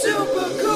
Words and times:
Super 0.00 0.48
Cool 0.58 0.69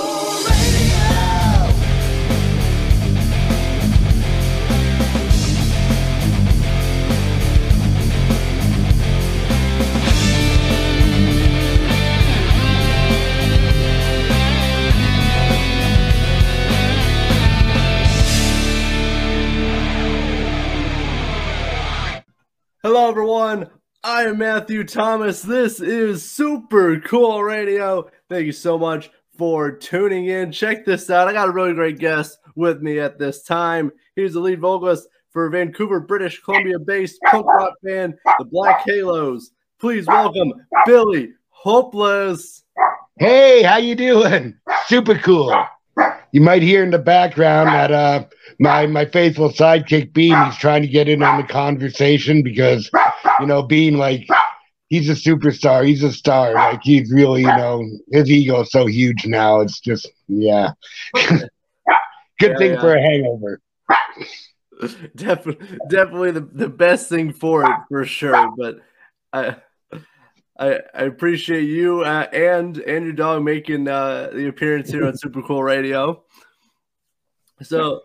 I 24.25 24.29
am 24.29 24.39
Matthew 24.39 24.85
Thomas. 24.85 25.43
This 25.43 25.81
is 25.81 26.25
Super 26.25 26.99
Cool 26.99 27.43
Radio. 27.43 28.11
Thank 28.31 28.47
you 28.47 28.53
so 28.53 28.79
much 28.79 29.11
for 29.37 29.71
tuning 29.71 30.29
in. 30.29 30.51
Check 30.51 30.87
this 30.87 31.11
out. 31.11 31.29
I 31.29 31.35
got 31.35 31.51
a 31.51 31.53
really 31.53 31.75
great 31.75 31.99
guest 31.99 32.39
with 32.57 32.81
me 32.81 32.99
at 32.99 33.19
this 33.19 33.43
time. 33.43 33.93
He's 34.17 34.33
the 34.33 34.41
lead 34.41 34.61
vocalist 34.61 35.09
for 35.31 35.51
Vancouver, 35.51 36.01
British 36.01 36.41
Columbia 36.43 36.79
based 36.79 37.21
punk 37.27 37.45
rock 37.45 37.75
band, 37.83 38.15
the 38.39 38.47
Black 38.47 38.81
Halos. 38.87 39.51
Please 39.79 40.07
welcome 40.07 40.55
Billy 40.87 41.35
Hopeless. 41.51 42.65
Hey, 43.19 43.63
how 43.63 43.77
you 43.77 43.95
doing? 43.95 44.57
Super 44.87 45.19
cool. 45.19 45.55
You 46.33 46.41
might 46.41 46.63
hear 46.63 46.83
in 46.83 46.91
the 46.91 46.99
background 46.99 47.69
that 47.69 47.93
uh 47.93 48.25
my 48.59 48.87
my 48.87 49.05
faithful 49.05 49.51
sidekick 49.51 50.15
Bean 50.15 50.35
he's 50.47 50.57
trying 50.57 50.81
to 50.81 50.89
get 50.89 51.11
in 51.11 51.23
on 51.23 51.41
the 51.41 51.47
conversation 51.47 52.43
because 52.43 52.91
you 53.41 53.47
know 53.47 53.63
being 53.63 53.97
like 53.97 54.27
he's 54.89 55.09
a 55.09 55.13
superstar, 55.15 55.87
he's 55.87 56.03
a 56.03 56.13
star. 56.13 56.53
Like 56.55 56.83
he's 56.83 57.11
really, 57.13 57.41
you 57.43 57.47
know, 57.49 57.85
his 58.13 58.31
ego's 58.31 58.71
so 58.71 58.87
huge 58.87 59.27
now. 59.27 59.61
It's 59.61 59.81
just 59.81 60.11
yeah. 60.29 60.73
Good 62.41 62.53
Yeah, 62.53 62.59
thing 62.59 62.73
yeah. 62.75 62.81
for 62.81 62.95
a 62.95 63.01
hangover. 63.01 63.61
Definitely, 65.17 65.79
definitely 65.89 66.33
the, 66.33 66.41
the 66.41 66.69
best 66.69 67.09
thing 67.09 67.33
for 67.33 67.65
it 67.65 67.77
for 67.89 68.05
sure. 68.05 68.53
But 68.59 68.81
I, 69.33 69.57
I, 70.59 70.81
I 70.93 71.03
appreciate 71.05 71.63
you 71.65 72.03
uh, 72.03 72.27
and 72.33 72.77
and 72.79 73.05
your 73.05 73.15
dog 73.15 73.45
making 73.45 73.89
uh, 73.89 74.31
the 74.33 74.49
appearance 74.49 74.91
here 74.91 75.07
on 75.07 75.17
Super 75.17 75.43
Cool 75.43 75.63
Radio. 75.63 76.25
So 77.63 78.03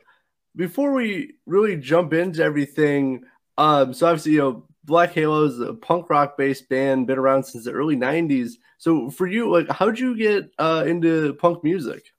before 0.56 0.94
we 0.94 1.34
really 1.48 1.76
jump 1.78 2.14
into 2.14 2.44
everything, 2.44 3.24
um, 3.58 3.94
so 3.94 4.08
obviously 4.08 4.34
you 4.34 4.40
know 4.40 4.69
Black 4.90 5.14
Halo 5.14 5.46
is 5.46 5.60
a 5.60 5.74
punk 5.74 6.10
rock 6.10 6.38
based 6.38 6.68
band, 6.68 7.08
been 7.08 7.18
around 7.18 7.44
since 7.44 7.64
the 7.64 7.72
early 7.72 7.96
'90s. 7.96 8.54
So 8.78 9.10
for 9.10 9.28
you, 9.28 9.52
like, 9.52 9.70
how'd 9.70 10.00
you 10.00 10.18
get 10.18 10.52
uh, 10.58 10.84
into 10.86 11.34
punk 11.36 11.64
music? 11.64 12.12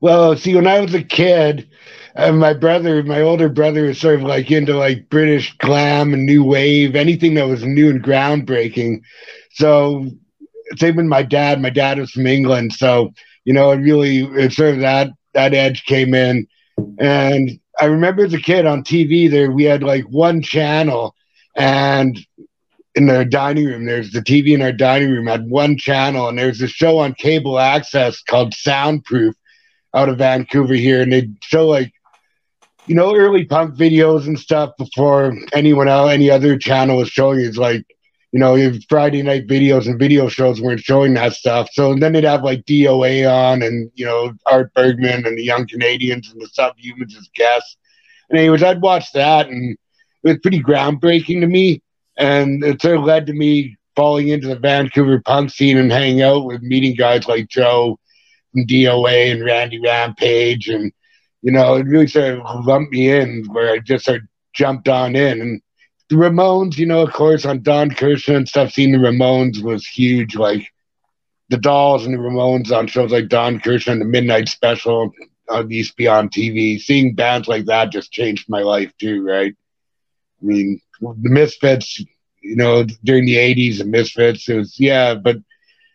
Well, 0.00 0.34
see, 0.36 0.54
when 0.54 0.66
I 0.66 0.80
was 0.80 0.94
a 0.94 1.02
kid, 1.02 1.68
uh, 2.16 2.32
my 2.32 2.54
brother, 2.54 3.02
my 3.02 3.20
older 3.20 3.50
brother, 3.50 3.82
was 3.82 4.00
sort 4.00 4.14
of 4.14 4.22
like 4.22 4.50
into 4.50 4.74
like 4.74 5.10
British 5.10 5.54
glam 5.58 6.14
and 6.14 6.24
new 6.24 6.42
wave, 6.42 6.96
anything 6.96 7.34
that 7.34 7.48
was 7.48 7.64
new 7.64 7.90
and 7.90 8.02
groundbreaking. 8.02 9.02
So, 9.52 10.06
same 10.76 10.96
with 10.96 11.06
my 11.06 11.22
dad. 11.22 11.60
My 11.60 11.70
dad 11.70 11.98
was 11.98 12.12
from 12.12 12.26
England, 12.26 12.72
so 12.72 13.12
you 13.44 13.52
know, 13.52 13.72
it 13.72 13.78
really, 13.78 14.20
it 14.20 14.52
sort 14.52 14.74
of 14.74 14.80
that 14.80 15.10
that 15.34 15.54
edge 15.54 15.84
came 15.84 16.14
in. 16.14 16.46
And 16.98 17.50
I 17.78 17.86
remember 17.86 18.24
as 18.24 18.32
a 18.32 18.38
kid 18.38 18.66
on 18.66 18.84
TV, 18.84 19.30
there 19.30 19.50
we 19.50 19.64
had 19.64 19.82
like 19.82 20.04
one 20.04 20.40
channel, 20.40 21.14
and 21.56 22.18
in 22.94 23.06
the 23.06 23.24
dining 23.24 23.66
room, 23.66 23.86
there's 23.86 24.10
the 24.10 24.20
TV 24.20 24.54
in 24.54 24.62
our 24.62 24.72
dining 24.72 25.10
room 25.10 25.26
had 25.26 25.48
one 25.48 25.76
channel, 25.76 26.28
and 26.28 26.38
there's 26.38 26.60
a 26.60 26.68
show 26.68 26.98
on 26.98 27.14
cable 27.14 27.58
access 27.58 28.22
called 28.22 28.54
Soundproof 28.54 29.34
out 29.94 30.08
of 30.08 30.18
Vancouver 30.18 30.74
here, 30.74 31.02
and 31.02 31.12
they'd 31.12 31.34
show 31.42 31.66
like, 31.66 31.92
you 32.86 32.94
know, 32.94 33.14
early 33.14 33.44
punk 33.44 33.76
videos 33.76 34.26
and 34.26 34.38
stuff 34.38 34.72
before 34.76 35.32
anyone 35.52 35.88
else, 35.88 36.10
any 36.10 36.30
other 36.30 36.58
channel 36.58 36.96
was 36.96 37.08
showing. 37.08 37.40
It's 37.40 37.56
like, 37.56 37.84
you 38.32 38.40
know, 38.40 38.72
Friday 38.88 39.22
night 39.22 39.46
videos 39.46 39.86
and 39.86 39.98
video 39.98 40.28
shows 40.28 40.60
weren't 40.60 40.80
showing 40.80 41.14
that 41.14 41.34
stuff. 41.34 41.68
So 41.72 41.94
then 41.94 42.12
they'd 42.12 42.24
have 42.24 42.42
like 42.42 42.64
DOA 42.64 43.30
on, 43.30 43.62
and 43.62 43.90
you 43.94 44.06
know, 44.06 44.32
Art 44.46 44.72
Bergman 44.74 45.26
and 45.26 45.38
the 45.38 45.44
Young 45.44 45.66
Canadians 45.66 46.30
and 46.30 46.40
the 46.40 46.46
Subhumans 46.46 47.16
as 47.16 47.28
guests. 47.34 47.76
And 48.28 48.38
anyways, 48.38 48.62
I'd 48.62 48.82
watch 48.82 49.12
that, 49.12 49.48
and 49.48 49.76
it 50.22 50.28
was 50.28 50.38
pretty 50.38 50.62
groundbreaking 50.62 51.40
to 51.40 51.46
me, 51.46 51.82
and 52.16 52.62
it 52.64 52.82
sort 52.82 52.96
of 52.96 53.04
led 53.04 53.26
to 53.26 53.32
me 53.32 53.76
falling 53.96 54.28
into 54.28 54.48
the 54.48 54.58
Vancouver 54.58 55.20
punk 55.24 55.50
scene 55.50 55.76
and 55.76 55.90
hanging 55.90 56.22
out 56.22 56.44
with 56.44 56.62
meeting 56.62 56.94
guys 56.94 57.26
like 57.26 57.48
Joe 57.48 57.98
from 58.52 58.66
DOA 58.66 59.32
and 59.32 59.44
Randy 59.44 59.80
Rampage, 59.80 60.68
and 60.68 60.92
you 61.42 61.52
know, 61.52 61.76
it 61.76 61.86
really 61.86 62.06
sort 62.06 62.38
of 62.38 62.66
lumped 62.66 62.92
me 62.92 63.10
in 63.10 63.46
where 63.50 63.72
I 63.72 63.78
just 63.78 64.04
sort 64.04 64.18
of 64.18 64.28
jumped 64.52 64.88
on 64.88 65.16
in. 65.16 65.40
And 65.40 65.62
the 66.08 66.16
Ramones, 66.16 66.76
you 66.76 66.86
know, 66.86 67.02
of 67.02 67.12
course, 67.12 67.46
on 67.46 67.62
Don 67.62 67.90
Kirshner 67.90 68.36
and 68.36 68.48
stuff, 68.48 68.72
seeing 68.72 68.92
the 68.92 68.98
Ramones 68.98 69.62
was 69.62 69.86
huge. 69.86 70.36
Like 70.36 70.70
the 71.48 71.56
Dolls 71.56 72.04
and 72.04 72.14
the 72.14 72.18
Ramones 72.18 72.70
on 72.72 72.86
shows 72.88 73.12
like 73.12 73.28
Don 73.28 73.58
Kirshner 73.58 73.92
and 73.92 74.00
the 74.00 74.06
Midnight 74.06 74.48
Special 74.48 75.12
on 75.48 75.70
used 75.70 75.92
to 75.92 75.96
be 75.96 76.08
on 76.08 76.28
TV. 76.28 76.80
Seeing 76.80 77.14
bands 77.14 77.48
like 77.48 77.66
that 77.66 77.90
just 77.90 78.12
changed 78.12 78.48
my 78.48 78.60
life 78.60 78.92
too, 78.98 79.24
right? 79.24 79.54
I 80.42 80.44
mean, 80.44 80.80
the 81.00 81.30
Misfits, 81.30 82.00
you 82.42 82.56
know, 82.56 82.84
during 83.04 83.26
the 83.26 83.36
'80s, 83.36 83.78
the 83.78 83.84
Misfits, 83.84 84.48
it 84.48 84.56
was 84.56 84.78
yeah, 84.78 85.14
but 85.14 85.36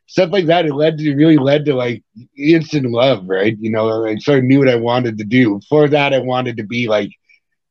stuff 0.07 0.31
like 0.31 0.45
that. 0.47 0.65
It 0.65 0.73
led 0.73 0.97
to 0.97 1.15
really 1.15 1.37
led 1.37 1.65
to 1.65 1.75
like 1.75 2.03
instant 2.37 2.89
love, 2.91 3.27
right? 3.27 3.57
You 3.59 3.71
know, 3.71 4.05
I 4.05 4.17
sort 4.17 4.39
of 4.39 4.45
knew 4.45 4.59
what 4.59 4.69
I 4.69 4.75
wanted 4.75 5.17
to 5.17 5.23
do. 5.23 5.59
Before 5.59 5.87
that, 5.89 6.13
I 6.13 6.19
wanted 6.19 6.57
to 6.57 6.63
be 6.63 6.87
like 6.87 7.11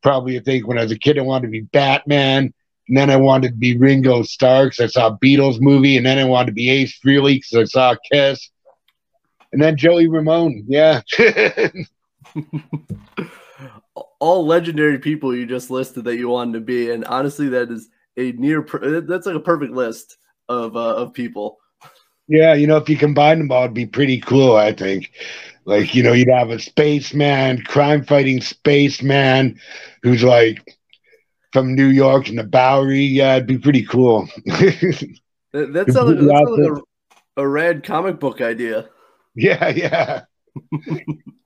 probably 0.02 0.36
I 0.38 0.40
think 0.40 0.66
when 0.66 0.78
I 0.78 0.82
was 0.82 0.92
a 0.92 0.98
kid, 0.98 1.18
I 1.18 1.22
wanted 1.22 1.46
to 1.46 1.52
be 1.52 1.60
Batman, 1.60 2.52
and 2.88 2.96
then 2.96 3.10
I 3.10 3.16
wanted 3.16 3.50
to 3.50 3.56
be 3.56 3.76
Ringo 3.76 4.22
Starr 4.22 4.66
because 4.66 4.80
I 4.80 4.86
saw 4.86 5.08
a 5.08 5.18
Beatles 5.18 5.60
movie, 5.60 5.96
and 5.96 6.06
then 6.06 6.18
I 6.18 6.24
wanted 6.24 6.46
to 6.46 6.52
be 6.52 6.70
Ace 6.70 6.98
Frehley 7.04 7.36
because 7.36 7.54
I 7.54 7.64
saw 7.64 7.96
Kiss, 8.12 8.50
and 9.52 9.62
then 9.62 9.76
Joey 9.76 10.08
Ramone. 10.08 10.64
Yeah, 10.66 11.02
all 14.24 14.46
legendary 14.46 14.98
people 14.98 15.36
you 15.36 15.44
just 15.44 15.70
listed 15.70 16.04
that 16.04 16.16
you 16.16 16.30
wanted 16.30 16.54
to 16.54 16.60
be, 16.60 16.90
and 16.90 17.04
honestly, 17.04 17.50
that 17.50 17.70
is 17.70 17.90
a 18.16 18.32
near 18.32 18.62
per- 18.62 19.02
that's 19.02 19.26
like 19.26 19.36
a 19.36 19.40
perfect 19.40 19.72
list 19.72 20.16
of 20.48 20.76
uh, 20.76 20.96
of 20.96 21.12
people. 21.12 21.58
yeah. 22.26 22.54
You 22.54 22.66
know, 22.66 22.78
if 22.78 22.88
you 22.88 22.96
combine 22.96 23.36
them 23.36 23.52
all, 23.52 23.64
it'd 23.64 23.74
be 23.74 23.84
pretty 23.84 24.18
cool. 24.20 24.56
I 24.56 24.72
think. 24.72 25.12
Like 25.66 25.94
you 25.94 26.02
know, 26.02 26.14
you'd 26.14 26.30
have 26.30 26.48
a 26.48 26.58
spaceman, 26.58 27.64
crime-fighting 27.64 28.40
spaceman, 28.40 29.60
who's 30.02 30.22
like 30.22 30.74
from 31.52 31.74
New 31.74 31.88
York 31.88 32.30
and 32.30 32.38
the 32.38 32.44
Bowery. 32.44 33.04
Yeah, 33.04 33.36
it'd 33.36 33.46
be 33.46 33.58
pretty 33.58 33.84
cool. 33.84 34.26
That, 35.52 35.72
that 35.72 35.92
sounds 35.92 36.10
like, 36.10 36.18
that 36.18 36.44
sounds 36.48 36.58
like 36.58 36.82
a, 37.36 37.42
a 37.42 37.46
rad 37.46 37.84
comic 37.84 38.18
book 38.18 38.40
idea. 38.40 38.88
yeah, 39.36 39.68
yeah. 39.68 40.22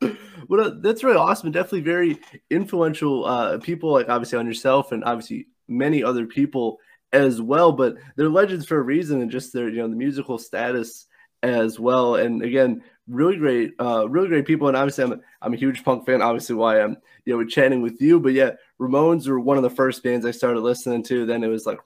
Well, 0.49 0.67
uh, 0.67 0.75
that's 0.81 1.05
really 1.05 1.19
awesome. 1.19 1.53
Definitely 1.53 1.83
very 1.83 2.19
influential 2.51 3.25
uh, 3.25 3.59
people, 3.59 3.93
like 3.93 4.09
obviously 4.09 4.39
on 4.39 4.47
yourself, 4.47 4.93
and 4.93 5.05
obviously 5.05 5.47
many 5.69 6.03
other 6.03 6.27
people 6.27 6.79
as 7.13 7.41
well. 7.41 7.73
But 7.73 7.97
they're 8.17 8.29
legends 8.29 8.67
for 8.67 8.79
a 8.79 8.83
reason, 8.83 9.21
and 9.21 9.31
just 9.31 9.53
their 9.53 9.69
you 9.69 9.77
know 9.77 9.89
the 9.89 9.97
musical 9.97 10.39
status 10.39 11.07
as 11.43 11.79
well. 11.79 12.17
And 12.17 12.43
again, 12.43 12.83
really 13.07 13.37
great, 13.37 13.75
uh, 13.79 14.09
really 14.09 14.29
great 14.29 14.47
people. 14.47 14.69
And 14.69 14.77
obviously, 14.77 15.05
I'm 15.05 15.21
I'm 15.43 15.55
a 15.55 15.59
huge 15.59 15.85
punk 15.85 16.07
fan. 16.07 16.23
Obviously, 16.23 16.55
why 16.57 16.81
I'm 16.81 16.97
you 17.25 17.37
know 17.37 17.45
chatting 17.45 17.83
with 17.83 18.01
you. 18.01 18.19
But 18.19 18.33
yeah, 18.33 18.53
Ramones 18.81 19.29
were 19.29 19.41
one 19.41 19.59
of 19.59 19.63
the 19.63 19.71
first 19.71 20.03
bands 20.03 20.25
I 20.25 20.31
started 20.31 20.61
listening 20.61 21.03
to. 21.05 21.27
Then 21.27 21.45
it 21.45 21.49
was 21.49 21.67
like 21.67 21.79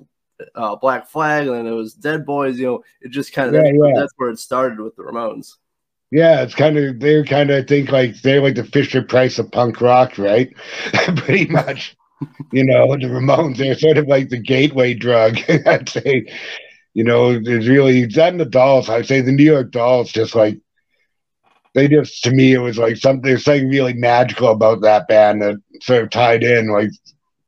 uh, 0.54 0.76
Black 0.76 1.08
Flag, 1.08 1.46
and 1.46 1.56
then 1.56 1.66
it 1.66 1.76
was 1.76 1.94
Dead 1.94 2.24
Boys. 2.24 2.58
You 2.58 2.66
know, 2.66 2.84
it 3.00 3.10
just 3.10 3.32
kind 3.32 3.48
of 3.48 3.54
Yeah, 3.54 3.72
yeah. 3.72 3.92
that's 3.94 4.12
where 4.16 4.30
it 4.30 4.38
started 4.38 4.80
with 4.80 4.96
the 4.96 5.02
Ramones. 5.02 5.56
Yeah, 6.12 6.42
it's 6.42 6.54
kind 6.54 6.76
of 6.76 7.00
they're 7.00 7.24
kind 7.24 7.50
of 7.50 7.64
I 7.64 7.66
think 7.66 7.90
like 7.90 8.20
they're 8.20 8.42
like 8.42 8.54
the 8.56 8.64
Fisher 8.64 9.02
Price 9.02 9.38
of 9.38 9.50
punk 9.50 9.80
rock, 9.80 10.18
right? 10.18 10.54
Pretty 11.16 11.46
much. 11.46 11.96
You 12.52 12.64
know, 12.64 12.88
the 12.96 13.06
Ramones 13.08 13.58
they're 13.58 13.76
sort 13.78 13.98
of 13.98 14.08
like 14.08 14.30
the 14.30 14.38
gateway 14.38 14.94
drug. 14.94 15.38
I'd 15.66 15.88
say. 15.88 16.26
You 16.94 17.04
know, 17.04 17.40
there's 17.42 17.68
really 17.68 18.06
that 18.06 18.30
and 18.32 18.40
the 18.40 18.46
Dolls. 18.46 18.90
I'd 18.90 19.06
say 19.06 19.20
the 19.22 19.32
New 19.32 19.44
York 19.44 19.72
Dolls 19.72 20.12
just 20.12 20.34
like 20.34 20.58
they 21.74 21.88
just 21.88 22.22
to 22.24 22.30
me 22.30 22.52
it 22.52 22.58
was 22.58 22.78
like 22.78 22.96
something 22.96 23.22
there's 23.22 23.44
something 23.44 23.68
really 23.68 23.94
magical 23.94 24.48
about 24.48 24.82
that 24.82 25.08
band 25.08 25.42
that 25.42 25.56
sort 25.82 26.02
of 26.02 26.10
tied 26.10 26.42
in 26.44 26.70
like 26.70 26.90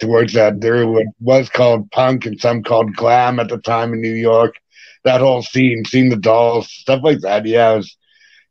towards 0.00 0.32
that 0.34 0.60
there 0.60 0.86
was 1.20 1.48
called 1.50 1.90
punk 1.90 2.26
and 2.26 2.40
some 2.40 2.62
called 2.62 2.94
glam 2.96 3.38
at 3.38 3.48
the 3.48 3.58
time 3.58 3.92
in 3.92 4.00
New 4.00 4.14
York. 4.14 4.56
That 5.04 5.20
whole 5.20 5.42
scene, 5.42 5.84
seeing 5.84 6.08
the 6.10 6.16
dolls, 6.16 6.70
stuff 6.70 7.00
like 7.04 7.20
that. 7.20 7.46
Yeah, 7.46 7.74
it 7.74 7.76
was 7.78 7.96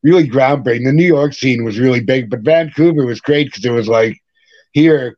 really 0.03 0.27
groundbreaking. 0.27 0.85
The 0.85 0.94
New 0.94 1.05
York 1.05 1.33
scene 1.33 1.63
was 1.63 1.79
really 1.79 2.01
big, 2.01 2.29
but 2.29 2.41
Vancouver 2.41 3.05
was 3.05 3.21
great 3.21 3.45
because 3.45 3.65
it 3.65 3.71
was 3.71 3.88
like 3.88 4.21
here, 4.71 5.17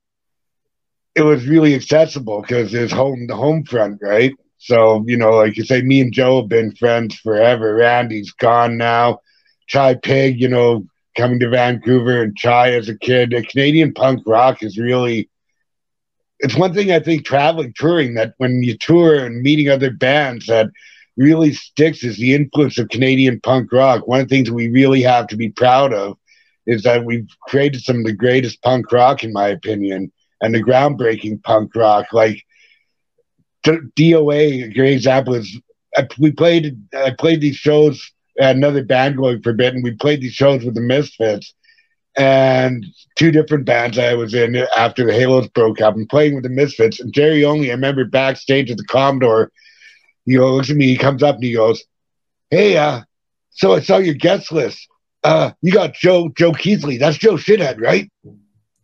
it 1.15 1.23
was 1.23 1.47
really 1.47 1.75
accessible 1.75 2.41
because 2.41 2.71
there's 2.71 2.91
home 2.91 3.27
the 3.27 3.35
home 3.35 3.65
front, 3.65 3.99
right? 4.01 4.33
So 4.57 5.03
you 5.07 5.17
know, 5.17 5.31
like 5.31 5.57
you 5.57 5.65
say, 5.65 5.81
me 5.81 6.01
and 6.01 6.13
Joe 6.13 6.41
have 6.41 6.49
been 6.49 6.75
friends 6.75 7.15
forever. 7.15 7.75
Randy's 7.75 8.31
gone 8.31 8.77
now. 8.77 9.19
Chi 9.71 9.95
Pig, 9.95 10.39
you 10.39 10.47
know, 10.47 10.85
coming 11.17 11.39
to 11.39 11.49
Vancouver 11.49 12.21
and 12.21 12.37
Chi 12.39 12.73
as 12.73 12.89
a 12.89 12.97
kid. 12.97 13.33
Canadian 13.49 13.93
punk 13.93 14.21
rock 14.25 14.61
is 14.63 14.77
really 14.77 15.29
it's 16.39 16.55
one 16.55 16.73
thing 16.73 16.91
I 16.91 16.99
think 16.99 17.25
traveling, 17.25 17.73
touring, 17.75 18.15
that 18.15 18.33
when 18.37 18.61
you 18.61 18.77
tour 18.77 19.25
and 19.25 19.41
meeting 19.41 19.69
other 19.69 19.91
bands, 19.91 20.47
that 20.47 20.69
really 21.17 21.53
sticks 21.53 22.03
is 22.03 22.17
the 22.17 22.33
influence 22.33 22.77
of 22.77 22.89
Canadian 22.89 23.39
punk 23.41 23.71
rock. 23.71 24.07
One 24.07 24.21
of 24.21 24.29
the 24.29 24.35
things 24.35 24.51
we 24.51 24.69
really 24.69 25.01
have 25.03 25.27
to 25.27 25.37
be 25.37 25.49
proud 25.49 25.93
of 25.93 26.17
is 26.67 26.83
that 26.83 27.05
we've 27.05 27.27
created 27.47 27.81
some 27.81 27.99
of 27.99 28.05
the 28.05 28.13
greatest 28.13 28.61
punk 28.61 28.91
rock, 28.91 29.23
in 29.23 29.31
my 29.31 29.47
opinion, 29.47 30.11
and 30.41 30.53
the 30.53 30.63
groundbreaking 30.63 31.43
punk 31.43 31.75
rock. 31.75 32.07
Like 32.11 32.43
DOA, 33.65 34.65
a 34.65 34.73
great 34.73 34.93
example 34.93 35.35
is 35.35 35.59
I, 35.95 36.07
we 36.19 36.31
played. 36.31 36.77
I 36.93 37.11
played 37.11 37.41
these 37.41 37.55
shows. 37.55 38.11
at 38.39 38.55
another 38.55 38.83
band 38.83 39.17
going 39.17 39.41
for 39.41 39.51
a 39.51 39.55
bit, 39.55 39.73
and 39.73 39.83
we 39.83 39.91
played 39.91 40.21
these 40.21 40.33
shows 40.33 40.63
with 40.63 40.75
the 40.75 40.81
Misfits 40.81 41.53
and 42.17 42.85
two 43.17 43.31
different 43.31 43.65
bands 43.65 43.97
I 43.97 44.13
was 44.13 44.33
in 44.33 44.55
after 44.77 45.05
the 45.05 45.13
Halos 45.13 45.47
broke 45.49 45.81
up 45.81 45.95
and 45.95 46.07
playing 46.07 46.35
with 46.35 46.43
the 46.43 46.49
Misfits. 46.49 46.99
And 46.99 47.13
Jerry 47.13 47.43
Only, 47.43 47.71
I 47.71 47.73
remember 47.73 48.05
backstage 48.05 48.71
at 48.71 48.77
the 48.77 48.85
Commodore, 48.85 49.51
he 50.25 50.37
looks 50.37 50.69
at 50.69 50.75
me, 50.75 50.87
he 50.87 50.97
comes 50.97 51.23
up 51.23 51.35
and 51.35 51.43
he 51.43 51.53
goes, 51.53 51.83
Hey, 52.49 52.77
uh, 52.77 53.01
so 53.51 53.73
I 53.73 53.81
saw 53.81 53.97
your 53.97 54.15
guest 54.15 54.51
list. 54.51 54.87
Uh, 55.23 55.51
you 55.61 55.71
got 55.71 55.93
Joe 55.93 56.29
Joe 56.29 56.53
Keithley. 56.53 56.97
That's 56.97 57.17
Joe 57.17 57.35
Shithead, 57.35 57.79
right? 57.79 58.09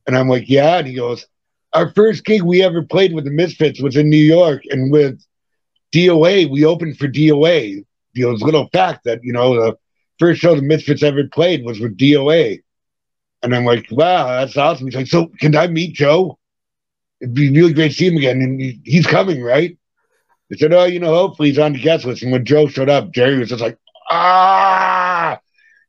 And 0.07 0.17
I'm 0.17 0.29
like, 0.29 0.49
Yeah. 0.49 0.77
And 0.77 0.87
he 0.87 0.95
goes, 0.95 1.25
Our 1.73 1.91
first 1.93 2.25
gig 2.25 2.41
we 2.43 2.63
ever 2.63 2.83
played 2.83 3.13
with 3.13 3.25
the 3.25 3.31
Misfits 3.31 3.81
was 3.81 3.95
in 3.95 4.09
New 4.09 4.17
York, 4.17 4.63
and 4.69 4.91
with 4.91 5.21
DOA, 5.91 6.49
we 6.49 6.65
opened 6.65 6.97
for 6.97 7.07
DOA. 7.07 7.85
You 8.13 8.25
know, 8.25 8.31
little 8.31 8.69
fact 8.73 9.05
that, 9.05 9.23
you 9.23 9.31
know, 9.31 9.55
the 9.55 9.77
first 10.19 10.41
show 10.41 10.55
the 10.55 10.61
Misfits 10.61 11.03
ever 11.03 11.27
played 11.27 11.65
was 11.65 11.79
with 11.79 11.97
DOA. 11.97 12.61
And 13.43 13.55
I'm 13.55 13.65
like, 13.65 13.87
wow, 13.89 14.27
that's 14.27 14.57
awesome. 14.57 14.87
He's 14.87 14.95
like, 14.95 15.07
so 15.07 15.31
can 15.39 15.55
I 15.55 15.67
meet 15.67 15.95
Joe? 15.95 16.37
It'd 17.21 17.33
be 17.33 17.49
really 17.49 17.73
great 17.73 17.89
to 17.89 17.93
see 17.93 18.07
him 18.07 18.17
again. 18.17 18.41
And 18.41 18.59
he, 18.59 18.81
he's 18.83 19.07
coming, 19.07 19.41
right? 19.41 19.77
I 20.51 20.57
said, 20.57 20.73
oh, 20.73 20.85
you 20.85 20.99
know, 20.99 21.13
hopefully 21.13 21.49
he's 21.49 21.59
on 21.59 21.73
the 21.73 21.79
guest 21.79 22.05
list. 22.05 22.23
And 22.23 22.31
when 22.31 22.45
Joe 22.45 22.67
showed 22.67 22.89
up, 22.89 23.11
Jerry 23.11 23.39
was 23.39 23.49
just 23.49 23.61
like, 23.61 23.77
ah. 24.09 25.39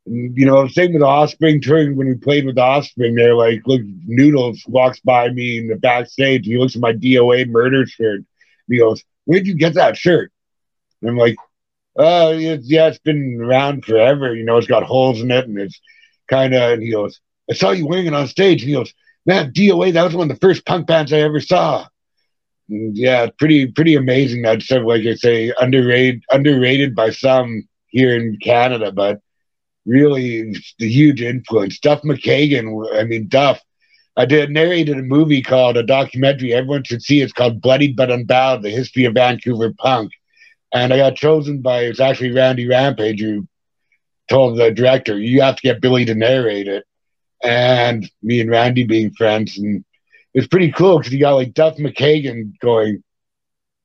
You 0.04 0.46
know, 0.46 0.66
same 0.66 0.92
with 0.92 1.02
the 1.02 1.06
Offspring 1.06 1.60
touring 1.60 1.96
when 1.96 2.08
we 2.08 2.14
played 2.14 2.44
with 2.44 2.56
the 2.56 2.62
Offspring. 2.62 3.14
They're 3.14 3.34
like, 3.34 3.62
look, 3.66 3.82
Noodles 4.04 4.64
walks 4.66 5.00
by 5.00 5.28
me 5.30 5.58
in 5.58 5.68
the 5.68 5.76
backstage. 5.76 6.46
he 6.46 6.58
looks 6.58 6.74
at 6.74 6.82
my 6.82 6.92
DOA 6.92 7.48
murder 7.48 7.86
shirt. 7.86 8.16
And 8.16 8.26
he 8.68 8.78
goes, 8.78 9.02
where'd 9.24 9.46
you 9.46 9.54
get 9.54 9.74
that 9.74 9.96
shirt? 9.96 10.32
And 11.00 11.10
I'm 11.10 11.16
like, 11.16 11.36
oh, 11.96 12.32
it's, 12.32 12.68
yeah, 12.68 12.88
it's 12.88 12.98
been 12.98 13.40
around 13.40 13.84
forever. 13.84 14.34
You 14.34 14.44
know, 14.44 14.56
it's 14.56 14.66
got 14.66 14.82
holes 14.82 15.20
in 15.20 15.30
it 15.30 15.46
and 15.46 15.58
it's 15.58 15.80
kind 16.28 16.54
of, 16.54 16.72
and 16.72 16.82
he 16.82 16.90
goes, 16.90 17.20
I 17.50 17.54
saw 17.54 17.70
you 17.70 17.86
wearing 17.86 18.06
it 18.06 18.14
on 18.14 18.26
stage. 18.28 18.62
And 18.62 18.68
he 18.68 18.74
goes, 18.74 18.92
man, 19.26 19.52
DOA, 19.52 19.92
that 19.92 20.04
was 20.04 20.14
one 20.14 20.30
of 20.30 20.36
the 20.36 20.46
first 20.46 20.64
punk 20.66 20.86
bands 20.86 21.12
I 21.12 21.18
ever 21.18 21.40
saw. 21.40 21.86
Yeah, 22.72 23.28
pretty 23.38 23.66
pretty 23.66 23.96
amazing. 23.96 24.46
I'd 24.46 24.62
say, 24.62 24.78
like 24.78 25.02
I 25.04 25.14
say, 25.14 25.52
underrated 25.60 26.22
underrated 26.30 26.94
by 26.94 27.10
some 27.10 27.68
here 27.88 28.16
in 28.16 28.38
Canada, 28.42 28.90
but 28.92 29.20
really 29.84 30.54
the 30.78 30.88
huge 30.88 31.20
influence. 31.20 31.78
Duff 31.80 32.02
McKagan, 32.02 32.86
I 32.94 33.04
mean 33.04 33.28
Duff. 33.28 33.60
I 34.16 34.26
did 34.26 34.50
narrated 34.50 34.98
a 34.98 35.02
movie 35.02 35.42
called 35.42 35.76
a 35.76 35.82
documentary 35.82 36.54
everyone 36.54 36.84
should 36.84 37.02
see. 37.02 37.20
It's 37.20 37.32
called 37.32 37.60
Bloodied 37.60 37.96
but 37.96 38.10
Unbowed: 38.10 38.62
The 38.62 38.70
History 38.70 39.04
of 39.04 39.14
Vancouver 39.14 39.72
Punk. 39.78 40.12
And 40.74 40.92
I 40.94 40.96
got 40.96 41.16
chosen 41.16 41.60
by 41.60 41.80
it's 41.82 42.00
actually 42.00 42.32
Randy 42.32 42.66
Rampage 42.68 43.20
who 43.20 43.46
told 44.28 44.58
the 44.58 44.70
director, 44.70 45.18
"You 45.18 45.42
have 45.42 45.56
to 45.56 45.62
get 45.62 45.82
Billy 45.82 46.06
to 46.06 46.14
narrate 46.14 46.68
it." 46.68 46.84
and 47.42 48.08
me 48.22 48.40
and 48.40 48.50
Randy 48.50 48.84
being 48.84 49.10
friends. 49.12 49.58
And 49.58 49.84
it's 50.34 50.46
pretty 50.46 50.72
cool 50.72 50.98
because 50.98 51.12
you 51.12 51.20
got 51.20 51.34
like 51.34 51.54
Duff 51.54 51.76
McKagan 51.76 52.58
going, 52.60 53.02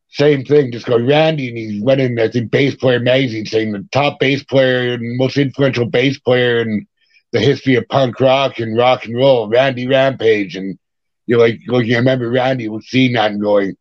same 0.09 0.45
thing, 0.45 0.71
just 0.71 0.85
going 0.85 1.05
Randy, 1.05 1.49
and 1.49 1.57
he 1.57 1.81
went 1.81 2.01
in, 2.01 2.17
I 2.19 2.29
think, 2.29 2.49
Bass 2.49 2.75
Player 2.75 2.99
magazine 2.99 3.45
saying 3.45 3.73
the 3.73 3.87
top 3.91 4.19
bass 4.19 4.43
player 4.43 4.93
and 4.93 5.17
most 5.17 5.37
influential 5.37 5.85
bass 5.85 6.17
player 6.19 6.59
in 6.59 6.87
the 7.33 7.39
history 7.39 7.75
of 7.75 7.87
punk 7.89 8.19
rock 8.19 8.59
and 8.59 8.77
rock 8.77 9.05
and 9.05 9.15
roll, 9.15 9.49
Randy 9.49 9.85
Rampage. 9.85 10.55
And 10.55 10.79
you're 11.25 11.39
like 11.39 11.59
looking, 11.67 11.93
I 11.93 11.97
remember 11.97 12.29
Randy 12.29 12.69
was 12.69 12.87
seeing 12.87 13.13
that 13.13 13.31
and 13.31 13.41
going, 13.41 13.75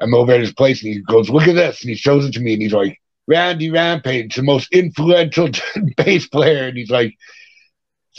I'm 0.00 0.14
over 0.14 0.32
at 0.32 0.40
his 0.40 0.52
place, 0.52 0.82
and 0.84 0.92
he 0.92 1.00
goes, 1.00 1.28
Look 1.28 1.48
at 1.48 1.54
this. 1.54 1.82
And 1.82 1.90
he 1.90 1.96
shows 1.96 2.24
it 2.24 2.32
to 2.34 2.40
me, 2.40 2.52
and 2.52 2.62
he's 2.62 2.72
like, 2.72 3.00
Randy 3.26 3.70
Rampage, 3.70 4.36
the 4.36 4.42
most 4.42 4.72
influential 4.72 5.48
bass 5.96 6.28
player. 6.28 6.68
And 6.68 6.76
he's 6.76 6.90
like, 6.90 7.16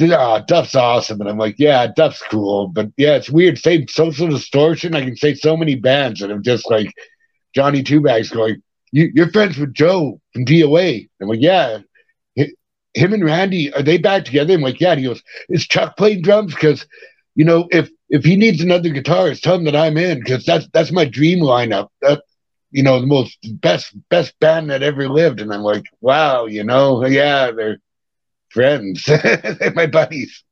oh, 0.01 0.43
Duff's 0.47 0.75
awesome. 0.75 1.21
And 1.21 1.29
I'm 1.29 1.37
like, 1.37 1.55
yeah, 1.57 1.87
Duff's 1.87 2.21
cool. 2.29 2.67
But 2.67 2.89
yeah, 2.97 3.15
it's 3.15 3.29
weird. 3.29 3.57
Same 3.57 3.87
social 3.87 4.27
distortion. 4.27 4.95
I 4.95 5.03
can 5.03 5.15
say 5.15 5.33
so 5.33 5.57
many 5.57 5.75
bands 5.75 6.19
that 6.19 6.31
I'm 6.31 6.43
just 6.43 6.69
like 6.69 6.93
Johnny 7.53 7.83
Two 7.83 8.01
Bags 8.01 8.29
going, 8.29 8.61
you, 8.91 9.11
are 9.23 9.31
friends 9.31 9.57
with 9.57 9.73
Joe 9.73 10.19
from 10.33 10.45
DOA. 10.45 11.09
I'm 11.21 11.27
like, 11.27 11.41
yeah. 11.41 11.79
Him 12.93 13.13
and 13.13 13.23
Randy, 13.23 13.71
are 13.73 13.83
they 13.83 13.97
back 13.97 14.25
together? 14.25 14.53
I'm 14.53 14.61
like, 14.61 14.79
yeah. 14.79 14.91
And 14.91 14.99
he 14.99 15.05
goes, 15.05 15.21
is 15.49 15.67
Chuck 15.67 15.97
playing 15.97 16.23
drums? 16.23 16.53
Because, 16.53 16.87
you 17.35 17.45
know, 17.45 17.67
if 17.71 17.89
if 18.09 18.23
he 18.23 18.35
needs 18.35 18.61
another 18.61 18.89
guitarist, 18.89 19.41
tell 19.41 19.55
him 19.55 19.65
that 19.65 19.75
I'm 19.75 19.97
in 19.97 20.19
because 20.19 20.45
that's 20.45 20.67
that's 20.73 20.91
my 20.91 21.05
dream 21.05 21.39
lineup. 21.39 21.89
That 22.01 22.23
you 22.71 22.83
know, 22.83 22.99
the 22.99 23.07
most 23.07 23.37
best 23.61 23.95
best 24.09 24.39
band 24.39 24.69
that 24.69 24.83
ever 24.83 25.07
lived. 25.09 25.41
And 25.41 25.53
I'm 25.53 25.61
like, 25.61 25.83
wow, 26.01 26.45
you 26.45 26.63
know, 26.63 27.05
yeah, 27.05 27.51
they're 27.51 27.77
friends, 28.49 29.07
my 29.75 29.87
buddies. 29.87 30.43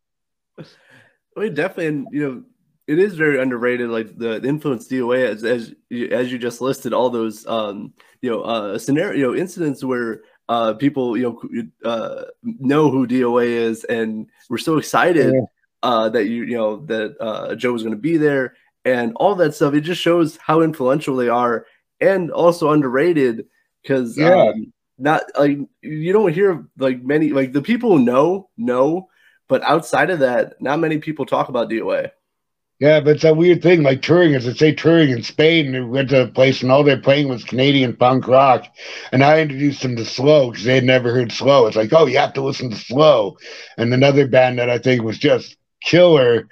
I 0.58 1.40
mean, 1.40 1.54
definitely, 1.54 1.88
and 1.88 2.08
you 2.12 2.28
know, 2.28 2.44
it 2.88 3.00
is 3.00 3.16
very 3.16 3.42
underrated. 3.42 3.90
Like 3.90 4.18
the, 4.18 4.40
the 4.40 4.48
influence 4.48 4.88
DOA, 4.88 5.28
as 5.28 5.44
as 5.44 5.74
as 6.12 6.32
you 6.32 6.38
just 6.38 6.62
listed, 6.62 6.94
all 6.94 7.10
those 7.10 7.46
um, 7.48 7.94
you 8.22 8.30
know 8.30 8.42
uh, 8.42 8.78
scenario 8.78 9.18
you 9.18 9.24
know, 9.24 9.36
incidents 9.36 9.84
where 9.84 10.22
uh, 10.50 10.74
people 10.74 11.18
you 11.18 11.24
know 11.24 11.90
uh, 11.90 12.26
know 12.44 12.90
who 12.90 13.08
DOA 13.08 13.48
is, 13.48 13.84
and 13.86 14.28
we're 14.50 14.58
so 14.58 14.78
excited 14.78 15.34
yeah. 15.34 15.42
uh, 15.84 16.10
that 16.10 16.26
you 16.26 16.44
you 16.44 16.58
know 16.58 16.86
that 16.86 17.16
uh, 17.20 17.56
Joe 17.56 17.74
was 17.74 17.84
going 17.84 17.96
to 17.96 18.02
be 18.02 18.18
there, 18.18 18.56
and 18.86 19.14
all 19.16 19.36
that 19.36 19.56
stuff. 19.56 19.74
It 19.74 19.82
just 19.82 20.02
shows 20.02 20.38
how 20.38 20.62
influential 20.62 21.16
they 21.16 21.30
are, 21.30 21.66
and 22.00 22.32
also 22.32 22.72
underrated 22.72 23.46
because 23.82 24.18
yeah. 24.18 24.36
Um, 24.36 24.72
not 24.98 25.24
like 25.38 25.58
you 25.82 26.14
don't 26.14 26.34
hear 26.34 26.66
like 26.78 27.04
many 27.04 27.30
like 27.30 27.52
the 27.54 27.62
people 27.62 27.98
know 27.98 28.50
know, 28.58 29.10
but 29.48 29.62
outside 29.64 30.10
of 30.10 30.20
that, 30.20 30.62
not 30.62 30.80
many 30.80 30.98
people 31.00 31.25
talk 31.25 31.50
about 31.50 31.70
DOA. 31.70 32.12
Yeah, 32.80 33.00
but 33.00 33.16
it's 33.16 33.24
a 33.24 33.34
weird 33.34 33.62
thing. 33.62 33.84
Like 33.84 34.02
touring, 34.02 34.36
as 34.36 34.48
I 34.48 34.54
say, 34.54 34.74
touring 34.74 35.12
in 35.12 35.24
Spain, 35.24 35.72
we 35.72 35.82
went 35.82 36.10
to 36.10 36.24
a 36.24 36.28
place 36.28 36.62
and 36.62 36.70
all 36.70 36.84
they're 36.84 37.00
playing 37.00 37.30
was 37.30 37.46
Canadian 37.46 37.96
punk 37.96 38.28
rock. 38.28 38.66
And 39.14 39.24
I 39.24 39.40
introduced 39.40 39.82
them 39.82 39.96
to 39.96 40.04
Slow 40.04 40.52
because 40.52 40.66
they 40.66 40.75
had 40.75 40.84
never 40.84 41.14
heard 41.14 41.32
Slow. 41.32 41.68
It's 41.68 41.78
like, 41.78 41.94
oh, 41.94 42.06
you 42.06 42.18
have 42.18 42.34
to 42.34 42.44
listen 42.44 42.70
to 42.72 42.75
Slow. 42.75 43.38
And 43.78 43.94
another 43.94 44.28
band 44.28 44.60
that 44.60 44.70
I 44.70 44.78
think 44.78 45.04
was 45.04 45.18
just 45.18 45.56
killer 45.82 46.50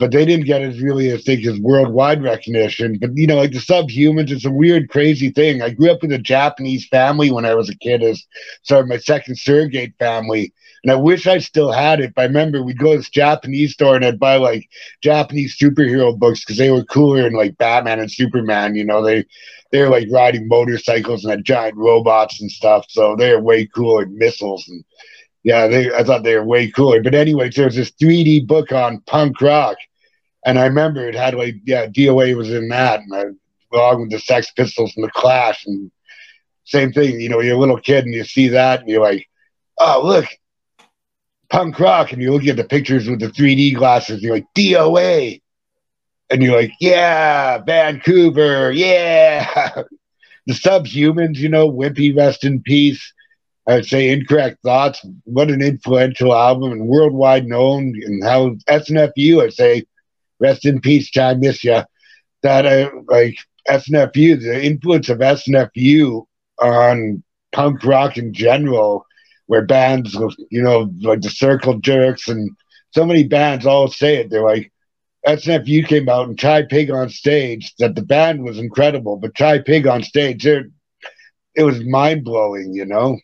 but 0.00 0.12
they 0.12 0.24
didn't 0.24 0.46
get 0.46 0.62
as 0.62 0.80
really 0.80 1.10
as 1.10 1.22
think 1.22 1.46
as 1.46 1.60
worldwide 1.60 2.22
recognition. 2.22 2.96
But 2.98 3.10
you 3.14 3.26
know, 3.26 3.36
like 3.36 3.52
the 3.52 3.58
subhumans, 3.58 4.30
it's 4.30 4.46
a 4.46 4.50
weird, 4.50 4.88
crazy 4.88 5.30
thing. 5.30 5.60
I 5.60 5.70
grew 5.70 5.90
up 5.90 6.02
in 6.02 6.10
a 6.10 6.18
Japanese 6.18 6.88
family 6.88 7.30
when 7.30 7.44
I 7.44 7.54
was 7.54 7.68
a 7.68 7.76
kid, 7.76 8.02
as 8.02 8.24
sort 8.62 8.80
of 8.80 8.88
my 8.88 8.96
second 8.96 9.38
surrogate 9.38 9.92
family. 9.98 10.54
And 10.82 10.90
I 10.90 10.94
wish 10.94 11.26
I 11.26 11.36
still 11.36 11.70
had 11.70 12.00
it. 12.00 12.14
But 12.14 12.22
I 12.22 12.24
remember 12.24 12.62
we'd 12.62 12.78
go 12.78 12.92
to 12.92 12.96
this 12.96 13.10
Japanese 13.10 13.74
store 13.74 13.94
and 13.94 14.04
I'd 14.04 14.18
buy 14.18 14.36
like 14.36 14.70
Japanese 15.02 15.54
superhero 15.58 16.18
books 16.18 16.42
because 16.42 16.56
they 16.56 16.70
were 16.70 16.84
cooler 16.84 17.24
than 17.24 17.34
like 17.34 17.58
Batman 17.58 18.00
and 18.00 18.10
Superman. 18.10 18.76
You 18.76 18.86
know, 18.86 19.04
they 19.04 19.26
they're 19.70 19.90
like 19.90 20.08
riding 20.10 20.48
motorcycles 20.48 21.24
and 21.24 21.30
had 21.30 21.44
giant 21.44 21.76
robots 21.76 22.40
and 22.40 22.50
stuff. 22.50 22.86
So 22.88 23.16
they're 23.16 23.38
way 23.38 23.66
cooler 23.66 24.06
than 24.06 24.16
missiles 24.16 24.66
and 24.66 24.82
yeah, 25.42 25.66
they 25.68 25.92
I 25.92 26.04
thought 26.04 26.22
they 26.22 26.36
were 26.36 26.44
way 26.44 26.70
cooler. 26.70 27.02
But 27.02 27.14
anyway, 27.14 27.50
there's 27.50 27.76
this 27.76 27.92
3D 27.92 28.46
book 28.46 28.72
on 28.72 29.02
punk 29.06 29.40
rock 29.40 29.76
and 30.44 30.58
I 30.58 30.66
remember 30.66 31.06
it 31.06 31.14
had 31.14 31.34
like, 31.34 31.56
yeah, 31.64 31.86
DOA 31.86 32.36
was 32.36 32.50
in 32.50 32.68
that, 32.68 33.00
and 33.00 33.14
I, 33.14 33.24
along 33.76 34.02
with 34.02 34.10
the 34.10 34.18
Sex 34.18 34.50
Pistols 34.52 34.92
and 34.96 35.04
the 35.04 35.10
Clash, 35.10 35.66
and 35.66 35.90
same 36.64 36.92
thing. 36.92 37.20
You 37.20 37.28
know, 37.28 37.40
you're 37.40 37.56
a 37.56 37.58
little 37.58 37.80
kid 37.80 38.04
and 38.04 38.14
you 38.14 38.24
see 38.24 38.48
that, 38.48 38.80
and 38.80 38.88
you're 38.88 39.02
like, 39.02 39.28
oh, 39.78 40.00
look, 40.04 40.26
punk 41.50 41.78
rock, 41.78 42.12
and 42.12 42.22
you 42.22 42.32
look 42.32 42.46
at 42.46 42.56
the 42.56 42.64
pictures 42.64 43.08
with 43.08 43.20
the 43.20 43.28
3D 43.28 43.76
glasses, 43.76 44.16
and 44.16 44.22
you're 44.22 44.34
like, 44.34 44.46
DOA, 44.54 45.42
and 46.30 46.42
you're 46.42 46.56
like, 46.56 46.72
yeah, 46.80 47.58
Vancouver, 47.58 48.70
yeah. 48.70 49.70
the 50.46 50.54
subhumans, 50.54 51.36
you 51.36 51.48
know, 51.48 51.70
Wimpy, 51.70 52.16
rest 52.16 52.44
in 52.44 52.62
peace. 52.62 53.12
I'd 53.66 53.84
say 53.84 54.10
Incorrect 54.10 54.62
Thoughts. 54.62 55.04
What 55.24 55.50
an 55.50 55.62
influential 55.62 56.34
album 56.34 56.72
and 56.72 56.88
worldwide 56.88 57.46
known, 57.46 57.94
and 58.04 58.24
how 58.24 58.50
SNFU, 58.68 59.42
I'd 59.42 59.52
say 59.52 59.84
rest 60.40 60.66
in 60.66 60.80
peace, 60.80 61.10
John, 61.10 61.40
miss 61.40 61.62
you. 61.62 61.82
That 62.42 62.66
uh, 62.66 62.90
like 63.08 63.36
SNFU, 63.68 64.40
the 64.40 64.64
influence 64.64 65.08
of 65.08 65.18
SNFU 65.18 66.26
on 66.60 67.22
punk 67.52 67.84
rock 67.84 68.16
in 68.16 68.32
general 68.32 69.06
where 69.46 69.64
bands, 69.66 70.16
you 70.50 70.62
know, 70.62 70.92
like 71.00 71.22
the 71.22 71.30
Circle 71.30 71.80
Jerks 71.80 72.28
and 72.28 72.50
so 72.92 73.04
many 73.04 73.24
bands 73.24 73.66
all 73.66 73.88
say 73.88 74.16
it. 74.16 74.30
They're 74.30 74.44
like, 74.44 74.72
SNFU 75.26 75.86
came 75.86 76.08
out 76.08 76.28
and 76.28 76.38
Chi 76.38 76.62
Pig 76.62 76.90
on 76.90 77.08
stage, 77.08 77.74
that 77.78 77.94
the 77.94 78.02
band 78.02 78.44
was 78.44 78.58
incredible, 78.58 79.16
but 79.16 79.34
Chi 79.34 79.58
Pig 79.58 79.86
on 79.86 80.02
stage, 80.02 80.46
it, 80.46 80.66
it 81.54 81.64
was 81.64 81.84
mind 81.84 82.24
blowing, 82.24 82.72
you 82.72 82.86
know? 82.86 83.18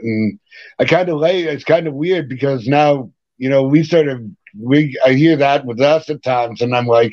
And 0.00 0.38
I 0.78 0.84
kind 0.84 1.08
of 1.08 1.18
lay, 1.18 1.44
it's 1.44 1.64
kind 1.64 1.86
of 1.86 1.94
weird 1.94 2.28
because 2.28 2.66
now, 2.66 3.12
you 3.38 3.48
know, 3.48 3.62
we 3.62 3.84
sort 3.84 4.08
of, 4.08 4.22
we, 4.58 4.98
I 5.04 5.12
hear 5.14 5.36
that 5.36 5.64
with 5.64 5.80
us 5.80 6.10
at 6.10 6.22
times, 6.22 6.60
and 6.60 6.74
I'm 6.74 6.86
like, 6.86 7.12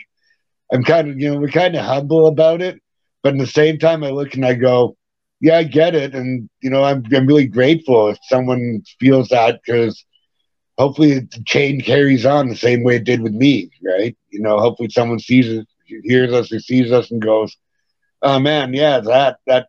I'm 0.72 0.84
kind 0.84 1.10
of, 1.10 1.20
you 1.20 1.32
know, 1.32 1.40
we're 1.40 1.50
kind 1.50 1.76
of 1.76 1.86
humble 1.86 2.28
about 2.28 2.62
it. 2.62 2.82
But 3.24 3.34
in 3.34 3.40
the 3.40 3.48
same 3.48 3.78
time, 3.78 4.04
I 4.04 4.10
look 4.10 4.34
and 4.36 4.46
I 4.46 4.54
go, 4.54 4.96
yeah, 5.42 5.58
I 5.58 5.64
get 5.64 5.96
it. 5.96 6.16
And, 6.16 6.50
you 6.62 6.70
know, 6.70 6.84
I'm, 6.84 7.04
I'm 7.14 7.28
really 7.28 7.48
grateful 7.48 8.10
if 8.10 8.18
someone 8.30 8.82
feels 9.00 9.30
that 9.30 9.60
because 9.66 10.04
hopefully 10.78 11.20
the 11.20 11.44
chain 11.46 11.82
carries 11.82 12.26
on 12.26 12.48
the 12.50 12.56
same 12.56 12.84
way 12.84 12.96
it 12.98 13.04
did 13.04 13.22
with 13.22 13.34
me, 13.34 13.72
right? 13.86 14.16
You 14.30 14.42
know, 14.42 14.60
hopefully 14.60 14.90
someone 14.90 15.20
sees 15.20 15.48
it, 15.50 15.68
hears 16.04 16.32
us, 16.34 16.52
or 16.52 16.60
sees 16.60 16.92
us, 16.92 17.12
and 17.12 17.22
goes, 17.22 17.56
"Oh 18.22 18.40
man, 18.40 18.74
yeah, 18.74 19.00
that 19.02 19.38
that 19.48 19.68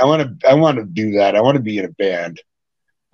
I 0.00 0.04
want 0.06 0.40
to 0.40 0.48
I 0.48 0.54
want 0.54 0.78
to 0.78 0.84
do 0.84 1.12
that. 1.12 1.36
I 1.36 1.40
want 1.40 1.56
to 1.56 1.62
be 1.62 1.78
in 1.78 1.84
a 1.84 1.90
band. 1.90 2.40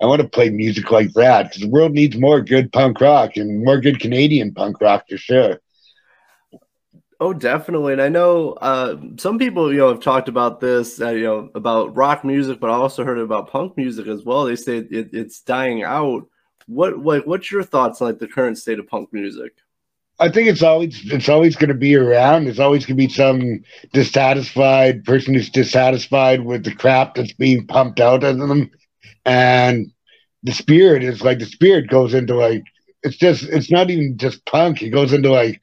I 0.01 0.05
want 0.05 0.21
to 0.21 0.27
play 0.27 0.49
music 0.49 0.91
like 0.91 1.13
that 1.13 1.43
because 1.43 1.61
the 1.61 1.69
world 1.69 1.91
needs 1.91 2.17
more 2.17 2.41
good 2.41 2.71
punk 2.71 2.99
rock 2.99 3.37
and 3.37 3.63
more 3.63 3.79
good 3.79 3.99
Canadian 3.99 4.53
punk 4.53 4.81
rock 4.81 5.05
for 5.09 5.17
sure." 5.17 5.59
Oh, 7.19 7.33
definitely. 7.33 7.93
And 7.93 8.01
I 8.01 8.09
know 8.09 8.53
uh, 8.53 8.97
some 9.19 9.37
people, 9.37 9.71
you 9.71 9.77
know, 9.77 9.89
have 9.89 9.99
talked 9.99 10.27
about 10.27 10.59
this, 10.59 10.99
uh, 10.99 11.09
you 11.09 11.23
know, 11.23 11.49
about 11.53 11.95
rock 11.95 12.23
music, 12.25 12.59
but 12.59 12.71
I 12.71 12.73
also 12.73 13.03
heard 13.05 13.19
about 13.19 13.51
punk 13.51 13.77
music 13.77 14.07
as 14.07 14.23
well. 14.23 14.45
They 14.45 14.55
say 14.55 14.77
it, 14.77 15.09
it's 15.13 15.41
dying 15.41 15.83
out 15.83 16.25
what 16.65 16.99
like 16.99 17.27
what's 17.27 17.51
your 17.51 17.63
thoughts 17.63 18.01
on 18.01 18.07
like 18.07 18.19
the 18.19 18.27
current 18.27 18.57
state 18.57 18.79
of 18.79 18.87
punk 18.87 19.11
music? 19.11 19.53
I 20.19 20.29
think 20.29 20.47
it's 20.47 20.63
always 20.63 21.11
it's 21.11 21.29
always 21.29 21.55
going 21.55 21.69
to 21.69 21.75
be 21.75 21.95
around. 21.95 22.45
There's 22.45 22.59
always 22.59 22.85
going 22.85 22.97
to 22.97 23.07
be 23.07 23.13
some 23.13 23.61
dissatisfied 23.93 25.03
person 25.03 25.33
who's 25.33 25.49
dissatisfied 25.49 26.45
with 26.45 26.63
the 26.63 26.73
crap 26.73 27.15
that's 27.15 27.33
being 27.33 27.67
pumped 27.67 27.99
out 27.99 28.23
of 28.23 28.37
them, 28.37 28.71
and 29.25 29.91
the 30.43 30.51
spirit 30.51 31.03
is 31.03 31.21
like 31.21 31.39
the 31.39 31.45
spirit 31.45 31.89
goes 31.89 32.13
into 32.13 32.35
like 32.35 32.63
it's 33.03 33.17
just 33.17 33.43
it's 33.43 33.71
not 33.71 33.89
even 33.89 34.17
just 34.17 34.45
punk. 34.45 34.81
It 34.81 34.89
goes 34.89 35.13
into 35.13 35.31
like 35.31 35.61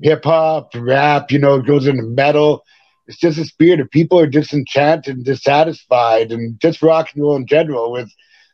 hip 0.00 0.24
hop, 0.24 0.70
rap. 0.74 1.30
You 1.30 1.38
know, 1.38 1.56
it 1.56 1.66
goes 1.66 1.86
into 1.86 2.02
metal. 2.02 2.64
It's 3.06 3.18
just 3.18 3.38
a 3.38 3.44
spirit 3.44 3.80
of 3.80 3.90
people 3.90 4.20
are 4.20 4.26
disenchanted 4.26 5.16
and 5.16 5.24
dissatisfied, 5.24 6.32
and 6.32 6.60
just 6.60 6.82
rock 6.82 7.10
and 7.12 7.22
roll 7.22 7.36
in 7.36 7.46
general 7.46 7.92
with 7.92 8.10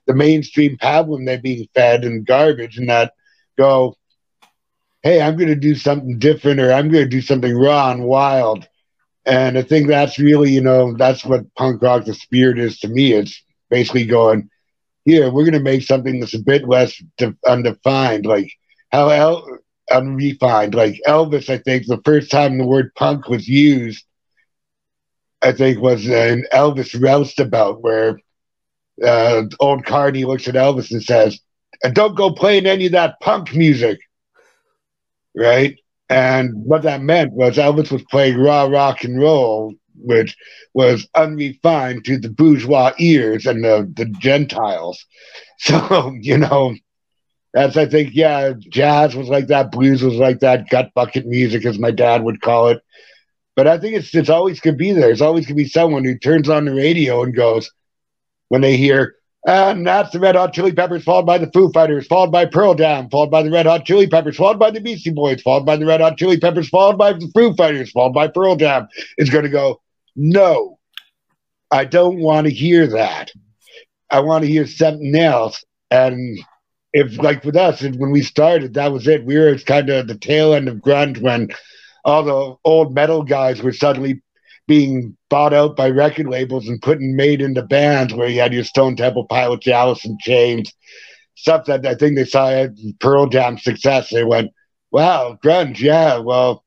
the 0.06 0.14
mainstream 0.14 0.78
pablum 0.78 1.26
they're 1.26 1.38
being 1.38 1.68
fed 1.74 2.04
and 2.04 2.26
garbage 2.26 2.78
and 2.78 2.88
that 2.88 3.12
go, 3.58 3.96
hey, 5.02 5.20
I'm 5.20 5.36
going 5.36 5.48
to 5.48 5.56
do 5.56 5.74
something 5.74 6.18
different 6.18 6.60
or 6.60 6.72
I'm 6.72 6.90
going 6.90 7.04
to 7.04 7.10
do 7.10 7.20
something 7.20 7.56
raw 7.56 7.90
and 7.90 8.04
wild. 8.04 8.66
And 9.24 9.58
I 9.58 9.62
think 9.62 9.88
that's 9.88 10.18
really, 10.18 10.52
you 10.52 10.60
know, 10.60 10.94
that's 10.96 11.24
what 11.24 11.52
punk 11.54 11.82
rock, 11.82 12.04
the 12.04 12.14
spirit 12.14 12.58
is 12.58 12.78
to 12.80 12.88
me. 12.88 13.12
It's 13.12 13.42
basically 13.70 14.06
going, 14.06 14.48
here, 15.04 15.30
we're 15.30 15.44
going 15.44 15.52
to 15.52 15.60
make 15.60 15.82
something 15.82 16.18
that's 16.18 16.34
a 16.34 16.38
bit 16.38 16.68
less 16.68 17.00
de- 17.16 17.36
undefined, 17.46 18.26
like 18.26 18.50
how 18.90 19.08
El- 19.08 19.58
unrefined. 19.90 20.74
Like 20.74 21.00
Elvis, 21.06 21.48
I 21.48 21.58
think 21.58 21.86
the 21.86 22.00
first 22.04 22.30
time 22.30 22.58
the 22.58 22.66
word 22.66 22.94
punk 22.94 23.28
was 23.28 23.46
used, 23.48 24.04
I 25.42 25.52
think 25.52 25.80
was 25.80 26.06
an 26.08 26.44
Elvis 26.52 27.00
roustabout 27.00 27.82
where 27.82 28.18
uh, 29.04 29.42
old 29.60 29.84
Carney 29.84 30.24
looks 30.24 30.48
at 30.48 30.54
Elvis 30.54 30.90
and 30.90 31.02
says, 31.02 31.38
and 31.84 31.94
don't 31.94 32.16
go 32.16 32.32
playing 32.32 32.66
any 32.66 32.86
of 32.86 32.92
that 32.92 33.20
punk 33.20 33.54
music. 33.54 33.98
Right? 35.36 35.78
And 36.08 36.52
what 36.54 36.82
that 36.82 37.02
meant 37.02 37.32
was 37.32 37.56
Elvis 37.56 37.92
was 37.92 38.02
playing 38.10 38.38
raw 38.38 38.64
rock 38.64 39.04
and 39.04 39.20
roll, 39.20 39.74
which 39.98 40.36
was 40.74 41.08
unrefined 41.14 42.04
to 42.04 42.18
the 42.18 42.30
bourgeois 42.30 42.92
ears 42.98 43.46
and 43.46 43.64
the, 43.64 43.90
the 43.96 44.06
Gentiles. 44.06 45.04
So, 45.58 46.14
you 46.20 46.36
know, 46.36 46.74
that's, 47.54 47.78
I 47.78 47.86
think, 47.86 48.10
yeah, 48.12 48.52
jazz 48.58 49.16
was 49.16 49.28
like 49.28 49.46
that, 49.46 49.72
blues 49.72 50.02
was 50.02 50.16
like 50.16 50.40
that, 50.40 50.68
gut 50.68 50.90
bucket 50.94 51.24
music, 51.24 51.64
as 51.64 51.78
my 51.78 51.90
dad 51.90 52.22
would 52.24 52.42
call 52.42 52.68
it. 52.68 52.82
But 53.54 53.66
I 53.66 53.78
think 53.78 53.94
it's, 53.96 54.14
it's 54.14 54.28
always 54.28 54.60
going 54.60 54.74
to 54.74 54.78
be 54.78 54.92
there. 54.92 55.10
It's 55.10 55.22
always 55.22 55.46
going 55.46 55.56
to 55.56 55.62
be 55.64 55.68
someone 55.70 56.04
who 56.04 56.18
turns 56.18 56.50
on 56.50 56.66
the 56.66 56.74
radio 56.74 57.22
and 57.22 57.34
goes, 57.34 57.70
when 58.48 58.60
they 58.60 58.76
hear, 58.76 59.14
and 59.46 59.86
that's 59.86 60.10
the 60.10 60.18
Red 60.18 60.34
Hot 60.34 60.52
Chili 60.52 60.72
Peppers, 60.72 61.04
followed 61.04 61.26
by 61.26 61.38
the 61.38 61.50
Foo 61.52 61.70
Fighters, 61.70 62.06
followed 62.06 62.32
by 62.32 62.46
Pearl 62.46 62.74
Jam, 62.74 63.08
followed 63.08 63.30
by 63.30 63.42
the 63.42 63.50
Red 63.50 63.66
Hot 63.66 63.84
Chili 63.84 64.08
Peppers, 64.08 64.36
followed 64.36 64.58
by 64.58 64.70
the 64.70 64.80
Beastie 64.80 65.10
Boys, 65.10 65.40
followed 65.40 65.64
by 65.64 65.76
the 65.76 65.86
Red 65.86 66.00
Hot 66.00 66.16
Chili 66.16 66.38
Peppers, 66.38 66.68
followed 66.68 66.98
by 66.98 67.12
the 67.12 67.30
Foo 67.32 67.54
Fighters, 67.54 67.92
followed 67.92 68.12
by 68.12 68.26
Pearl 68.28 68.56
Jam. 68.56 68.88
It's 69.16 69.30
going 69.30 69.44
to 69.44 69.50
go, 69.50 69.80
no, 70.16 70.78
I 71.70 71.84
don't 71.84 72.18
want 72.18 72.46
to 72.46 72.52
hear 72.52 72.86
that. 72.88 73.30
I 74.10 74.20
want 74.20 74.44
to 74.44 74.50
hear 74.50 74.66
something 74.66 75.14
else. 75.14 75.64
And 75.90 76.38
if, 76.92 77.18
like 77.18 77.44
with 77.44 77.56
us, 77.56 77.82
when 77.82 78.10
we 78.10 78.22
started, 78.22 78.74
that 78.74 78.92
was 78.92 79.06
it. 79.06 79.24
We 79.24 79.36
were 79.36 79.56
kind 79.58 79.90
of 79.90 80.08
the 80.08 80.16
tail 80.16 80.54
end 80.54 80.68
of 80.68 80.76
grunge 80.76 81.20
when 81.20 81.48
all 82.04 82.22
the 82.22 82.56
old 82.64 82.94
metal 82.94 83.22
guys 83.22 83.62
were 83.62 83.72
suddenly 83.72 84.22
being 84.66 85.16
bought 85.28 85.52
out 85.52 85.76
by 85.76 85.90
record 85.90 86.26
labels 86.28 86.68
and 86.68 86.82
putting 86.82 87.14
made 87.14 87.40
into 87.40 87.62
bands 87.62 88.14
where 88.14 88.28
you 88.28 88.40
had 88.40 88.52
your 88.52 88.64
Stone 88.64 88.96
Temple 88.96 89.26
Pilots, 89.26 89.68
Alice 89.68 90.04
in 90.04 90.16
Chains, 90.20 90.72
stuff 91.36 91.66
that 91.66 91.86
I 91.86 91.94
think 91.94 92.16
they 92.16 92.24
saw 92.24 92.66
Pearl 93.00 93.26
Jam 93.26 93.58
success. 93.58 94.10
They 94.10 94.24
went, 94.24 94.50
wow, 94.90 95.38
grunge, 95.44 95.78
yeah, 95.78 96.18
well, 96.18 96.64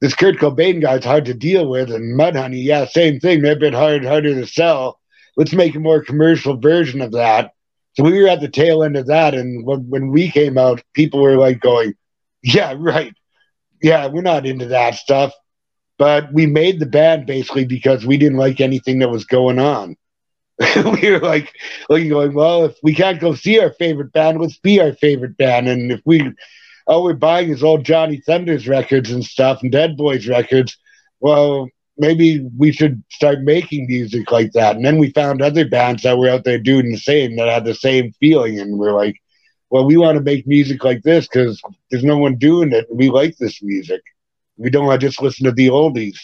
this 0.00 0.14
Kurt 0.14 0.36
Cobain 0.36 0.80
guy's 0.80 1.04
hard 1.04 1.24
to 1.26 1.34
deal 1.34 1.68
with, 1.68 1.90
and 1.90 2.18
Mudhoney, 2.18 2.62
yeah, 2.62 2.84
same 2.86 3.18
thing. 3.18 3.42
They're 3.42 3.54
a 3.54 3.60
bit 3.60 3.74
hard, 3.74 4.04
harder 4.04 4.34
to 4.34 4.46
sell. 4.46 5.00
Let's 5.36 5.52
make 5.52 5.74
a 5.74 5.80
more 5.80 6.04
commercial 6.04 6.56
version 6.56 7.00
of 7.00 7.12
that. 7.12 7.52
So 7.94 8.04
we 8.04 8.20
were 8.20 8.28
at 8.28 8.40
the 8.40 8.48
tail 8.48 8.82
end 8.82 8.96
of 8.96 9.06
that, 9.06 9.34
and 9.34 9.64
when, 9.64 9.88
when 9.88 10.08
we 10.08 10.30
came 10.30 10.58
out, 10.58 10.82
people 10.92 11.22
were 11.22 11.36
like 11.36 11.60
going, 11.60 11.94
"Yeah, 12.42 12.74
right, 12.76 13.14
yeah, 13.82 14.06
we're 14.06 14.22
not 14.22 14.46
into 14.46 14.66
that 14.66 14.96
stuff." 14.96 15.32
But 15.98 16.32
we 16.32 16.46
made 16.46 16.78
the 16.78 16.86
band 16.86 17.26
basically 17.26 17.64
because 17.64 18.04
we 18.04 18.18
didn't 18.18 18.38
like 18.38 18.60
anything 18.60 18.98
that 18.98 19.10
was 19.10 19.24
going 19.24 19.58
on. 19.58 19.96
we 20.76 21.10
were 21.10 21.20
like 21.20 21.54
looking 21.88 22.08
going, 22.08 22.34
well, 22.34 22.64
if 22.64 22.76
we 22.82 22.94
can't 22.94 23.20
go 23.20 23.34
see 23.34 23.58
our 23.60 23.72
favorite 23.72 24.12
band, 24.12 24.40
let's 24.40 24.58
be 24.58 24.80
our 24.80 24.92
favorite 24.94 25.36
band. 25.36 25.68
And 25.68 25.92
if 25.92 26.00
we 26.04 26.32
all 26.86 27.02
we're 27.02 27.14
buying 27.14 27.48
is 27.48 27.62
old 27.62 27.84
Johnny 27.84 28.18
Thunders 28.18 28.68
records 28.68 29.10
and 29.10 29.24
stuff 29.24 29.62
and 29.62 29.72
Dead 29.72 29.96
Boys 29.96 30.28
records, 30.28 30.78
well, 31.20 31.68
maybe 31.98 32.46
we 32.56 32.72
should 32.72 33.02
start 33.10 33.40
making 33.42 33.86
music 33.86 34.30
like 34.30 34.52
that. 34.52 34.76
And 34.76 34.84
then 34.84 34.98
we 34.98 35.10
found 35.10 35.42
other 35.42 35.66
bands 35.68 36.02
that 36.02 36.18
were 36.18 36.28
out 36.28 36.44
there 36.44 36.58
doing 36.58 36.90
the 36.90 36.98
same 36.98 37.36
that 37.36 37.48
had 37.48 37.64
the 37.64 37.74
same 37.74 38.12
feeling, 38.20 38.60
and 38.60 38.78
we're 38.78 38.92
like, 38.92 39.20
well, 39.70 39.84
we 39.84 39.96
want 39.96 40.16
to 40.16 40.22
make 40.22 40.46
music 40.46 40.84
like 40.84 41.02
this 41.02 41.26
because 41.26 41.60
there's 41.90 42.04
no 42.04 42.18
one 42.18 42.36
doing 42.36 42.72
it. 42.72 42.88
And 42.88 42.98
we 42.98 43.10
like 43.10 43.36
this 43.36 43.62
music. 43.62 44.00
We 44.56 44.70
don't 44.70 44.86
want 44.86 45.00
to 45.00 45.06
just 45.06 45.20
listen 45.20 45.44
to 45.46 45.52
the 45.52 45.68
oldies. 45.68 46.18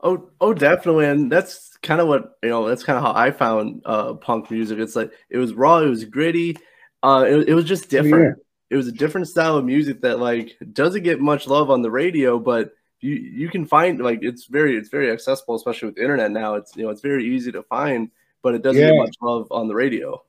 Oh, 0.00 0.30
oh, 0.40 0.52
definitely, 0.52 1.06
and 1.06 1.32
that's 1.32 1.76
kind 1.78 2.00
of 2.00 2.08
what 2.08 2.38
you 2.42 2.50
know. 2.50 2.68
That's 2.68 2.84
kind 2.84 2.98
of 2.98 3.04
how 3.04 3.14
I 3.14 3.30
found 3.30 3.82
uh, 3.86 4.14
punk 4.14 4.50
music. 4.50 4.78
It's 4.78 4.94
like 4.94 5.10
it 5.30 5.38
was 5.38 5.54
raw, 5.54 5.78
it 5.78 5.88
was 5.88 6.04
gritty, 6.04 6.58
uh, 7.02 7.24
it, 7.26 7.48
it 7.48 7.54
was 7.54 7.64
just 7.64 7.88
different. 7.88 8.38
It 8.74 8.76
was 8.76 8.88
a 8.88 8.92
different 8.92 9.28
style 9.28 9.56
of 9.56 9.64
music 9.64 10.00
that 10.00 10.18
like 10.18 10.56
doesn't 10.72 11.04
get 11.04 11.20
much 11.20 11.46
love 11.46 11.70
on 11.70 11.80
the 11.80 11.92
radio, 11.92 12.40
but 12.40 12.72
you 13.00 13.14
you 13.14 13.48
can 13.48 13.66
find 13.66 14.00
like 14.00 14.18
it's 14.22 14.46
very 14.46 14.76
it's 14.76 14.88
very 14.88 15.12
accessible, 15.12 15.54
especially 15.54 15.86
with 15.86 15.94
the 15.94 16.02
internet 16.02 16.32
now. 16.32 16.56
It's 16.56 16.74
you 16.74 16.82
know 16.82 16.90
it's 16.90 17.00
very 17.00 17.24
easy 17.24 17.52
to 17.52 17.62
find, 17.62 18.10
but 18.42 18.56
it 18.56 18.62
doesn't 18.62 18.82
Yeah. 18.82 18.88
get 18.90 18.96
much 18.98 19.14
love 19.22 19.46
on 19.52 19.68
the 19.68 19.76
radio. 19.76 20.20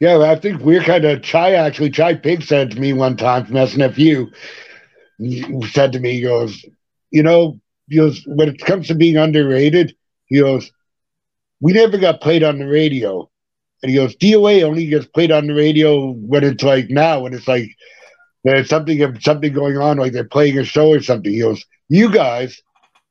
Yeah, 0.00 0.16
I 0.20 0.36
think 0.36 0.62
we're 0.62 0.82
kind 0.82 1.04
of 1.04 1.20
Chi 1.20 1.52
actually. 1.52 1.90
Chi 1.90 2.14
Pig 2.14 2.42
said 2.42 2.70
to 2.70 2.80
me 2.80 2.94
one 2.94 3.18
time 3.18 3.44
from 3.44 3.56
SNFU, 3.56 4.32
he 5.18 5.62
said 5.68 5.92
to 5.92 6.00
me, 6.00 6.12
he 6.14 6.22
goes, 6.22 6.64
you 7.10 7.22
know, 7.22 7.60
he 7.90 7.96
goes, 7.96 8.24
when 8.26 8.48
it 8.48 8.60
comes 8.60 8.88
to 8.88 8.94
being 8.94 9.18
underrated, 9.18 9.94
he 10.24 10.40
goes, 10.40 10.72
we 11.60 11.74
never 11.74 11.98
got 11.98 12.22
played 12.22 12.42
on 12.42 12.58
the 12.58 12.66
radio. 12.66 13.28
And 13.84 13.90
he 13.90 13.98
goes, 13.98 14.16
DOA 14.16 14.62
only 14.62 14.86
gets 14.86 15.04
played 15.04 15.30
on 15.30 15.46
the 15.46 15.52
radio 15.52 16.12
when 16.12 16.42
it's 16.42 16.62
like 16.62 16.88
now, 16.88 17.20
when 17.20 17.34
it's 17.34 17.46
like 17.46 17.68
there's 18.42 18.66
something 18.66 19.20
something 19.20 19.52
going 19.52 19.76
on, 19.76 19.98
like 19.98 20.14
they're 20.14 20.24
playing 20.24 20.58
a 20.58 20.64
show 20.64 20.88
or 20.88 21.02
something. 21.02 21.30
He 21.30 21.40
goes, 21.40 21.62
you 21.90 22.10
guys 22.10 22.62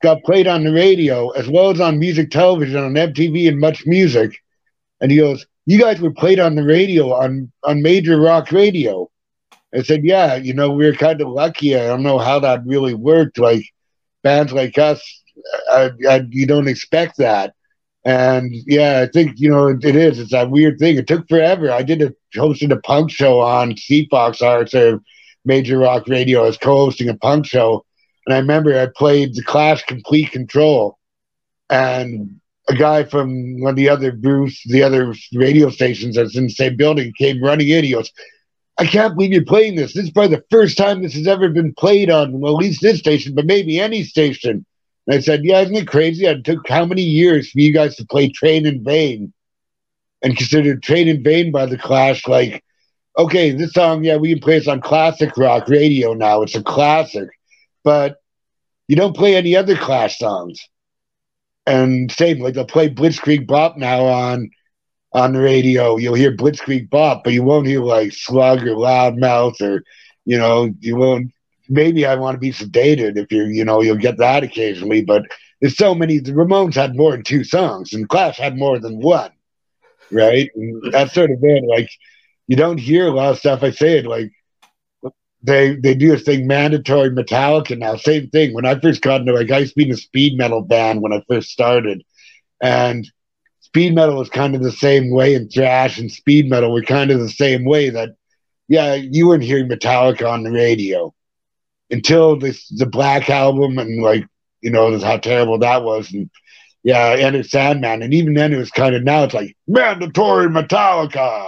got 0.01 0.23
played 0.23 0.47
on 0.47 0.63
the 0.63 0.73
radio 0.73 1.29
as 1.29 1.47
well 1.47 1.69
as 1.69 1.79
on 1.79 1.99
music 1.99 2.31
television, 2.31 2.83
on 2.83 2.95
MTV 2.95 3.47
and 3.49 3.59
Much 3.59 3.85
Music. 3.85 4.35
And 4.99 5.11
he 5.11 5.17
goes, 5.19 5.45
you 5.67 5.79
guys 5.79 6.01
were 6.01 6.11
played 6.11 6.39
on 6.39 6.55
the 6.55 6.63
radio 6.63 7.13
on 7.13 7.51
on 7.63 7.83
major 7.83 8.19
rock 8.19 8.51
radio. 8.51 9.11
I 9.75 9.83
said, 9.83 10.03
yeah, 10.03 10.37
you 10.37 10.55
know, 10.55 10.71
we 10.71 10.87
are 10.87 10.95
kind 10.95 11.21
of 11.21 11.27
lucky. 11.27 11.75
I 11.75 11.85
don't 11.85 12.01
know 12.01 12.17
how 12.17 12.39
that 12.39 12.65
really 12.65 12.95
worked. 12.95 13.37
Like 13.37 13.63
bands 14.23 14.51
like 14.51 14.79
us, 14.79 15.03
I, 15.69 15.91
I, 16.09 16.25
you 16.31 16.47
don't 16.47 16.67
expect 16.67 17.17
that. 17.17 17.53
And 18.05 18.53
yeah, 18.65 19.05
I 19.05 19.11
think 19.11 19.39
you 19.39 19.49
know 19.49 19.67
it, 19.67 19.83
is. 19.83 20.19
It's 20.19 20.31
that 20.31 20.49
weird 20.49 20.77
thing. 20.77 20.97
It 20.97 21.07
took 21.07 21.27
forever. 21.29 21.71
I 21.71 21.83
did 21.83 22.01
a 22.01 22.13
hosted 22.35 22.71
a 22.71 22.79
punk 22.81 23.11
show 23.11 23.39
on 23.39 23.73
CFOX 23.73 24.41
Arts 24.41 24.73
or 24.73 25.01
Major 25.45 25.77
Rock 25.77 26.07
Radio. 26.07 26.43
I 26.43 26.47
was 26.47 26.57
co-hosting 26.57 27.07
a 27.07 27.15
punk 27.15 27.45
show, 27.45 27.85
and 28.25 28.35
I 28.35 28.39
remember 28.39 28.77
I 28.77 28.87
played 28.95 29.35
the 29.35 29.43
Clash 29.43 29.83
Complete 29.83 30.31
Control, 30.31 30.97
and 31.69 32.39
a 32.69 32.75
guy 32.75 33.03
from 33.03 33.61
one 33.61 33.71
of 33.71 33.75
the 33.77 33.89
other 33.89 34.11
Bruce, 34.11 34.61
the 34.65 34.83
other 34.83 35.13
radio 35.33 35.69
stations 35.69 36.15
that's 36.15 36.37
in 36.37 36.45
the 36.45 36.49
same 36.49 36.75
building, 36.75 37.13
came 37.17 37.43
running 37.43 37.69
in. 37.69 37.83
He 37.83 37.91
goes, 37.91 38.11
I 38.77 38.85
can't 38.85 39.15
believe 39.15 39.31
you're 39.31 39.45
playing 39.45 39.75
this. 39.75 39.93
This 39.93 40.05
is 40.05 40.11
probably 40.11 40.35
the 40.35 40.45
first 40.49 40.77
time 40.77 41.01
this 41.01 41.13
has 41.13 41.27
ever 41.27 41.49
been 41.49 41.73
played 41.73 42.09
on, 42.09 42.39
well, 42.39 42.53
at 42.53 42.63
least 42.63 42.81
this 42.81 42.99
station, 42.99 43.35
but 43.35 43.45
maybe 43.45 43.79
any 43.79 44.03
station. 44.03 44.65
And 45.07 45.17
I 45.17 45.19
said, 45.19 45.41
Yeah, 45.43 45.61
isn't 45.61 45.75
it 45.75 45.87
crazy? 45.87 46.25
It 46.25 46.43
took 46.43 46.67
how 46.67 46.85
many 46.85 47.01
years 47.01 47.51
for 47.51 47.59
you 47.59 47.73
guys 47.73 47.95
to 47.97 48.05
play 48.05 48.29
Train 48.29 48.65
in 48.65 48.83
Vain 48.83 49.33
and 50.21 50.37
consider 50.37 50.77
Train 50.77 51.07
in 51.07 51.23
Vain 51.23 51.51
by 51.51 51.65
The 51.65 51.77
Clash 51.77 52.27
like, 52.27 52.63
okay, 53.17 53.51
this 53.51 53.73
song, 53.73 54.03
yeah, 54.03 54.17
we 54.17 54.29
can 54.29 54.39
play 54.39 54.59
this 54.59 54.67
on 54.67 54.81
classic 54.81 55.37
rock 55.37 55.67
radio 55.67 56.13
now. 56.13 56.41
It's 56.41 56.55
a 56.55 56.63
classic, 56.63 57.29
but 57.83 58.17
you 58.87 58.95
don't 58.95 59.15
play 59.15 59.35
any 59.35 59.55
other 59.55 59.75
Clash 59.75 60.17
songs. 60.17 60.59
And 61.65 62.11
same, 62.11 62.39
like 62.39 62.55
they'll 62.55 62.65
play 62.65 62.89
Blitzkrieg 62.89 63.47
Bop 63.47 63.77
now 63.77 64.05
on 64.05 64.49
on 65.13 65.33
the 65.33 65.39
radio. 65.39 65.97
You'll 65.97 66.15
hear 66.15 66.35
Blitzkrieg 66.35 66.89
Bop, 66.89 67.23
but 67.23 67.33
you 67.33 67.43
won't 67.43 67.67
hear 67.67 67.81
like 67.81 68.11
Slug 68.11 68.63
or 68.63 68.75
Loudmouth 68.75 69.61
or, 69.61 69.83
you 70.25 70.37
know, 70.37 70.73
you 70.79 70.95
won't. 70.95 71.31
Maybe 71.69 72.05
I 72.05 72.15
want 72.15 72.35
to 72.35 72.39
be 72.39 72.51
sedated 72.51 73.17
if 73.17 73.31
you're, 73.31 73.49
you 73.49 73.63
know, 73.63 73.81
you'll 73.81 73.97
get 73.97 74.17
that 74.17 74.43
occasionally, 74.43 75.03
but 75.03 75.23
there's 75.61 75.77
so 75.77 75.95
many. 75.95 76.19
The 76.19 76.33
Ramones 76.33 76.75
had 76.75 76.95
more 76.95 77.11
than 77.11 77.23
two 77.23 77.43
songs, 77.45 77.93
and 77.93 78.09
Clash 78.09 78.37
had 78.37 78.57
more 78.57 78.79
than 78.79 78.99
one, 78.99 79.31
right? 80.11 80.49
And 80.55 80.91
that's 80.91 81.13
sort 81.13 81.31
of 81.31 81.39
it. 81.41 81.63
Like, 81.63 81.89
you 82.47 82.57
don't 82.57 82.77
hear 82.77 83.07
a 83.07 83.11
lot 83.11 83.31
of 83.31 83.39
stuff. 83.39 83.63
I 83.63 83.71
say 83.71 83.99
it 83.99 84.05
like 84.05 84.31
they 85.41 85.75
they 85.75 85.93
do 85.93 86.09
this 86.09 86.23
thing 86.23 86.47
mandatory 86.47 87.09
Metallica 87.09 87.77
now. 87.77 87.95
Same 87.95 88.29
thing. 88.29 88.53
When 88.53 88.65
I 88.65 88.79
first 88.79 89.01
got 89.01 89.21
into 89.21 89.33
like 89.33 89.51
I 89.51 89.59
used 89.59 89.73
to 89.73 89.77
be 89.77 89.85
in 89.85 89.93
a 89.93 89.97
speed 89.97 90.37
metal 90.37 90.61
band 90.61 91.01
when 91.01 91.13
I 91.13 91.23
first 91.29 91.49
started, 91.49 92.03
and 92.61 93.09
speed 93.61 93.95
metal 93.95 94.17
was 94.17 94.29
kind 94.29 94.55
of 94.55 94.63
the 94.63 94.71
same 94.71 95.11
way, 95.11 95.35
and 95.35 95.51
thrash 95.51 95.97
and 95.97 96.11
speed 96.11 96.49
metal 96.49 96.73
were 96.73 96.81
kind 96.81 97.11
of 97.11 97.19
the 97.19 97.29
same 97.29 97.65
way. 97.65 97.89
That 97.89 98.15
yeah, 98.67 98.95
you 98.95 99.27
weren't 99.27 99.43
hearing 99.43 99.69
Metallica 99.69 100.29
on 100.29 100.43
the 100.43 100.51
radio 100.51 101.13
until 101.89 102.37
this 102.37 102.67
the 102.69 102.85
Black 102.85 103.29
album 103.29 103.77
and 103.77 104.01
like 104.01 104.25
you 104.61 104.71
know 104.71 104.97
how 104.99 105.17
terrible 105.17 105.59
that 105.59 105.83
was 105.83 106.11
and. 106.13 106.29
Yeah, 106.85 107.15
and 107.15 107.33
it's 107.33 107.51
Sandman, 107.51 108.01
and 108.01 108.13
even 108.13 108.33
then 108.33 108.51
it 108.51 108.57
was 108.57 108.69
kind 108.69 108.93
of 108.93 109.03
now 109.03 109.23
it's 109.23 109.33
like 109.33 109.55
mandatory 109.67 110.49
Metallica 110.49 111.47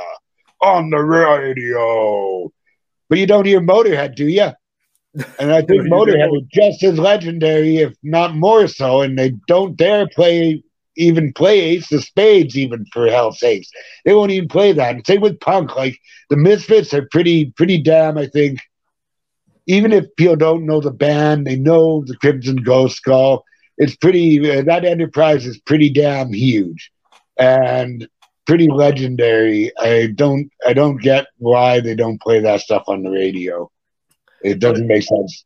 on 0.61 0.89
the 0.89 0.97
radio 0.99 2.49
but 3.09 3.19
you 3.19 3.27
don't 3.27 3.45
hear 3.45 3.61
Motorhead, 3.61 4.15
do 4.15 4.27
you? 4.27 4.49
And 5.39 5.51
I 5.51 5.61
think 5.61 5.83
Motorhead 5.91 6.35
is 6.35 6.47
just 6.51 6.83
as 6.83 6.99
legendary, 6.99 7.77
if 7.77 7.93
not 8.03 8.35
more 8.35 8.67
so. 8.67 9.01
And 9.01 9.17
they 9.17 9.33
don't 9.47 9.77
dare 9.77 10.07
play 10.07 10.63
even 10.97 11.33
play 11.33 11.59
Ace 11.59 11.91
of 11.91 12.05
Spades, 12.05 12.57
even 12.57 12.85
for 12.93 13.07
hell's 13.07 13.39
sakes. 13.39 13.69
They 14.05 14.13
won't 14.13 14.31
even 14.31 14.47
play 14.47 14.71
that. 14.71 14.95
And 14.95 15.05
same 15.05 15.19
with 15.19 15.41
punk. 15.41 15.75
Like 15.75 15.97
the 16.29 16.37
Misfits 16.37 16.93
are 16.93 17.07
pretty, 17.11 17.51
pretty 17.57 17.81
damn. 17.81 18.17
I 18.17 18.27
think 18.27 18.59
even 19.67 19.91
if 19.91 20.15
people 20.15 20.35
don't 20.35 20.65
know 20.65 20.81
the 20.81 20.91
band, 20.91 21.47
they 21.47 21.55
know 21.55 22.03
the 22.05 22.15
Crimson 22.17 22.57
Ghost 22.57 22.97
Skull. 22.97 23.43
It's 23.77 23.95
pretty. 23.95 24.49
Uh, 24.49 24.61
that 24.63 24.85
enterprise 24.85 25.45
is 25.45 25.57
pretty 25.59 25.89
damn 25.89 26.31
huge, 26.31 26.91
and 27.37 28.07
pretty 28.45 28.69
legendary. 28.69 29.71
I 29.79 30.07
don't 30.15 30.51
I 30.65 30.73
don't 30.73 31.01
get 31.01 31.27
why 31.37 31.79
they 31.79 31.95
don't 31.95 32.21
play 32.21 32.39
that 32.39 32.61
stuff 32.61 32.83
on 32.87 33.03
the 33.03 33.09
radio. 33.09 33.69
It 34.43 34.59
doesn't 34.59 34.87
make 34.87 35.03
sense. 35.03 35.45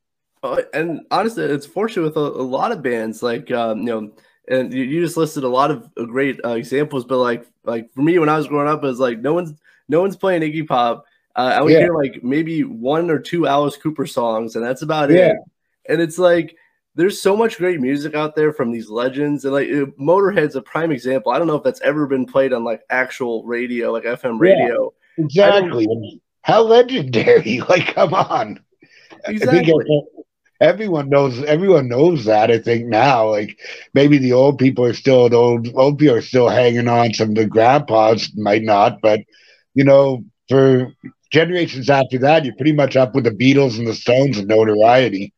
And 0.73 1.01
honestly, 1.11 1.43
it's 1.45 1.65
fortunate 1.65 2.03
with 2.03 2.17
a, 2.17 2.19
a 2.19 2.43
lot 2.43 2.71
of 2.71 2.81
bands 2.81 3.23
like 3.23 3.51
um, 3.51 3.79
you 3.79 3.85
know, 3.85 4.11
and 4.47 4.73
you, 4.73 4.83
you 4.83 5.01
just 5.01 5.17
listed 5.17 5.43
a 5.43 5.49
lot 5.49 5.71
of 5.71 5.89
uh, 5.97 6.03
great 6.03 6.39
uh, 6.45 6.51
examples. 6.51 7.05
But 7.05 7.17
like 7.17 7.45
like 7.63 7.91
for 7.93 8.01
me, 8.01 8.19
when 8.19 8.29
I 8.29 8.37
was 8.37 8.47
growing 8.47 8.67
up, 8.67 8.83
it 8.83 8.87
was 8.87 8.99
like 8.99 9.19
no 9.19 9.33
one's 9.33 9.53
no 9.87 10.01
one's 10.01 10.15
playing 10.15 10.41
Iggy 10.41 10.67
Pop. 10.67 11.05
Uh, 11.39 11.53
I 11.57 11.61
would 11.61 11.71
Yeah. 11.71 11.79
hear 11.79 11.95
like 11.95 12.21
maybe 12.21 12.65
one 12.65 13.09
or 13.09 13.17
two 13.17 13.47
Alice 13.47 13.77
Cooper 13.77 14.05
songs, 14.05 14.57
and 14.57 14.65
that's 14.65 14.81
about 14.81 15.09
Yeah. 15.09 15.27
it. 15.31 15.37
And 15.87 16.01
it's 16.01 16.19
like 16.19 16.57
there's 16.95 17.21
so 17.21 17.37
much 17.37 17.57
great 17.57 17.79
music 17.79 18.13
out 18.13 18.35
there 18.35 18.51
from 18.51 18.73
these 18.73 18.89
legends, 18.89 19.45
and 19.45 19.53
like 19.53 19.69
Motorhead's 19.97 20.57
a 20.57 20.61
prime 20.61 20.91
example. 20.91 21.31
I 21.31 21.37
don't 21.37 21.47
know 21.47 21.55
if 21.55 21.63
that's 21.63 21.79
ever 21.79 22.07
been 22.07 22.25
played 22.25 22.51
on 22.51 22.65
like 22.65 22.81
actual 22.89 23.45
radio, 23.45 23.93
like 23.93 24.03
FM 24.03 24.37
Yeah. 24.43 24.51
radio. 24.51 24.93
Exactly. 25.17 25.87
How 26.41 26.61
legendary? 26.61 27.61
Like, 27.69 27.93
come 27.95 28.13
on. 28.13 28.59
I 29.25 29.31
Exactly. 29.31 29.85
think 29.85 30.05
everyone 30.59 31.07
knows. 31.07 31.41
Everyone 31.43 31.87
knows 31.87 32.25
that. 32.25 32.51
I 32.51 32.57
think 32.57 32.87
now, 32.87 33.29
like 33.29 33.57
maybe 33.93 34.17
the 34.17 34.33
old 34.33 34.57
people 34.59 34.83
are 34.83 34.93
still 34.93 35.29
the 35.29 35.37
old 35.37 35.69
old 35.73 35.99
people 35.99 36.15
are 36.15 36.21
still 36.21 36.49
hanging 36.49 36.89
on. 36.89 37.13
Some 37.13 37.29
of 37.29 37.35
the 37.35 37.45
grandpas 37.45 38.29
might 38.35 38.63
not, 38.63 38.99
but 39.01 39.21
you 39.73 39.85
know, 39.85 40.25
for 40.49 40.91
generations 41.31 41.89
after 41.89 42.17
that, 42.19 42.45
you're 42.45 42.55
pretty 42.55 42.71
much 42.73 42.95
up 42.95 43.13
with 43.15 43.23
the 43.23 43.31
Beatles 43.31 43.77
and 43.77 43.87
the 43.87 43.93
Stones 43.93 44.37
in 44.37 44.47
notoriety. 44.47 45.33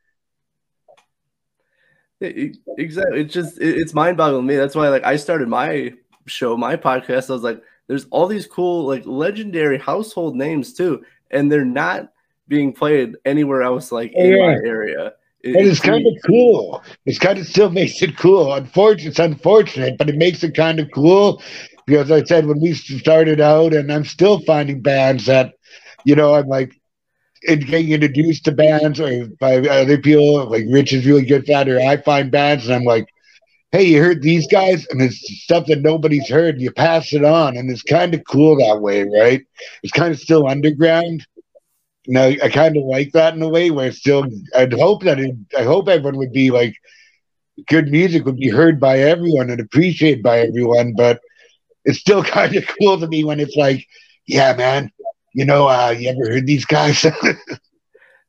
It- 2.19 2.57
exactly. 2.77 3.21
It's 3.21 3.33
just 3.33 3.59
it- 3.59 3.77
it's 3.77 3.93
mind 3.93 4.17
boggling 4.17 4.43
to 4.47 4.53
me. 4.53 4.55
That's 4.57 4.75
why 4.75 4.89
like 4.89 5.03
I 5.03 5.15
started 5.15 5.47
my 5.47 5.93
show, 6.27 6.55
my 6.55 6.75
podcast. 6.75 7.29
I 7.29 7.33
was 7.33 7.43
like, 7.43 7.61
there's 7.87 8.05
all 8.11 8.27
these 8.27 8.45
cool 8.45 8.85
like 8.85 9.03
legendary 9.05 9.79
household 9.79 10.35
names 10.35 10.73
too, 10.73 11.03
and 11.31 11.51
they're 11.51 11.65
not 11.65 12.11
being 12.47 12.73
played 12.73 13.15
anywhere 13.25 13.63
else 13.63 13.91
like 13.91 14.11
in 14.13 14.31
my 14.39 14.53
area. 14.65 15.13
It- 15.43 15.55
And 15.55 15.67
it's 15.67 15.79
kind 15.79 16.05
of 16.05 16.13
cool. 16.27 16.83
It's 17.07 17.17
kind 17.17 17.39
of 17.39 17.47
still 17.47 17.71
makes 17.71 18.01
it 18.03 18.15
cool. 18.17 18.53
Unfortunate, 18.53 19.09
it's 19.09 19.19
unfortunate, 19.19 19.97
but 19.97 20.07
it 20.09 20.15
makes 20.15 20.43
it 20.43 20.53
kind 20.53 20.79
of 20.79 20.89
cool 20.93 21.41
because 21.87 22.11
I 22.11 22.23
said 22.23 22.45
when 22.45 22.59
we 22.59 22.73
started 22.75 23.41
out, 23.41 23.73
and 23.73 23.91
I'm 23.91 24.05
still 24.05 24.39
finding 24.41 24.81
bands 24.81 25.25
that, 25.25 25.55
you 26.05 26.15
know, 26.15 26.35
I'm 26.35 26.47
like, 26.47 26.73
in 27.43 27.59
getting 27.61 27.91
introduced 27.91 28.45
to 28.45 28.51
bands 28.51 28.99
or 28.99 29.25
by 29.39 29.57
other 29.57 29.97
people, 29.97 30.45
like 30.45 30.65
Rich 30.69 30.93
is 30.93 31.05
really 31.05 31.25
good 31.25 31.49
at, 31.49 31.67
or 31.67 31.79
I 31.79 31.97
find 31.97 32.31
bands 32.31 32.65
and 32.65 32.75
I'm 32.75 32.83
like, 32.83 33.07
hey, 33.71 33.83
you 33.83 34.01
heard 34.01 34.21
these 34.21 34.47
guys? 34.47 34.85
And 34.87 35.01
it's 35.01 35.17
stuff 35.43 35.65
that 35.67 35.81
nobody's 35.81 36.29
heard, 36.29 36.55
and 36.55 36.61
you 36.61 36.71
pass 36.71 37.13
it 37.13 37.23
on, 37.23 37.57
and 37.57 37.71
it's 37.71 37.83
kind 37.83 38.13
of 38.13 38.21
cool 38.29 38.57
that 38.57 38.81
way, 38.81 39.03
right? 39.03 39.41
It's 39.81 39.93
kind 39.93 40.13
of 40.13 40.19
still 40.19 40.47
underground. 40.47 41.25
Now 42.07 42.25
I 42.25 42.49
kind 42.49 42.77
of 42.77 42.83
like 42.83 43.11
that 43.13 43.33
in 43.35 43.41
a 43.41 43.49
way 43.49 43.71
where 43.71 43.87
it's 43.87 43.99
still. 43.99 44.25
I'd 44.55 44.73
hope 44.73 45.03
that 45.03 45.19
it, 45.19 45.35
I 45.57 45.63
hope 45.63 45.87
everyone 45.87 46.17
would 46.17 46.33
be 46.33 46.51
like, 46.51 46.75
good 47.67 47.89
music 47.89 48.25
would 48.25 48.37
be 48.37 48.49
heard 48.49 48.79
by 48.79 48.99
everyone 48.99 49.49
and 49.49 49.61
appreciated 49.61 50.23
by 50.23 50.39
everyone, 50.39 50.93
but 50.95 51.19
it's 51.85 51.99
still 51.99 52.23
kind 52.37 52.55
of 52.55 52.65
cool 52.79 52.99
to 52.99 53.07
me 53.07 53.23
when 53.23 53.39
it's 53.39 53.55
like, 53.55 53.85
yeah, 54.27 54.53
man, 54.53 54.91
you 55.33 55.45
know, 55.45 55.67
uh, 55.67 55.95
you 55.97 56.09
ever 56.09 56.31
heard 56.31 56.45
these 56.47 56.65
guys? 56.65 57.05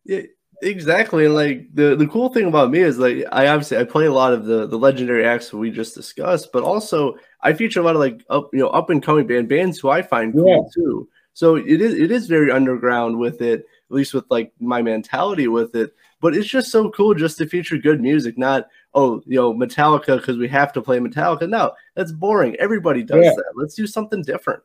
Yeah, 0.05 0.23
exactly. 0.63 1.27
And 1.27 1.35
like 1.35 1.69
the 1.75 1.95
the 1.95 2.07
cool 2.09 2.29
thing 2.33 2.47
about 2.47 2.71
me 2.71 2.81
is 2.81 2.99
like 2.99 3.25
I 3.31 3.47
obviously 3.49 3.77
I 3.79 3.85
play 3.85 4.07
a 4.07 4.13
lot 4.13 4.33
of 4.33 4.47
the 4.47 4.67
the 4.67 4.77
legendary 4.79 5.25
acts 5.25 5.51
that 5.51 5.59
we 5.59 5.71
just 5.71 5.95
discussed, 5.95 6.51
but 6.53 6.65
also 6.65 7.15
I 7.41 7.53
feature 7.53 7.81
a 7.81 7.85
lot 7.85 7.95
of 7.95 8.01
like 8.01 8.25
up 8.29 8.51
you 8.53 8.59
know 8.59 8.69
up 8.71 8.91
and 8.91 9.03
coming 9.03 9.27
band 9.27 9.49
bands 9.49 9.79
who 9.79 9.91
I 9.91 10.03
find 10.03 10.33
cool 10.33 10.49
Yeah. 10.49 10.69
too. 10.75 11.09
So 11.35 11.55
it 11.57 11.81
is 11.81 11.95
it 11.95 12.11
is 12.11 12.27
very 12.27 12.51
underground 12.51 13.17
with 13.19 13.41
it, 13.43 13.61
at 13.61 13.67
least 13.95 14.13
with 14.13 14.25
like 14.29 14.53
my 14.59 14.83
mentality 14.83 15.47
with 15.49 15.75
it. 15.77 15.95
But 16.21 16.35
it's 16.37 16.49
just 16.49 16.71
so 16.71 16.91
cool 16.91 17.15
just 17.15 17.39
to 17.39 17.47
feature 17.47 17.79
good 17.79 18.01
music, 18.01 18.37
not 18.37 18.69
oh 18.95 19.23
you 19.25 19.37
know 19.37 19.55
Metallica 19.55 20.17
because 20.17 20.37
we 20.37 20.49
have 20.49 20.73
to 20.73 20.83
play 20.83 20.99
Metallica. 20.99 21.49
No, 21.49 21.73
that's 21.95 22.11
boring. 22.13 22.57
Everybody 22.57 23.05
does 23.05 23.25
Yeah. 23.25 23.35
that. 23.37 23.53
Let's 23.55 23.75
do 23.77 23.87
something 23.87 24.23
different. 24.23 24.63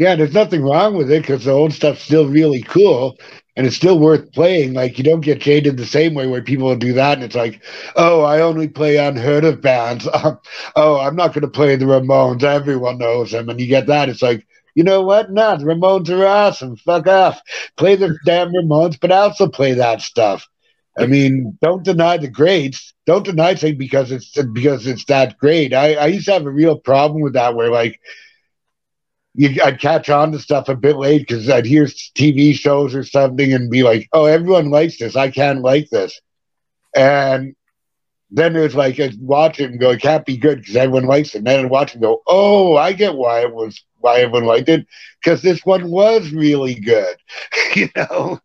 Yeah, 0.00 0.16
there's 0.16 0.32
nothing 0.32 0.62
wrong 0.62 0.96
with 0.96 1.10
it 1.12 1.20
because 1.22 1.44
the 1.44 1.50
old 1.52 1.74
stuff's 1.74 2.02
still 2.02 2.26
really 2.26 2.62
cool 2.62 3.18
and 3.54 3.66
it's 3.66 3.76
still 3.76 3.98
worth 3.98 4.32
playing. 4.32 4.72
Like 4.72 4.96
you 4.96 5.04
don't 5.04 5.20
get 5.20 5.40
jaded 5.42 5.76
the 5.76 5.84
same 5.84 6.14
way 6.14 6.26
where 6.26 6.42
people 6.42 6.74
do 6.74 6.94
that 6.94 7.18
and 7.18 7.22
it's 7.22 7.34
like, 7.34 7.62
oh, 7.96 8.22
I 8.22 8.40
only 8.40 8.66
play 8.66 8.96
unheard 8.96 9.44
of 9.44 9.60
bands. 9.60 10.08
Um, 10.24 10.38
oh, 10.74 10.98
I'm 10.98 11.16
not 11.16 11.34
going 11.34 11.42
to 11.42 11.48
play 11.48 11.76
the 11.76 11.84
Ramones. 11.84 12.42
Everyone 12.42 12.98
knows 12.98 13.32
them, 13.32 13.48
and 13.50 13.60
you 13.60 13.66
get 13.66 13.86
that. 13.88 14.08
It's 14.08 14.22
like. 14.22 14.46
You 14.76 14.84
know 14.84 15.02
what? 15.02 15.32
Nah, 15.32 15.56
the 15.56 15.64
Ramones 15.64 16.08
are 16.10 16.24
awesome. 16.24 16.76
Fuck 16.76 17.08
off. 17.08 17.40
Play 17.76 17.96
the 17.96 18.16
damn 18.24 18.52
Ramones, 18.52 18.98
but 19.00 19.10
also 19.10 19.48
play 19.48 19.74
that 19.74 20.00
stuff. 20.00 20.48
I 20.98 21.06
mean, 21.06 21.58
don't 21.60 21.84
deny 21.84 22.18
the 22.18 22.28
greats. 22.28 22.94
Don't 23.04 23.24
deny 23.24 23.56
saying 23.56 23.78
because 23.78 24.12
it's 24.12 24.30
because 24.52 24.86
it's 24.86 25.04
that 25.06 25.38
great. 25.38 25.74
I, 25.74 25.94
I 25.94 26.06
used 26.06 26.26
to 26.26 26.32
have 26.34 26.46
a 26.46 26.50
real 26.50 26.78
problem 26.78 27.20
with 27.20 27.32
that, 27.32 27.56
where 27.56 27.70
like 27.70 27.98
you, 29.34 29.60
I'd 29.62 29.80
catch 29.80 30.10
on 30.10 30.32
to 30.32 30.38
stuff 30.38 30.68
a 30.68 30.76
bit 30.76 30.96
late 30.96 31.26
because 31.26 31.48
I'd 31.48 31.66
hear 31.66 31.84
TV 31.86 32.52
shows 32.52 32.94
or 32.94 33.04
something 33.04 33.52
and 33.52 33.70
be 33.70 33.82
like, 33.82 34.08
"Oh, 34.12 34.24
everyone 34.26 34.70
likes 34.70 34.98
this. 34.98 35.16
I 35.16 35.30
can't 35.30 35.62
like 35.62 35.88
this," 35.90 36.20
and 36.94 37.54
then 38.30 38.56
it 38.56 38.60
was 38.60 38.74
like 38.74 38.98
I'd 39.00 39.20
watch 39.20 39.60
it 39.60 39.70
and 39.70 39.80
go, 39.80 39.90
it 39.90 40.02
can't 40.02 40.24
be 40.24 40.36
good 40.36 40.60
because 40.60 40.76
everyone 40.76 41.04
likes 41.06 41.34
it. 41.34 41.38
And 41.38 41.46
then 41.46 41.64
I 41.64 41.68
watch 41.68 41.90
it 41.90 41.94
and 41.94 42.02
go, 42.02 42.22
oh, 42.26 42.76
I 42.76 42.92
get 42.92 43.14
why 43.14 43.40
it 43.40 43.54
was 43.54 43.82
why 43.98 44.20
everyone 44.20 44.44
liked 44.44 44.68
it 44.68 44.86
because 45.22 45.42
this 45.42 45.64
one 45.64 45.90
was 45.90 46.30
really 46.32 46.74
good. 46.74 47.16
you 47.76 47.88
know, 47.96 48.38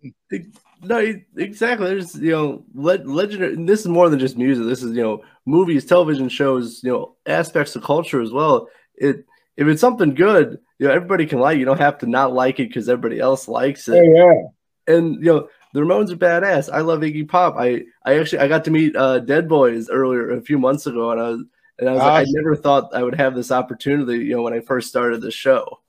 No, 0.81 1.13
exactly. 1.37 1.87
There's 1.87 2.15
you 2.15 2.31
know, 2.31 2.65
le- 2.73 3.03
legendary. 3.03 3.55
This 3.55 3.81
is 3.81 3.87
more 3.87 4.09
than 4.09 4.19
just 4.19 4.37
music. 4.37 4.65
This 4.65 4.83
is 4.83 4.95
you 4.95 5.01
know, 5.03 5.23
movies, 5.45 5.85
television 5.85 6.29
shows, 6.29 6.81
you 6.83 6.91
know, 6.91 7.15
aspects 7.25 7.75
of 7.75 7.83
culture 7.83 8.21
as 8.21 8.31
well. 8.31 8.69
It 8.95 9.25
if 9.57 9.67
it's 9.67 9.81
something 9.81 10.13
good, 10.13 10.59
you 10.79 10.87
know, 10.87 10.93
everybody 10.93 11.25
can 11.25 11.39
like. 11.39 11.57
You 11.57 11.65
don't 11.65 11.79
have 11.79 11.99
to 11.99 12.07
not 12.07 12.33
like 12.33 12.59
it 12.59 12.67
because 12.67 12.89
everybody 12.89 13.19
else 13.19 13.47
likes 13.47 13.87
it. 13.87 13.97
oh, 13.97 14.03
yeah. 14.03 14.93
And 14.93 15.15
you 15.15 15.33
know, 15.33 15.49
the 15.73 15.81
Ramones 15.81 16.11
are 16.11 16.15
badass. 16.15 16.69
I 16.71 16.81
love 16.81 17.01
Iggy 17.01 17.27
Pop. 17.27 17.55
I 17.57 17.83
I 18.05 18.19
actually 18.19 18.39
I 18.39 18.47
got 18.47 18.65
to 18.65 18.71
meet 18.71 18.95
uh, 18.95 19.19
Dead 19.19 19.47
Boys 19.47 19.89
earlier 19.89 20.31
a 20.31 20.41
few 20.41 20.59
months 20.59 20.87
ago, 20.87 21.11
and 21.11 21.21
I 21.21 21.29
was 21.29 21.43
and 21.79 21.89
I 21.89 21.93
was 21.93 22.01
like, 22.01 22.27
I 22.27 22.29
never 22.29 22.55
thought 22.55 22.95
I 22.95 23.03
would 23.03 23.15
have 23.15 23.35
this 23.35 23.51
opportunity. 23.51 24.25
You 24.25 24.35
know, 24.35 24.41
when 24.41 24.53
I 24.53 24.61
first 24.61 24.89
started 24.89 25.21
the 25.21 25.31
show. 25.31 25.81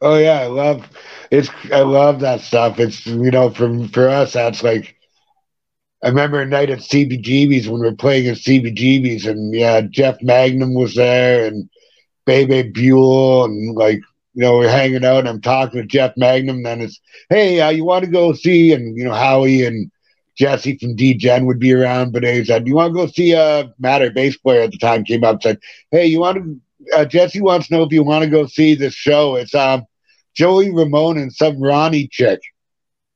Oh 0.00 0.16
yeah, 0.16 0.40
I 0.40 0.46
love 0.46 0.88
it's. 1.30 1.48
I 1.72 1.80
love 1.80 2.20
that 2.20 2.40
stuff. 2.40 2.78
It's 2.78 3.06
you 3.06 3.30
know, 3.30 3.50
from 3.50 3.88
for 3.88 4.08
us, 4.08 4.32
that's 4.32 4.62
like. 4.62 4.96
I 6.02 6.08
remember 6.08 6.42
a 6.42 6.44
night 6.44 6.68
at 6.68 6.80
CBGB's 6.80 7.66
when 7.66 7.80
we 7.80 7.86
were 7.86 7.96
playing 7.96 8.28
at 8.28 8.36
CBGB's, 8.36 9.24
and 9.24 9.54
yeah, 9.54 9.80
Jeff 9.80 10.20
Magnum 10.20 10.74
was 10.74 10.94
there, 10.94 11.46
and 11.46 11.70
Bebe 12.26 12.70
Buell, 12.70 13.44
and 13.44 13.76
like 13.76 14.00
you 14.34 14.42
know, 14.42 14.58
we're 14.58 14.68
hanging 14.68 15.04
out, 15.04 15.20
and 15.20 15.28
I'm 15.28 15.40
talking 15.40 15.80
to 15.80 15.86
Jeff 15.86 16.12
Magnum. 16.16 16.62
Then 16.64 16.80
it's, 16.80 17.00
hey, 17.30 17.60
uh, 17.60 17.70
you 17.70 17.84
want 17.84 18.04
to 18.04 18.10
go 18.10 18.32
see? 18.32 18.72
And 18.72 18.96
you 18.96 19.04
know, 19.04 19.14
Howie 19.14 19.64
and 19.64 19.90
Jesse 20.36 20.76
from 20.78 20.96
D-Gen 20.96 21.46
would 21.46 21.60
be 21.60 21.72
around, 21.72 22.12
but 22.12 22.22
they 22.22 22.44
said, 22.44 22.66
you 22.66 22.74
want 22.74 22.92
to 22.92 23.00
go 23.00 23.06
see? 23.06 23.34
Uh, 23.34 23.68
Matt, 23.78 24.02
our 24.02 24.10
bass 24.10 24.36
player 24.36 24.62
at 24.62 24.72
the 24.72 24.78
time, 24.78 25.04
came 25.04 25.22
up 25.22 25.34
and 25.34 25.42
said, 25.42 25.58
hey, 25.92 26.06
you 26.06 26.20
want 26.20 26.38
to? 26.38 26.60
Uh, 26.94 27.04
Jesse 27.04 27.40
wants 27.40 27.68
to 27.68 27.74
know 27.74 27.82
if 27.84 27.92
you 27.92 28.02
want 28.02 28.24
to 28.24 28.30
go 28.30 28.46
see 28.46 28.74
this 28.74 28.94
show. 28.94 29.36
It's 29.36 29.54
um 29.54 29.84
Joey 30.34 30.70
Ramone 30.70 31.18
and 31.18 31.32
some 31.32 31.60
Ronnie 31.62 32.08
chick. 32.08 32.40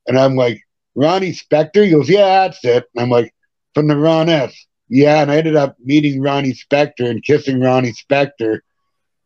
And 0.07 0.17
I'm 0.17 0.35
like, 0.35 0.61
Ronnie 0.95 1.33
Spector? 1.33 1.83
He 1.83 1.91
goes, 1.91 2.09
Yeah, 2.09 2.47
that's 2.47 2.63
it. 2.63 2.85
And 2.95 3.03
I'm 3.03 3.09
like, 3.09 3.33
From 3.75 3.87
the 3.87 3.93
Ronettes. 3.95 4.55
Yeah, 4.87 5.21
and 5.21 5.29
I 5.29 5.37
ended 5.37 5.55
up 5.55 5.75
meeting 5.83 6.21
Ronnie 6.21 6.53
Spector 6.53 7.07
and 7.07 7.23
kissing 7.23 7.61
Ronnie 7.61 7.93
Spector 7.93 8.61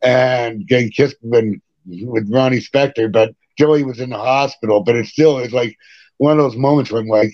and 0.04 0.68
getting 0.68 0.92
kissed 0.92 1.16
with, 1.22 1.60
Ronnie 1.86 2.60
Spector. 2.60 3.12
But 3.12 3.34
Joey 3.58 3.84
was 3.84 4.00
in 4.00 4.10
the 4.10 4.18
hospital. 4.18 4.84
But 4.84 4.96
it 4.96 5.08
still 5.08 5.40
is 5.40 5.54
like 5.54 5.76
one 6.18 6.34
of 6.34 6.38
those 6.38 6.56
moments 6.56 6.92
I'm 6.92 7.08
like, 7.08 7.32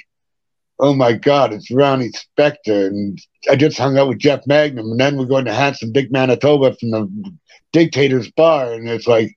Oh 0.82 0.94
my 0.94 1.12
God, 1.12 1.52
it's 1.52 1.70
Ronnie 1.70 2.12
Spector. 2.12 2.88
And 2.88 3.20
I 3.50 3.58
just 3.58 3.78
hung 3.78 3.98
out 3.98 4.08
with 4.08 4.20
Jeff 4.20 4.48
Magnum. 4.48 4.92
And 4.92 5.00
then 5.00 5.18
we're 5.18 5.26
going 5.26 5.46
to 5.46 5.54
Handsome 5.54 5.92
Dick 5.92 6.10
Manitoba 6.10 6.74
from 6.78 6.92
the 6.92 7.38
Dictator's 7.74 8.32
Bar. 8.32 8.74
And 8.74 8.88
it's 8.88 9.08
like, 9.08 9.36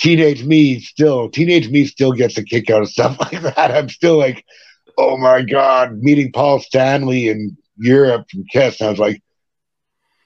teenage 0.00 0.44
me 0.44 0.80
still 0.80 1.28
teenage 1.28 1.68
me 1.68 1.84
still 1.84 2.12
gets 2.12 2.38
a 2.38 2.42
kick 2.42 2.70
out 2.70 2.82
of 2.82 2.88
stuff 2.88 3.18
like 3.32 3.42
that. 3.42 3.70
I'm 3.70 3.88
still 3.88 4.18
like, 4.18 4.44
oh 4.98 5.16
my 5.16 5.42
god, 5.42 5.98
meeting 5.98 6.32
Paul 6.32 6.58
Stanley 6.60 7.28
in 7.28 7.56
Europe 7.76 8.26
from 8.30 8.44
Kiss. 8.50 8.80
And 8.80 8.88
I 8.88 8.90
was 8.90 9.00
like, 9.00 9.22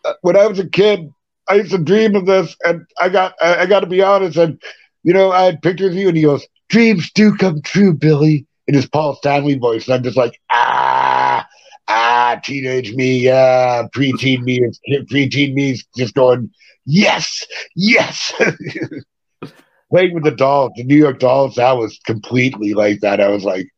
uh, 0.05 0.15
when 0.23 0.37
I 0.37 0.47
was 0.47 0.59
a 0.59 0.69
kid, 0.69 1.11
I 1.49 1.55
used 1.57 1.73
to 1.73 1.79
dream 1.79 2.15
of 2.17 2.27
this, 2.27 2.57
and 2.65 2.87
I 3.01 3.09
got 3.09 3.35
I, 3.41 3.61
I 3.63 3.67
got 3.67 3.81
to 3.81 3.87
be 3.87 4.03
honest, 4.03 4.37
and 4.37 4.61
you 5.03 5.13
know, 5.13 5.31
I 5.33 5.45
had 5.45 5.63
pictures 5.63 5.93
of 5.93 5.95
you, 5.95 6.09
and 6.09 6.17
he 6.17 6.23
goes, 6.23 6.47
"Dreams 6.69 7.11
do 7.13 7.37
come 7.37 7.61
true, 7.63 7.93
Billy," 7.93 8.47
in 8.67 8.75
his 8.75 8.87
Paul 8.87 9.17
Stanley 9.17 9.59
voice, 9.59 9.87
and 9.87 9.95
I'm 9.95 10.03
just 10.03 10.17
like, 10.17 10.41
ah. 10.51 11.47
Ah, 11.87 12.41
teenage 12.43 12.95
me, 12.95 13.19
yeah, 13.19 13.83
preteen 13.95 14.43
me, 14.43 14.59
is 14.63 14.81
preteen 15.11 15.53
me 15.53 15.73
is 15.73 15.85
just 15.95 16.15
going, 16.15 16.51
yes, 16.87 17.45
yes. 17.77 18.33
playing 19.91 20.15
with 20.15 20.25
the 20.25 20.31
dolls, 20.31 20.73
the 20.77 20.85
New 20.85 20.97
York 20.97 21.19
Dolls, 21.19 21.57
that 21.57 21.77
was 21.77 21.99
completely 22.07 22.75
like 22.75 23.01
that. 23.01 23.21
I 23.21 23.29
was 23.29 23.45
like, 23.45 23.69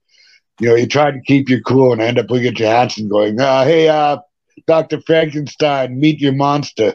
you 0.60 0.68
know, 0.68 0.74
you 0.74 0.86
try 0.86 1.10
to 1.10 1.20
keep 1.26 1.48
your 1.48 1.60
cool 1.60 1.92
and 1.92 2.00
end 2.00 2.18
up 2.18 2.30
looking 2.30 2.48
at 2.48 2.54
Johansen 2.54 3.08
going, 3.08 3.40
uh, 3.40 3.64
hey, 3.64 3.88
uh, 3.88 4.18
Dr. 4.66 5.00
Frankenstein, 5.00 5.98
meet 5.98 6.20
your 6.20 6.32
monster. 6.32 6.94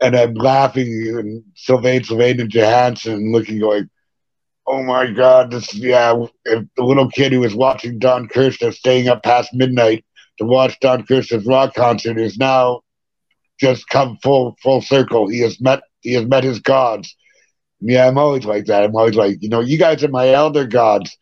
And 0.00 0.16
I'm 0.16 0.34
laughing 0.34 0.86
and 1.16 1.42
Sylvain, 1.54 2.04
Sylvain 2.04 2.40
and 2.40 2.50
Johansen 2.50 3.32
looking 3.32 3.58
going, 3.58 3.90
oh 4.66 4.82
my 4.82 5.10
God, 5.10 5.50
this, 5.50 5.74
yeah, 5.74 6.14
if 6.44 6.64
the 6.76 6.84
little 6.84 7.08
kid 7.10 7.32
who 7.32 7.40
was 7.40 7.54
watching 7.54 7.98
Don 7.98 8.28
Kirshner 8.28 8.72
staying 8.72 9.08
up 9.08 9.22
past 9.22 9.50
midnight 9.54 10.04
to 10.38 10.44
watch 10.44 10.78
Don 10.80 11.04
Kirshner's 11.04 11.46
rock 11.46 11.74
concert 11.74 12.18
is 12.18 12.38
now 12.38 12.82
just 13.58 13.88
come 13.88 14.18
full, 14.22 14.56
full 14.62 14.80
circle. 14.82 15.28
He 15.28 15.40
has 15.40 15.60
met, 15.60 15.80
he 16.00 16.12
has 16.14 16.26
met 16.26 16.44
his 16.44 16.60
gods. 16.60 17.16
Yeah, 17.80 18.06
I'm 18.06 18.18
always 18.18 18.44
like 18.44 18.66
that. 18.66 18.84
I'm 18.84 18.94
always 18.94 19.16
like, 19.16 19.38
you 19.40 19.48
know, 19.48 19.60
you 19.60 19.78
guys 19.78 20.04
are 20.04 20.08
my 20.08 20.30
elder 20.30 20.66
gods. 20.66 21.16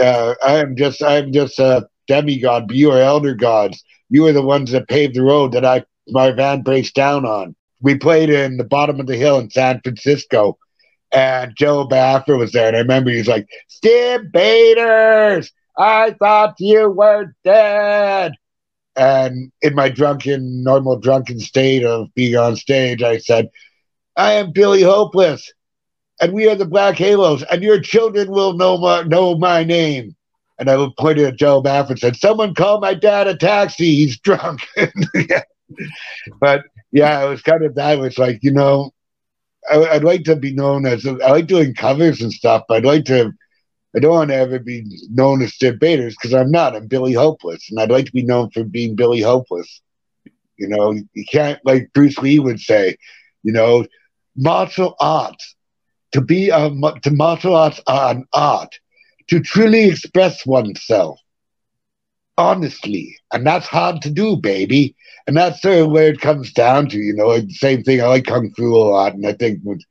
Uh, 0.00 0.34
I 0.44 0.58
am 0.58 0.76
just, 0.76 1.02
I 1.02 1.16
am 1.16 1.32
just 1.32 1.58
a 1.58 1.88
demigod, 2.06 2.68
but 2.68 2.76
you 2.76 2.90
are 2.92 3.00
elder 3.00 3.34
gods. 3.34 3.82
You 4.10 4.26
are 4.26 4.32
the 4.32 4.42
ones 4.42 4.70
that 4.72 4.88
paved 4.88 5.16
the 5.16 5.22
road 5.22 5.52
that 5.52 5.64
I 5.64 5.84
my 6.08 6.30
van 6.30 6.62
breaks 6.62 6.92
down 6.92 7.24
on. 7.24 7.55
We 7.80 7.96
played 7.96 8.30
in 8.30 8.56
the 8.56 8.64
bottom 8.64 9.00
of 9.00 9.06
the 9.06 9.16
hill 9.16 9.38
in 9.38 9.50
San 9.50 9.80
Francisco, 9.82 10.58
and 11.12 11.54
Jello 11.56 11.86
Biafra 11.86 12.36
was 12.36 12.52
there, 12.52 12.68
and 12.68 12.76
I 12.76 12.80
remember 12.80 13.10
he 13.10 13.18
was 13.18 13.28
like, 13.28 13.46
"Stiv 13.70 14.32
Bators, 14.32 15.52
I 15.78 16.12
thought 16.18 16.54
you 16.58 16.88
were 16.90 17.34
dead." 17.44 18.32
And 18.96 19.52
in 19.60 19.74
my 19.74 19.90
drunken, 19.90 20.62
normal 20.62 20.98
drunken 20.98 21.38
state 21.38 21.84
of 21.84 22.08
being 22.14 22.36
on 22.36 22.56
stage, 22.56 23.02
I 23.02 23.18
said, 23.18 23.50
"I 24.16 24.32
am 24.32 24.52
Billy 24.52 24.82
Hopeless." 24.82 25.52
and 26.20 26.32
we 26.32 26.48
are 26.48 26.54
the 26.54 26.64
Black 26.64 26.96
Halos, 26.96 27.42
and 27.50 27.62
your 27.62 27.80
children 27.80 28.30
will 28.30 28.54
know 28.54 28.78
my, 28.78 29.02
know 29.02 29.36
my 29.36 29.64
name. 29.64 30.14
And 30.58 30.70
I 30.70 30.88
pointed 30.98 31.26
at 31.26 31.36
Joe 31.36 31.62
Baff 31.62 31.90
and 31.90 31.98
said, 31.98 32.16
"Someone 32.16 32.54
call 32.54 32.80
my 32.80 32.94
dad 32.94 33.26
a 33.26 33.36
taxi. 33.36 33.94
He's 33.96 34.18
drunk." 34.18 34.66
yeah. 35.14 35.42
But 36.40 36.62
yeah, 36.96 37.24
it 37.24 37.28
was 37.28 37.42
kind 37.42 37.62
of 37.64 37.74
that. 37.74 37.98
It 37.98 38.00
was 38.00 38.18
like 38.18 38.40
you 38.42 38.52
know, 38.52 38.90
I, 39.70 39.84
I'd 39.84 40.04
like 40.04 40.24
to 40.24 40.36
be 40.36 40.54
known 40.54 40.86
as 40.86 41.06
I 41.06 41.12
like 41.30 41.46
doing 41.46 41.74
covers 41.74 42.22
and 42.22 42.32
stuff. 42.32 42.64
But 42.68 42.78
I'd 42.78 42.84
like 42.86 43.04
to. 43.06 43.32
I 43.94 44.00
don't 44.00 44.12
want 44.12 44.30
to 44.30 44.36
ever 44.36 44.58
be 44.58 44.84
known 45.10 45.42
as 45.42 45.52
Stiv 45.52 45.78
Bators 45.78 46.16
because 46.16 46.34
I'm 46.34 46.50
not. 46.50 46.74
I'm 46.74 46.86
Billy 46.86 47.12
Hopeless, 47.12 47.70
and 47.70 47.80
I'd 47.80 47.90
like 47.90 48.06
to 48.06 48.12
be 48.12 48.24
known 48.24 48.50
for 48.50 48.64
being 48.64 48.96
Billy 48.96 49.20
Hopeless. 49.20 49.82
You 50.56 50.68
know, 50.68 50.92
you 50.92 51.24
can't 51.30 51.60
like 51.64 51.90
Bruce 51.92 52.18
Lee 52.18 52.38
would 52.38 52.60
say. 52.60 52.96
You 53.42 53.52
know, 53.52 53.86
martial 54.36 54.96
arts 55.00 55.54
to 56.12 56.22
be 56.22 56.48
a 56.50 56.70
to 57.02 57.10
martial 57.10 57.54
arts 57.54 57.80
are 57.86 58.12
an 58.12 58.24
art 58.32 58.78
to 59.28 59.40
truly 59.40 59.90
express 59.90 60.46
oneself 60.46 61.20
honestly 62.38 63.16
and 63.32 63.46
that's 63.46 63.66
hard 63.66 64.00
to 64.02 64.10
do 64.10 64.36
baby 64.36 64.94
and 65.26 65.36
that's 65.36 65.60
sort 65.60 65.78
of 65.78 65.90
where 65.90 66.08
it 66.08 66.20
comes 66.20 66.52
down 66.52 66.88
to 66.88 66.98
you 66.98 67.12
know 67.14 67.28
like, 67.28 67.46
the 67.46 67.54
same 67.54 67.82
thing 67.82 68.00
i 68.00 68.06
like 68.06 68.24
kung 68.24 68.52
fu 68.56 68.74
a 68.74 68.78
lot 68.78 69.14
and 69.14 69.26
i 69.26 69.32
think 69.32 69.60
with 69.64 69.82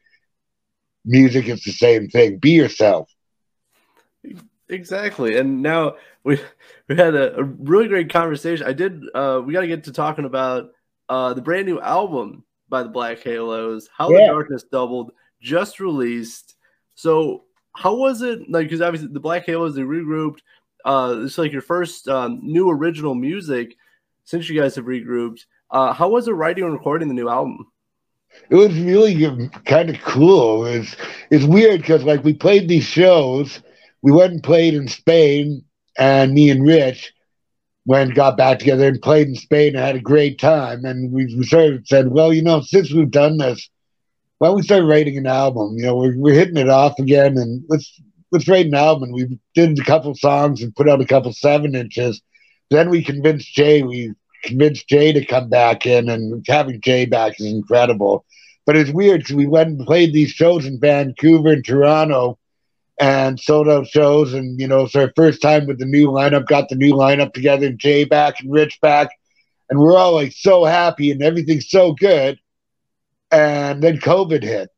music 1.06 1.48
it's 1.48 1.65
the 1.65 1.71
same 1.71 2.08
thing 2.08 2.38
be 2.38 2.52
yourself 2.52 3.10
Exactly. 4.69 5.38
And 5.38 5.62
now 5.62 5.95
we 6.24 6.39
we 6.88 6.95
had 6.95 7.15
a, 7.15 7.38
a 7.38 7.43
really 7.43 7.88
great 7.88 8.12
conversation. 8.12 8.65
I 8.65 8.74
did 8.74 9.04
uh 9.13 9.41
we 9.45 9.54
gotta 9.54 9.67
get 9.67 9.84
to 9.86 9.91
talking 9.91 10.26
about 10.26 10.71
uh 11.10 11.34
the 11.34 11.41
brand 11.41 11.67
new 11.67 11.80
album 11.80 12.43
by 12.67 12.84
the 12.84 12.89
Black 12.89 13.19
Halos, 13.19 13.88
How 13.95 14.08
the 14.08 14.19
Yeah. 14.19 14.28
Darkness 14.28 14.63
Doubled, 14.63 15.12
just 15.41 15.80
released. 15.80 16.56
So 16.95 17.43
how 17.76 17.95
was 17.95 18.21
it 18.21 18.50
like 18.50 18.65
because 18.65 18.82
obviously 18.82 19.10
the 19.12 19.19
Black 19.19 19.45
Halos 19.45 19.76
they 19.76 19.82
regrouped. 19.82 20.39
Uh 20.84 21.17
it's 21.19 21.38
like 21.38 21.52
your 21.52 21.62
first 21.62 22.08
um, 22.08 22.39
new 22.41 22.69
original 22.69 23.13
music 23.15 23.76
since 24.26 24.50
you 24.50 24.60
guys 24.60 24.76
have 24.76 24.86
regrouped. 24.86 25.46
Uh 25.72 25.94
how 25.94 26.10
was 26.10 26.28
it 26.28 26.34
writing 26.34 26.66
and 26.66 26.74
recording 26.74 27.08
the 27.08 27.14
new 27.14 27.30
album? 27.30 27.66
it 28.50 28.56
was 28.56 28.78
really 28.78 29.50
kind 29.66 29.90
of 29.90 30.02
cool. 30.02 30.66
It's 30.66 30.96
it's 31.30 31.46
weird 31.46 31.82
because 31.82 32.04
like 32.04 32.24
we 32.24 32.34
played 32.34 32.68
these 32.68 32.86
shows. 32.86 33.62
We 34.02 34.12
went 34.12 34.34
and 34.34 34.44
played 34.44 34.74
in 34.74 34.88
spain 34.88 35.64
and 35.98 36.34
me 36.34 36.50
and 36.50 36.64
rich 36.64 37.12
went 37.88 38.10
and 38.10 38.16
got 38.16 38.38
back 38.38 38.60
together 38.60 38.88
and 38.88 39.02
played 39.02 39.28
in 39.28 39.36
spain 39.36 39.76
and 39.76 39.86
had 39.86 39.96
a 39.96 40.02
great 40.02 40.40
time. 40.40 40.86
And 40.86 41.12
we, 41.12 41.44
sort 41.44 41.74
of 41.74 41.88
said 41.88 42.10
well 42.10 42.34
you 42.34 42.44
know 42.44 42.62
since 42.62 42.92
we've 42.92 43.12
done 43.12 43.38
this 43.38 43.70
why 44.38 44.48
don't 44.48 44.58
we 44.58 44.64
start 44.64 44.84
writing 44.84 45.18
an 45.18 45.28
album? 45.28 45.76
You 45.78 45.86
know 45.86 45.96
we're, 45.96 46.18
we're 46.18 46.34
hitting 46.34 46.58
it 46.58 46.70
off 46.70 47.00
again 47.00 47.38
and 47.38 47.64
let's 47.70 48.00
let's 48.32 48.48
write 48.48 48.68
an 48.68 48.76
album. 48.76 49.04
And 49.04 49.14
we 49.14 49.40
did 49.54 49.80
a 49.80 49.84
couple 49.84 50.14
songs 50.16 50.62
and 50.62 50.76
put 50.76 50.90
out 50.90 51.02
a 51.02 51.06
couple 51.06 51.32
seven 51.34 51.74
inches 51.76 52.22
then 52.71 52.89
we 52.89 53.04
convinced 53.04 53.54
jay 53.54 53.82
we 53.84 54.13
convinced 54.43 54.88
jay 54.88 55.12
to 55.12 55.25
come 55.25 55.49
back 55.49 55.86
in 55.86 56.10
and 56.10 56.45
having 56.47 56.80
jay 56.82 57.06
back 57.06 57.39
is 57.39 57.45
incredible 57.45 58.25
but 58.65 58.75
it's 58.75 58.91
weird 58.91 59.21
because 59.21 59.36
we 59.36 59.45
went 59.45 59.69
and 59.69 59.86
played 59.86 60.13
these 60.13 60.32
shows 60.32 60.65
in 60.65 60.80
Vancouver 60.80 61.51
and 61.54 61.63
Toronto 61.63 62.39
and 62.99 63.39
sold 63.39 63.69
out 63.69 63.88
shows. 63.88 64.34
And, 64.34 64.60
you 64.60 64.67
know, 64.67 64.84
it's 64.84 64.95
our 64.95 65.12
first 65.15 65.41
time 65.41 65.67
with 65.67 65.80
the 65.80 65.86
new 65.86 66.08
lineup, 66.08 66.47
got 66.47 66.69
the 66.69 66.75
new 66.75 66.93
lineup 66.93 67.34
together, 67.34 67.67
and 67.67 67.80
Jay 67.80 68.06
back 68.06 68.39
and 68.39 68.51
Rich 68.51 68.80
back. 68.82 69.10
and 69.69 69.80
we're 69.80 69.97
all 69.97 70.13
like 70.13 70.32
so 70.32 70.63
happy 70.63 71.12
and 71.12 71.23
everything's 71.23 71.69
so 71.69 71.93
good. 71.93 72.39
And 73.32 73.82
then 73.84 73.97
COVID 73.97 74.43
hit. 74.43 74.69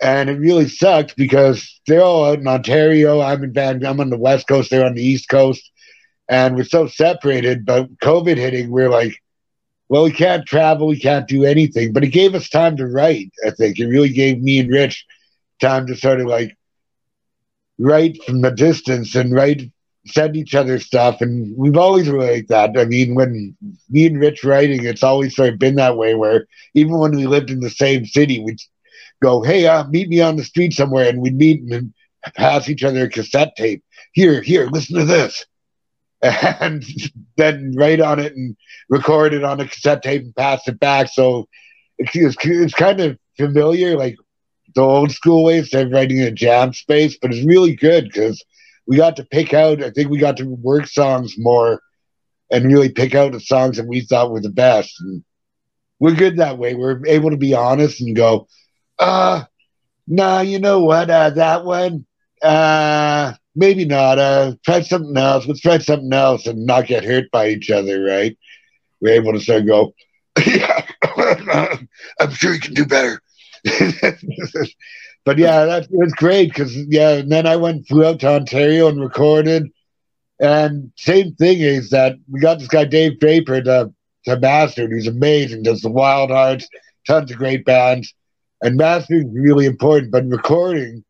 And 0.00 0.28
it 0.28 0.38
really 0.38 0.68
sucked 0.68 1.16
because 1.16 1.80
they're 1.86 2.02
all 2.02 2.24
out 2.24 2.40
in 2.40 2.48
Ontario. 2.48 3.20
I'm 3.20 3.44
in 3.44 3.52
Van 3.52 3.84
I'm 3.86 4.00
on 4.00 4.10
the 4.10 4.18
west 4.18 4.48
coast, 4.48 4.70
they're 4.70 4.84
on 4.84 4.94
the 4.94 5.04
east 5.04 5.28
coast. 5.28 5.70
And 6.28 6.56
we're 6.56 6.64
so 6.64 6.86
separated, 6.86 7.66
but 7.66 7.98
COVID 7.98 8.36
hitting, 8.36 8.70
we're 8.70 8.88
like, 8.88 9.14
well, 9.88 10.04
we 10.04 10.12
can't 10.12 10.46
travel, 10.46 10.86
we 10.86 10.98
can't 10.98 11.28
do 11.28 11.44
anything. 11.44 11.92
But 11.92 12.04
it 12.04 12.08
gave 12.08 12.34
us 12.34 12.48
time 12.48 12.76
to 12.78 12.86
write, 12.86 13.30
I 13.46 13.50
think. 13.50 13.78
It 13.78 13.86
really 13.86 14.08
gave 14.08 14.40
me 14.40 14.58
and 14.58 14.70
Rich 14.70 15.04
time 15.60 15.86
to 15.86 15.96
sort 15.96 16.20
of 16.20 16.26
like 16.26 16.56
write 17.78 18.22
from 18.24 18.40
the 18.40 18.50
distance 18.50 19.14
and 19.14 19.32
write 19.32 19.70
send 20.06 20.36
each 20.36 20.54
other 20.54 20.80
stuff 20.80 21.20
and 21.20 21.56
we've 21.56 21.76
always 21.76 22.08
been 22.08 22.18
like 22.18 22.48
that 22.48 22.76
i 22.76 22.84
mean 22.84 23.14
when 23.14 23.56
me 23.88 24.06
and 24.06 24.18
rich 24.18 24.42
writing 24.42 24.84
it's 24.84 25.04
always 25.04 25.34
sort 25.36 25.52
of 25.52 25.60
been 25.60 25.76
that 25.76 25.96
way 25.96 26.14
where 26.14 26.46
even 26.74 26.98
when 26.98 27.14
we 27.14 27.26
lived 27.26 27.50
in 27.50 27.60
the 27.60 27.70
same 27.70 28.04
city 28.04 28.40
we'd 28.40 28.58
go 29.22 29.42
hey 29.42 29.66
uh, 29.66 29.86
meet 29.88 30.08
me 30.08 30.20
on 30.20 30.34
the 30.34 30.44
street 30.44 30.72
somewhere 30.72 31.08
and 31.08 31.20
we'd 31.20 31.36
meet 31.36 31.62
and 31.70 31.94
pass 32.34 32.68
each 32.68 32.82
other 32.82 33.04
a 33.04 33.08
cassette 33.08 33.54
tape 33.56 33.84
here 34.12 34.42
here 34.42 34.66
listen 34.72 34.98
to 34.98 35.04
this 35.04 35.46
and 36.22 36.84
then 37.36 37.72
write 37.76 38.00
on 38.00 38.18
it 38.18 38.34
and 38.34 38.56
record 38.88 39.34
it 39.34 39.44
on 39.44 39.60
a 39.60 39.66
cassette 39.66 40.02
tape 40.02 40.22
and 40.22 40.36
pass 40.36 40.66
it 40.68 40.78
back 40.78 41.08
so 41.08 41.48
it's, 41.98 42.36
it's, 42.44 42.74
kind 42.74 43.00
of 43.00 43.18
familiar 43.36 43.96
like 43.96 44.16
the 44.74 44.80
old 44.80 45.10
school 45.10 45.44
way 45.44 45.58
instead 45.58 45.86
of 45.86 45.92
writing 45.92 46.18
in 46.18 46.26
a 46.26 46.30
jam 46.30 46.72
space 46.72 47.18
but 47.20 47.32
it's 47.32 47.44
really 47.44 47.74
good 47.74 48.04
because 48.04 48.42
we 48.86 48.96
got 48.96 49.16
to 49.16 49.24
pick 49.24 49.54
out. 49.54 49.82
I 49.82 49.90
think 49.90 50.10
we 50.10 50.18
got 50.18 50.36
to 50.38 50.44
work 50.44 50.86
songs 50.86 51.34
more 51.38 51.80
and 52.50 52.66
really 52.66 52.90
pick 52.90 53.14
out 53.14 53.32
the 53.32 53.40
songs 53.40 53.76
that 53.76 53.86
we 53.86 54.00
thought 54.02 54.30
were 54.30 54.40
the 54.40 54.50
best. 54.50 54.94
And 55.00 55.24
we're 55.98 56.14
good 56.14 56.38
that 56.38 56.58
way. 56.58 56.74
We're 56.74 57.04
able 57.06 57.30
to 57.30 57.36
be 57.36 57.54
honest 57.54 58.00
and 58.00 58.16
go, 58.16 58.48
uh, 58.98 59.44
nah, 60.06 60.40
you 60.40 60.58
know 60.58 60.80
what? 60.80 61.08
Uh, 61.08 61.30
that 61.30 61.64
one, 61.64 62.06
uh, 62.42 63.32
maybe 63.54 63.84
not. 63.84 64.18
Uh, 64.18 64.54
try 64.64 64.80
something 64.80 65.16
else. 65.16 65.46
Let's 65.46 65.60
try 65.60 65.78
something 65.78 66.12
else 66.12 66.46
and 66.46 66.66
not 66.66 66.86
get 66.86 67.04
hurt 67.04 67.30
by 67.30 67.48
each 67.48 67.70
other, 67.70 68.02
right? 68.02 68.36
We're 69.00 69.14
able 69.14 69.32
to 69.32 69.40
sort 69.40 69.62
of 69.62 69.66
go, 69.66 69.94
yeah, 70.46 70.86
I'm 72.20 72.30
sure 72.30 72.54
you 72.54 72.60
can 72.60 72.74
do 72.74 72.86
better. 72.86 73.20
but 75.24 75.38
yeah, 75.38 75.64
that 75.64 75.86
was 75.90 76.12
great 76.14 76.48
because 76.48 76.76
yeah. 76.88 77.10
And 77.10 77.30
then 77.30 77.46
I 77.46 77.56
went 77.56 77.86
flew 77.86 78.04
out 78.04 78.20
to 78.20 78.28
Ontario 78.28 78.88
and 78.88 79.00
recorded. 79.00 79.70
And 80.40 80.90
same 80.96 81.34
thing 81.34 81.60
is 81.60 81.90
that 81.90 82.16
we 82.28 82.40
got 82.40 82.58
this 82.58 82.68
guy 82.68 82.84
Dave 82.84 83.20
Draper 83.20 83.62
to 83.62 83.92
to 84.24 84.38
master, 84.40 84.88
He's 84.92 85.06
amazing. 85.06 85.62
Does 85.62 85.80
the 85.82 85.90
Wildhearts, 85.90 86.64
tons 87.06 87.30
of 87.30 87.38
great 87.38 87.64
bands, 87.64 88.14
and 88.62 88.76
mastering 88.76 89.28
is 89.28 89.34
really 89.34 89.66
important. 89.66 90.10
But 90.12 90.26
recording, 90.26 91.04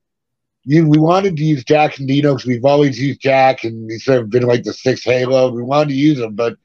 you 0.65 0.89
we 0.89 0.99
wanted 0.99 1.37
to 1.37 1.45
use 1.45 1.65
Jack 1.65 1.95
Endino 1.95 2.35
because 2.35 2.47
we've 2.47 2.65
always 2.65 3.01
used 3.01 3.21
Jack, 3.21 3.65
and 3.65 3.91
he's 3.91 4.05
sort 4.05 4.21
of 4.21 4.31
been 4.31 4.45
like 4.45 4.63
the 4.63 4.73
sixth 4.73 5.05
Halo. 5.05 5.51
We 5.51 5.63
wanted 5.63 5.91
to 5.91 5.95
use 5.95 6.19
him, 6.19 6.35
but 6.35 6.57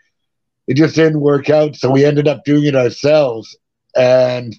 it 0.68 0.76
just 0.76 0.96
didn't 0.96 1.22
work 1.22 1.50
out. 1.50 1.76
So 1.76 1.90
we 1.90 2.06
ended 2.06 2.28
up 2.28 2.44
doing 2.44 2.66
it 2.66 2.76
ourselves, 2.76 3.58
and 3.96 4.58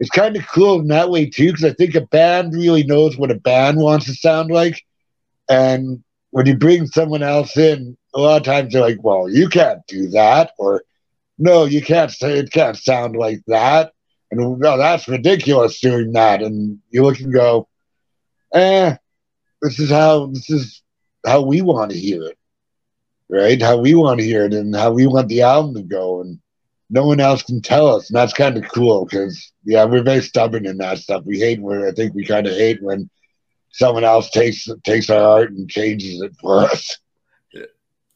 it's 0.00 0.10
kind 0.10 0.36
of 0.36 0.46
cool 0.46 0.80
in 0.80 0.88
that 0.88 1.10
way 1.10 1.26
too, 1.26 1.46
because 1.46 1.64
I 1.64 1.72
think 1.72 1.94
a 1.94 2.02
band 2.02 2.54
really 2.54 2.84
knows 2.84 3.16
what 3.16 3.30
a 3.30 3.36
band 3.36 3.78
wants 3.78 4.06
to 4.06 4.14
sound 4.14 4.50
like, 4.50 4.84
and 5.48 6.02
when 6.30 6.46
you 6.46 6.56
bring 6.56 6.86
someone 6.86 7.22
else 7.22 7.56
in, 7.56 7.96
a 8.14 8.20
lot 8.20 8.36
of 8.36 8.42
times 8.42 8.72
they're 8.72 8.82
like, 8.82 9.02
"Well, 9.02 9.30
you 9.30 9.48
can't 9.48 9.80
do 9.88 10.08
that," 10.10 10.52
or 10.58 10.82
"No, 11.38 11.64
you 11.64 11.80
can't 11.80 12.10
say 12.10 12.38
it 12.38 12.52
can't 12.52 12.76
sound 12.76 13.16
like 13.16 13.40
that," 13.46 13.92
and 14.30 14.58
no, 14.58 14.76
that's 14.76 15.08
ridiculous 15.08 15.80
doing 15.80 16.12
that. 16.12 16.42
And 16.42 16.80
you 16.90 17.02
look 17.02 17.18
and 17.20 17.32
go, 17.32 17.66
"Eh, 18.52 18.96
this 19.62 19.78
is 19.78 19.90
how 19.90 20.26
this 20.26 20.50
is 20.50 20.82
how 21.26 21.42
we 21.42 21.60
want 21.60 21.90
to 21.90 21.98
hear 21.98 22.22
it, 22.24 22.38
right? 23.28 23.60
How 23.60 23.78
we 23.78 23.94
want 23.94 24.20
to 24.20 24.26
hear 24.26 24.44
it, 24.44 24.54
and 24.54 24.74
how 24.74 24.92
we 24.92 25.06
want 25.06 25.28
the 25.28 25.42
album 25.42 25.74
to 25.74 25.82
go." 25.82 26.20
And 26.20 26.38
no 26.90 27.06
one 27.06 27.20
else 27.20 27.42
can 27.42 27.60
tell 27.60 27.86
us, 27.94 28.08
and 28.08 28.16
that's 28.16 28.32
kind 28.32 28.56
of 28.56 28.68
cool 28.68 29.04
because 29.04 29.52
yeah, 29.64 29.84
we're 29.84 30.02
very 30.02 30.22
stubborn 30.22 30.66
in 30.66 30.78
that 30.78 30.98
stuff. 30.98 31.24
We 31.24 31.38
hate 31.38 31.60
when 31.60 31.84
I 31.84 31.92
think 31.92 32.14
we 32.14 32.24
kind 32.24 32.46
of 32.46 32.54
hate 32.54 32.82
when 32.82 33.10
someone 33.70 34.04
else 34.04 34.30
takes 34.30 34.68
takes 34.84 35.10
our 35.10 35.22
art 35.22 35.50
and 35.52 35.68
changes 35.68 36.20
it 36.22 36.32
for 36.40 36.60
us. 36.60 36.98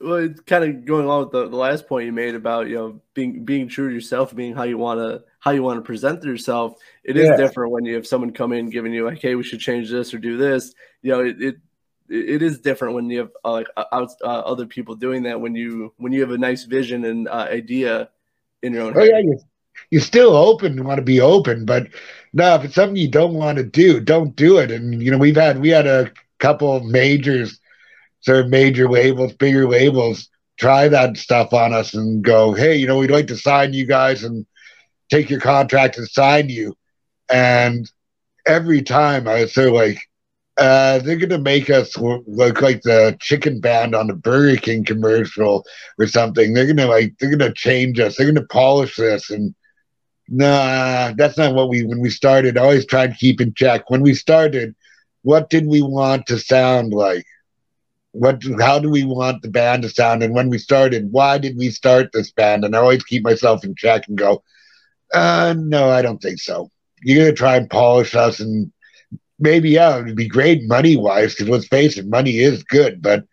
Well, 0.03 0.17
it's 0.17 0.41
kind 0.41 0.65
of 0.65 0.85
going 0.85 1.05
along 1.05 1.21
with 1.25 1.33
the, 1.33 1.49
the 1.49 1.57
last 1.57 1.87
point 1.87 2.07
you 2.07 2.13
made 2.13 2.35
about 2.35 2.69
you 2.69 2.75
know 2.77 3.01
being 3.15 3.45
being 3.45 3.69
true 3.69 3.89
to 3.89 3.95
yourself, 3.95 4.35
being 4.35 4.55
how 4.55 4.65
you 4.65 4.79
want 4.79 4.99
to 5.01 5.25
how 5.41 5.53
you 5.53 5.63
want 5.63 5.79
to 5.79 5.83
present 5.83 6.23
yourself. 6.25 6.79
It 7.05 7.17
is 7.17 7.31
Yeah. 7.31 7.37
different 7.37 7.73
when 7.73 7.85
you 7.85 7.95
have 7.95 8.07
someone 8.07 8.33
come 8.33 8.53
in 8.53 8.71
giving 8.71 8.93
you 8.93 9.05
like, 9.07 9.21
"Hey, 9.21 9.35
we 9.37 9.45
should 9.45 9.61
change 9.61 9.91
this 9.91 10.13
or 10.13 10.19
do 10.19 10.37
this." 10.37 10.75
You 11.03 11.13
know, 11.13 11.21
it 11.25 11.41
it, 11.41 11.57
it 12.09 12.43
is 12.43 12.61
different 12.61 12.95
when 12.95 13.09
you 13.11 13.21
have 13.21 13.31
uh, 13.45 13.53
like 13.53 13.69
out, 13.93 14.11
uh, 14.23 14.27
other 14.41 14.67
people 14.67 14.97
doing 14.97 15.23
that. 15.25 15.41
When 15.41 15.55
you 15.55 15.93
when 15.99 16.13
you 16.13 16.21
have 16.23 16.33
a 16.33 16.39
nice 16.39 16.65
vision 16.65 17.05
and 17.05 17.29
uh, 17.29 17.49
idea 17.51 18.11
in 18.63 18.73
your 18.75 18.83
own. 18.85 18.95
Oh 18.95 19.01
head. 19.01 19.11
yeah, 19.11 19.19
you're, 19.19 19.39
you're 19.91 20.01
still 20.01 20.37
open, 20.37 20.77
you 20.77 20.83
want 20.83 20.99
to 20.99 21.05
be 21.05 21.21
open, 21.21 21.65
but 21.65 21.89
no, 22.33 22.55
if 22.57 22.65
it's 22.65 22.75
something 22.75 22.97
you 22.97 23.09
don't 23.09 23.35
want 23.35 23.59
to 23.59 23.65
do, 23.65 24.01
don't 24.01 24.35
do 24.37 24.59
it. 24.59 24.71
And 24.71 25.03
you 25.03 25.11
know, 25.11 25.19
we've 25.19 25.37
had 25.37 25.61
we 25.61 25.71
had 25.71 25.87
a 25.87 26.11
couple 26.39 26.75
of 26.75 26.85
majors, 26.85 27.61
of 28.29 28.39
major 28.39 28.75
labels, 28.77 29.19
bigger 29.23 29.55
labels, 29.55 30.29
try 30.59 30.89
that 30.89 31.17
stuff 31.17 31.53
on 31.53 31.73
us 31.73 31.95
and 31.95 32.23
go, 32.23 32.53
hey, 32.53 32.77
you 32.77 32.87
know, 32.87 32.99
we'd 32.99 33.11
like 33.11 33.27
to 33.29 33.37
sign 33.37 33.73
you 33.73 33.87
guys 33.87 34.23
and 34.25 34.47
take 35.11 35.31
your 35.31 35.41
contract 35.41 35.97
and 35.97 36.09
sign 36.09 36.49
you. 36.49 36.75
And 37.31 37.91
every 38.47 38.83
time 38.83 39.27
I 39.29 39.43
was 39.43 39.55
sort 39.55 39.69
of 39.69 39.75
like, 39.75 39.99
uh, 40.59 40.99
they're 40.99 41.17
gonna 41.17 41.39
make 41.39 41.71
us 41.71 41.97
look 41.99 42.61
like 42.61 42.83
the 42.83 43.17
chicken 43.21 43.61
band 43.61 43.95
on 43.95 44.07
the 44.07 44.15
Burger 44.15 44.57
King 44.57 44.85
commercial 44.85 45.65
or 45.99 46.07
something. 46.07 46.53
They're 46.53 46.67
gonna 46.67 46.87
like 46.87 47.15
they're 47.19 47.31
gonna 47.31 47.53
change 47.53 47.99
us. 47.99 48.17
They're 48.17 48.27
gonna 48.33 48.47
polish 48.47 48.97
this 48.97 49.31
and 49.31 49.55
nah, 50.29 51.13
that's 51.17 51.37
not 51.39 51.55
what 51.55 51.69
we 51.69 51.85
when 51.85 52.01
we 52.01 52.11
started. 52.11 52.57
I 52.57 52.63
always 52.63 52.87
tried 52.87 53.11
to 53.13 53.17
keep 53.17 53.41
in 53.41 53.55
check. 53.55 53.91
When 53.91 54.03
we 54.03 54.15
started, 54.15 54.75
what 55.23 55.51
did 55.51 55.67
we 55.67 55.83
want 55.83 56.27
to 56.27 56.39
sound 56.39 56.93
like? 56.93 57.25
What 58.13 58.43
how 58.61 58.79
do 58.79 58.91
we 58.91 59.05
want 59.05 59.43
the 59.43 59.49
band 59.49 59.83
to 59.83 59.89
sound? 59.89 60.23
And 60.23 60.35
when 60.35 60.49
we 60.49 60.59
started, 60.59 61.09
why 61.11 61.39
did 61.39 61.57
we 61.57 61.71
start 61.71 62.13
this 62.13 62.31
band? 62.33 62.65
And 62.65 62.77
I 62.77 62.79
always 62.79 63.05
keep 63.05 63.25
myself 63.25 63.65
in 63.65 63.75
check 63.75 64.09
and 64.09 64.17
go, 64.17 64.43
uh 65.15 65.55
no, 65.57 65.91
I 65.91 66.03
don't 66.03 66.21
think 66.21 66.39
so. 66.39 66.71
You're 67.03 67.25
gonna 67.25 67.37
try 67.37 67.57
and 67.57 67.71
polish 67.71 68.15
us 68.15 68.41
and 68.41 68.71
maybe 69.39 69.71
yeah, 69.71 69.99
it'd 70.01 70.17
be 70.17 70.29
great 70.29 70.63
money 70.65 70.97
wise, 70.97 71.35
because 71.35 71.49
let's 71.49 71.67
face 71.69 71.99
it, 71.99 72.07
money 72.07 72.39
is 72.39 72.63
good, 72.65 73.03
but 73.03 73.25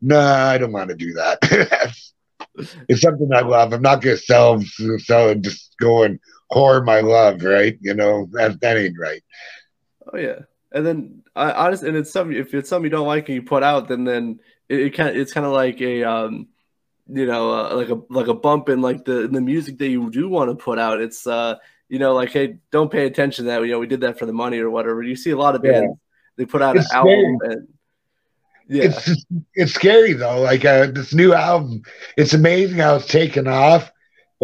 no, 0.00 0.18
I 0.20 0.58
don't 0.58 0.72
want 0.72 0.90
to 0.90 0.96
do 0.96 1.12
that. 1.14 1.38
it's 2.88 3.00
something 3.00 3.30
I 3.34 3.40
love. 3.40 3.72
I'm 3.72 3.82
not 3.82 4.02
gonna 4.02 4.16
sell 4.16 4.60
sell 4.98 5.34
just 5.34 5.74
go 5.80 6.02
and 6.04 6.18
whore 6.52 6.84
my 6.84 7.00
love, 7.00 7.42
right? 7.42 7.76
You 7.80 7.94
know, 7.94 8.28
that 8.32 8.60
that 8.60 8.76
ain't 8.76 8.98
right. 8.98 9.22
Oh 10.12 10.18
yeah, 10.18 10.40
and 10.74 10.86
then 10.86 11.22
I 11.34 11.52
honestly, 11.52 11.88
and 11.88 11.96
it's 11.96 12.12
something 12.12 12.36
if 12.36 12.52
it's 12.52 12.68
something 12.68 12.84
you 12.84 12.90
don't 12.90 13.06
like 13.06 13.28
and 13.28 13.36
you 13.36 13.42
put 13.42 13.62
out, 13.62 13.88
then 13.88 14.04
then 14.04 14.40
it, 14.68 14.80
it 14.80 14.90
kind 14.90 15.16
it's 15.16 15.32
kind 15.32 15.46
of 15.46 15.52
like 15.52 15.80
a 15.80 16.04
um, 16.04 16.48
you 17.08 17.26
know, 17.26 17.52
uh, 17.52 17.74
like 17.76 17.88
a 17.90 18.00
like 18.10 18.26
a 18.26 18.34
bump 18.34 18.68
in 18.68 18.82
like 18.82 19.04
the 19.04 19.22
in 19.24 19.32
the 19.32 19.40
music 19.40 19.78
that 19.78 19.88
you 19.88 20.10
do 20.10 20.28
want 20.28 20.50
to 20.50 20.56
put 20.56 20.78
out. 20.78 21.00
It's 21.00 21.26
uh, 21.26 21.56
you 21.88 21.98
know, 21.98 22.14
like 22.14 22.30
hey, 22.32 22.58
don't 22.70 22.90
pay 22.90 23.06
attention 23.06 23.44
to 23.46 23.50
that. 23.50 23.62
You 23.62 23.72
know, 23.72 23.78
we 23.78 23.86
did 23.86 24.00
that 24.02 24.18
for 24.18 24.26
the 24.26 24.32
money 24.32 24.58
or 24.58 24.70
whatever. 24.70 25.02
You 25.02 25.16
see 25.16 25.30
a 25.30 25.36
lot 25.36 25.54
of 25.54 25.64
Yeah. 25.64 25.80
bands 25.80 25.98
they 26.36 26.44
put 26.46 26.62
out 26.62 26.76
It's 26.76 26.90
an 26.90 26.96
album 26.98 27.38
and 27.42 27.68
yeah, 28.66 28.84
It's 28.84 29.26
it's 29.54 29.74
scary 29.74 30.14
though. 30.14 30.40
Like 30.40 30.64
uh, 30.64 30.86
this 30.86 31.14
new 31.14 31.34
album, 31.34 31.82
it's 32.16 32.34
amazing 32.34 32.78
how 32.78 32.96
it's 32.96 33.06
taken 33.06 33.46
off. 33.46 33.92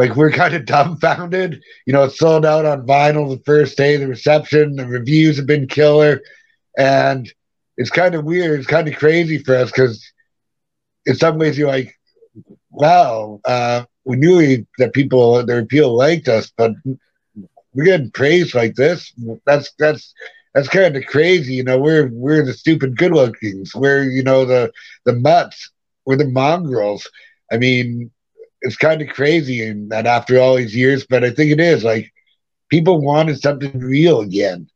Like 0.01 0.17
we're 0.17 0.31
kind 0.31 0.55
of 0.55 0.65
dumbfounded. 0.65 1.63
You 1.85 1.93
know, 1.93 2.05
it 2.05 2.13
sold 2.13 2.47
out 2.47 2.65
on 2.65 2.87
vinyl 2.87 3.29
the 3.29 3.45
first 3.45 3.77
day. 3.77 3.99
The 3.99 4.09
reception, 4.09 4.77
the 4.77 4.87
reviews 4.87 5.37
have 5.37 5.47
been 5.47 5.67
killer, 5.69 6.23
and 6.79 7.31
it's 7.77 7.91
kind 7.91 8.15
of 8.15 8.25
weird. 8.25 8.59
It's 8.59 8.67
kind 8.69 8.89
of 8.89 8.97
crazy 8.97 9.37
for 9.37 9.55
us 9.55 9.71
because 9.71 10.11
in 11.05 11.17
some 11.17 11.39
ways 11.39 11.59
you're 11.59 11.69
like, 11.69 11.95
wow, 12.71 13.41
uh, 13.45 13.85
we 14.05 14.17
knew 14.17 14.39
we, 14.39 14.67
that 14.79 14.95
people 14.95 15.45
the 15.45 15.67
people 15.69 15.95
liked 15.95 16.29
us, 16.29 16.51
but 16.57 16.73
we're 17.75 17.85
getting 17.85 18.11
praised 18.11 18.55
like 18.55 18.77
this. 18.77 19.13
That's 19.45 19.71
that's 19.79 20.15
that's 20.55 20.69
kind 20.69 20.97
of 20.97 21.05
crazy. 21.05 21.57
You 21.57 21.65
know, 21.65 21.79
we're 21.79 22.09
we're 22.11 22.47
the 22.47 22.55
stupid 22.55 22.97
good 22.97 23.13
lookings. 23.13 23.75
We're 23.75 24.05
you 24.05 24.23
know 24.23 24.47
the 24.47 24.73
the 25.05 25.13
mutts. 25.13 25.71
We're 26.07 26.17
the 26.17 26.25
mongrels. 26.25 27.07
I 27.53 27.59
mean, 27.59 28.11
it's 28.63 28.77
kind 28.77 29.01
of 29.03 29.09
crazy 29.09 29.65
and 29.67 29.91
that 29.91 30.07
after 30.07 30.39
all 30.39 30.57
these 30.57 30.77
years, 30.77 31.07
but 31.09 31.25
I 31.25 31.31
think 31.31 31.51
it 31.51 31.61
is 31.61 31.85
like 31.85 32.13
people 32.69 33.01
wanted 33.01 33.41
something 33.41 33.79
real 33.79 34.21
again. 34.21 34.69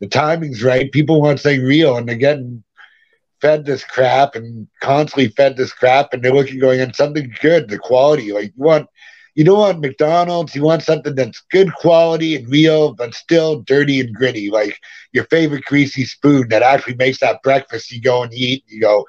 The 0.00 0.08
timing's 0.08 0.62
right. 0.62 0.90
People 0.92 1.20
want 1.20 1.40
something 1.40 1.62
real, 1.62 1.96
and 1.96 2.08
they're 2.08 2.16
getting 2.16 2.62
fed 3.40 3.64
this 3.64 3.84
crap 3.84 4.34
and 4.34 4.66
constantly 4.80 5.28
fed 5.28 5.56
this 5.56 5.72
crap, 5.72 6.12
and 6.12 6.22
they're 6.22 6.34
looking 6.34 6.58
going 6.58 6.80
on 6.80 6.92
something 6.94 7.32
good, 7.40 7.68
the 7.68 7.78
quality. 7.78 8.32
Like 8.32 8.52
you 8.56 8.62
want, 8.62 8.88
you 9.34 9.44
don't 9.44 9.58
want 9.58 9.80
McDonald's. 9.80 10.54
You 10.54 10.62
want 10.62 10.82
something 10.82 11.14
that's 11.14 11.42
good 11.50 11.72
quality 11.74 12.36
and 12.36 12.48
real, 12.48 12.94
but 12.94 13.14
still 13.14 13.60
dirty 13.62 14.00
and 14.00 14.14
gritty. 14.14 14.50
Like 14.50 14.78
your 15.12 15.24
favorite 15.24 15.64
greasy 15.64 16.04
spoon 16.04 16.48
that 16.48 16.62
actually 16.62 16.96
makes 16.96 17.20
that 17.20 17.42
breakfast 17.42 17.90
you 17.92 18.00
go 18.00 18.22
and 18.22 18.32
eat. 18.32 18.64
You 18.66 18.80
go, 18.80 19.06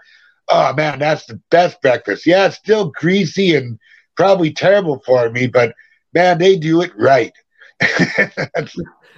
oh 0.47 0.73
man, 0.73 0.99
that's 0.99 1.25
the 1.25 1.41
best 1.51 1.81
breakfast. 1.81 2.25
Yeah, 2.25 2.47
it's 2.47 2.57
still 2.57 2.91
greasy 2.91 3.55
and 3.55 3.79
probably 4.15 4.51
terrible 4.53 5.01
for 5.05 5.29
me, 5.29 5.47
but 5.47 5.73
man, 6.13 6.37
they 6.37 6.57
do 6.57 6.81
it 6.81 6.91
right. 6.97 7.33
That's- 7.79 8.75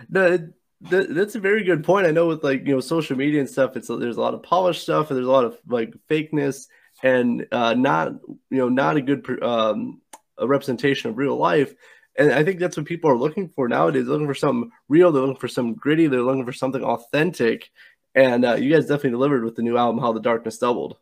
No, 0.09 0.37
that's 0.79 1.33
a 1.35 1.39
very 1.39 1.63
good 1.63 1.83
point. 1.83 2.05
I 2.05 2.11
know 2.11 2.27
with 2.27 2.43
like 2.43 2.65
you 2.67 2.73
know 2.75 2.79
social 2.79 3.17
media 3.17 3.39
and 3.39 3.49
stuff, 3.49 3.75
it's 3.75 3.87
there's 3.87 4.17
a 4.17 4.21
lot 4.21 4.35
of 4.35 4.43
polished 4.43 4.83
stuff 4.83 5.09
and 5.09 5.17
there's 5.17 5.27
a 5.27 5.31
lot 5.31 5.43
of 5.43 5.57
like 5.67 5.91
fakeness 6.07 6.67
and 7.01 7.47
uh, 7.51 7.73
not 7.73 8.13
you 8.51 8.57
know 8.59 8.69
not 8.69 8.95
a 8.95 9.01
good 9.01 9.41
um, 9.41 10.01
a 10.37 10.45
representation 10.47 11.09
of 11.09 11.17
real 11.17 11.35
life. 11.35 11.73
And 12.15 12.31
I 12.31 12.43
think 12.43 12.59
that's 12.59 12.77
what 12.77 12.85
people 12.85 13.09
are 13.09 13.17
looking 13.17 13.49
for 13.49 13.67
nowadays. 13.67 14.05
They're 14.05 14.13
looking 14.13 14.27
for 14.27 14.35
something 14.35 14.71
real. 14.87 15.11
They're 15.11 15.23
looking 15.23 15.39
for 15.39 15.47
something 15.47 15.75
gritty. 15.75 16.07
They're 16.07 16.21
looking 16.21 16.45
for 16.45 16.53
something 16.53 16.83
authentic. 16.83 17.69
And 18.15 18.45
uh, 18.45 18.55
you 18.55 18.71
guys 18.71 18.83
definitely 18.85 19.11
delivered 19.11 19.43
with 19.45 19.55
the 19.55 19.61
new 19.61 19.77
album, 19.77 19.99
How 20.01 20.13
the 20.13 20.19
Darkness 20.19 20.57
Doubled. 20.59 20.97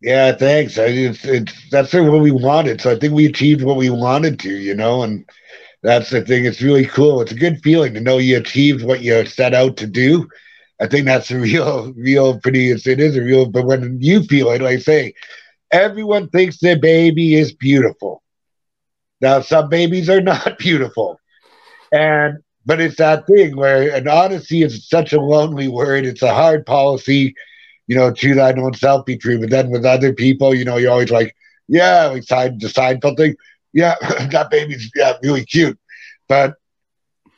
Yeah, 0.00 0.32
thanks. 0.32 0.78
I, 0.78 0.86
it's, 0.86 1.24
it's 1.24 1.70
that's 1.70 1.92
what 1.92 2.20
we 2.22 2.30
wanted. 2.30 2.80
So 2.80 2.90
I 2.90 2.98
think 2.98 3.12
we 3.12 3.26
achieved 3.26 3.62
what 3.62 3.76
we 3.76 3.90
wanted 3.90 4.38
to, 4.40 4.50
you 4.50 4.74
know, 4.74 5.02
and 5.02 5.28
that's 5.82 6.10
the 6.10 6.22
thing. 6.22 6.44
It's 6.44 6.62
really 6.62 6.86
cool. 6.86 7.20
It's 7.20 7.32
a 7.32 7.36
good 7.36 7.60
feeling 7.62 7.94
to 7.94 8.00
know 8.00 8.18
you 8.18 8.38
achieved 8.38 8.84
what 8.84 9.02
you 9.02 9.24
set 9.26 9.54
out 9.54 9.76
to 9.78 9.86
do. 9.86 10.28
I 10.80 10.86
think 10.86 11.06
that's 11.06 11.30
a 11.30 11.38
real, 11.40 11.92
real 11.94 12.38
pretty. 12.40 12.70
It's, 12.70 12.86
it 12.86 13.00
is 13.00 13.16
a 13.16 13.22
real. 13.22 13.46
But 13.46 13.66
when 13.66 13.98
you 14.00 14.22
feel 14.24 14.50
it, 14.50 14.62
like 14.62 14.76
I 14.76 14.78
say, 14.78 15.14
everyone 15.72 16.28
thinks 16.30 16.58
their 16.58 16.78
baby 16.78 17.34
is 17.34 17.52
beautiful. 17.52 18.22
Now, 19.20 19.40
some 19.40 19.68
babies 19.68 20.08
are 20.08 20.20
not 20.22 20.58
beautiful, 20.58 21.18
and 21.92 22.38
but 22.66 22.80
it's 22.80 22.96
that 22.96 23.26
thing 23.26 23.56
where 23.56 23.94
and 23.94 24.08
honesty 24.08 24.62
is 24.62 24.88
such 24.88 25.12
a 25.12 25.20
lonely 25.20 25.68
word. 25.68 26.04
It's 26.06 26.22
a 26.22 26.34
hard 26.34 26.66
policy, 26.66 27.34
you 27.90 27.96
know, 27.96 28.12
to 28.12 28.34
thine 28.36 28.56
own 28.60 28.72
self 28.72 29.04
be 29.04 29.16
true. 29.16 29.40
But 29.40 29.50
then 29.50 29.68
with 29.68 29.84
other 29.84 30.12
people, 30.12 30.54
you 30.54 30.64
know, 30.64 30.76
you're 30.76 30.92
always 30.92 31.10
like, 31.10 31.34
yeah, 31.66 32.06
like 32.06 32.22
side 32.22 32.60
the 32.60 32.68
Seinfeld 32.68 33.16
thing. 33.16 33.34
Yeah, 33.72 33.96
that 34.30 34.48
baby's 34.48 34.92
yeah 34.94 35.14
really 35.24 35.44
cute, 35.44 35.76
but 36.28 36.54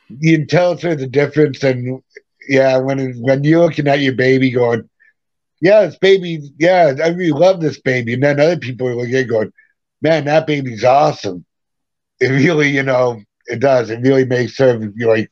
you 0.09 0.37
can 0.37 0.45
tell 0.45 0.77
sort 0.77 0.93
of 0.93 0.99
the 0.99 1.07
difference. 1.07 1.63
And 1.63 2.03
yeah, 2.47 2.77
when 2.77 3.15
when 3.15 3.43
you're 3.43 3.61
looking 3.61 3.87
at 3.87 4.01
your 4.01 4.13
baby, 4.13 4.51
going, 4.51 4.87
yeah, 5.59 5.87
this 5.87 5.97
baby, 5.97 6.51
yeah, 6.59 6.93
I 7.03 7.07
really 7.07 7.31
love 7.31 7.59
this 7.59 7.81
baby, 7.81 8.13
and 8.13 8.21
then 8.21 8.39
other 8.39 8.57
people 8.57 8.87
are 8.87 8.95
looking 8.95 9.27
going, 9.27 9.51
man, 10.03 10.25
that 10.25 10.45
baby's 10.45 10.83
awesome. 10.83 11.45
It 12.19 12.27
really, 12.27 12.69
you 12.69 12.83
know, 12.83 13.23
it 13.47 13.59
does. 13.59 13.89
It 13.89 14.01
really 14.01 14.25
makes 14.25 14.55
sort 14.55 14.75
of 14.75 14.93
you 14.95 15.07
like. 15.07 15.31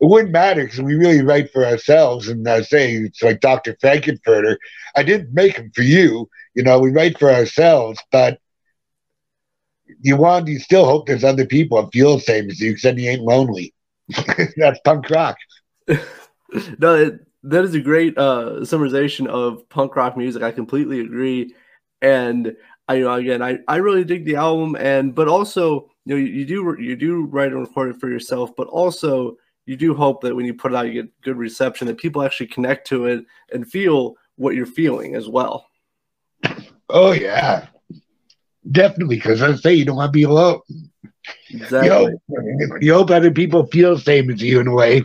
It 0.00 0.08
wouldn't 0.08 0.32
matter 0.32 0.64
because 0.64 0.80
we 0.80 0.94
really 0.94 1.22
write 1.22 1.52
for 1.52 1.64
ourselves, 1.64 2.28
and 2.28 2.48
I 2.48 2.62
say 2.62 2.94
it's 2.94 3.22
like 3.22 3.40
Dr. 3.40 3.76
Frank-N-Furter. 3.80 4.56
I 4.96 5.02
didn't 5.02 5.34
make 5.34 5.56
them 5.56 5.70
for 5.74 5.82
you, 5.82 6.28
you 6.54 6.62
know. 6.62 6.78
We 6.78 6.90
write 6.90 7.18
for 7.18 7.30
ourselves, 7.30 8.00
but 8.10 8.38
you 10.00 10.16
want, 10.16 10.48
you 10.48 10.58
still 10.58 10.86
hope 10.86 11.06
there's 11.06 11.24
other 11.24 11.44
people 11.44 11.82
that 11.82 11.92
feel 11.92 12.14
the 12.14 12.22
same 12.22 12.48
as 12.48 12.58
you, 12.60 12.70
because 12.70 12.82
then 12.82 12.98
you 12.98 13.10
ain't 13.10 13.22
lonely. 13.22 13.74
That's 14.56 14.80
punk 14.84 15.10
rock. 15.10 15.36
no, 16.78 17.18
that 17.42 17.64
is 17.64 17.74
a 17.74 17.80
great 17.80 18.16
uh, 18.16 18.60
summarization 18.60 19.26
of 19.26 19.68
punk 19.68 19.96
rock 19.96 20.16
music. 20.16 20.42
I 20.42 20.50
completely 20.50 21.00
agree, 21.00 21.54
and 22.00 22.56
I 22.88 22.94
you 22.94 23.04
know 23.04 23.14
again 23.14 23.42
I, 23.42 23.58
I 23.68 23.76
really 23.76 24.04
dig 24.04 24.24
the 24.24 24.36
album, 24.36 24.76
and 24.76 25.14
but 25.14 25.28
also 25.28 25.90
you 26.04 26.14
know 26.14 26.16
you, 26.16 26.26
you 26.26 26.46
do 26.46 26.76
you 26.78 26.96
do 26.96 27.24
write 27.26 27.52
and 27.52 27.60
record 27.60 27.90
it 27.90 28.00
for 28.00 28.08
yourself, 28.08 28.56
but 28.56 28.66
also 28.68 29.36
you 29.70 29.76
do 29.76 29.94
hope 29.94 30.20
that 30.22 30.34
when 30.34 30.44
you 30.44 30.52
put 30.52 30.72
it 30.72 30.74
out, 30.74 30.88
you 30.88 30.92
get 30.92 31.22
good 31.22 31.36
reception, 31.36 31.86
that 31.86 31.96
people 31.96 32.22
actually 32.22 32.48
connect 32.48 32.88
to 32.88 33.04
it 33.04 33.24
and 33.52 33.70
feel 33.70 34.16
what 34.34 34.56
you're 34.56 34.66
feeling 34.66 35.14
as 35.14 35.28
well. 35.28 35.64
Oh 36.88 37.12
yeah, 37.12 37.68
definitely. 38.68 39.14
Because 39.14 39.40
I 39.40 39.54
say 39.54 39.74
you 39.74 39.84
don't 39.84 39.94
want 39.94 40.08
to 40.08 40.12
be 40.12 40.24
alone. 40.24 40.58
Exactly. 41.50 41.88
You 41.88 41.94
hope, 41.94 42.82
you 42.82 42.94
hope 42.94 43.10
other 43.12 43.30
people 43.30 43.64
feel 43.66 43.94
the 43.94 44.00
same 44.00 44.28
as 44.28 44.42
you 44.42 44.58
in 44.58 44.66
a 44.66 44.74
way. 44.74 45.04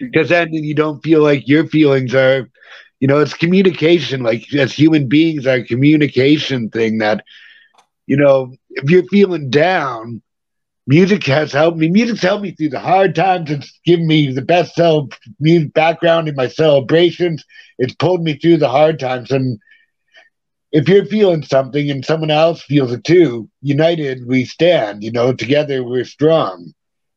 Because 0.00 0.30
then 0.30 0.54
you 0.54 0.74
don't 0.74 1.02
feel 1.02 1.22
like 1.22 1.46
your 1.46 1.66
feelings 1.66 2.14
are, 2.14 2.48
you 3.00 3.08
know, 3.08 3.18
it's 3.18 3.34
communication. 3.34 4.22
Like 4.22 4.50
as 4.54 4.72
human 4.72 5.08
beings, 5.08 5.46
our 5.46 5.60
communication 5.60 6.70
thing 6.70 6.98
that, 6.98 7.22
you 8.06 8.16
know, 8.16 8.54
if 8.70 8.88
you're 8.88 9.04
feeling 9.08 9.50
down, 9.50 10.22
music 10.86 11.24
has 11.26 11.52
helped 11.52 11.78
me. 11.78 11.88
Music's 11.88 12.22
helped 12.22 12.42
me 12.42 12.52
through 12.52 12.70
the 12.70 12.80
hard 12.80 13.14
times. 13.14 13.50
It's 13.50 13.78
given 13.84 14.06
me 14.06 14.32
the 14.32 14.42
best 14.42 14.74
cel- 14.74 15.08
music 15.40 15.72
background 15.74 16.28
in 16.28 16.34
my 16.34 16.48
celebrations. 16.48 17.44
It's 17.78 17.94
pulled 17.94 18.22
me 18.22 18.38
through 18.38 18.58
the 18.58 18.68
hard 18.68 18.98
times. 18.98 19.30
And 19.30 19.58
if 20.72 20.88
you're 20.88 21.06
feeling 21.06 21.42
something 21.42 21.90
and 21.90 22.04
someone 22.04 22.30
else 22.30 22.62
feels 22.62 22.92
it 22.92 23.04
too, 23.04 23.48
united 23.62 24.26
we 24.26 24.44
stand. 24.44 25.02
You 25.02 25.12
know, 25.12 25.32
together 25.32 25.82
we're 25.82 26.04
strong. 26.04 26.72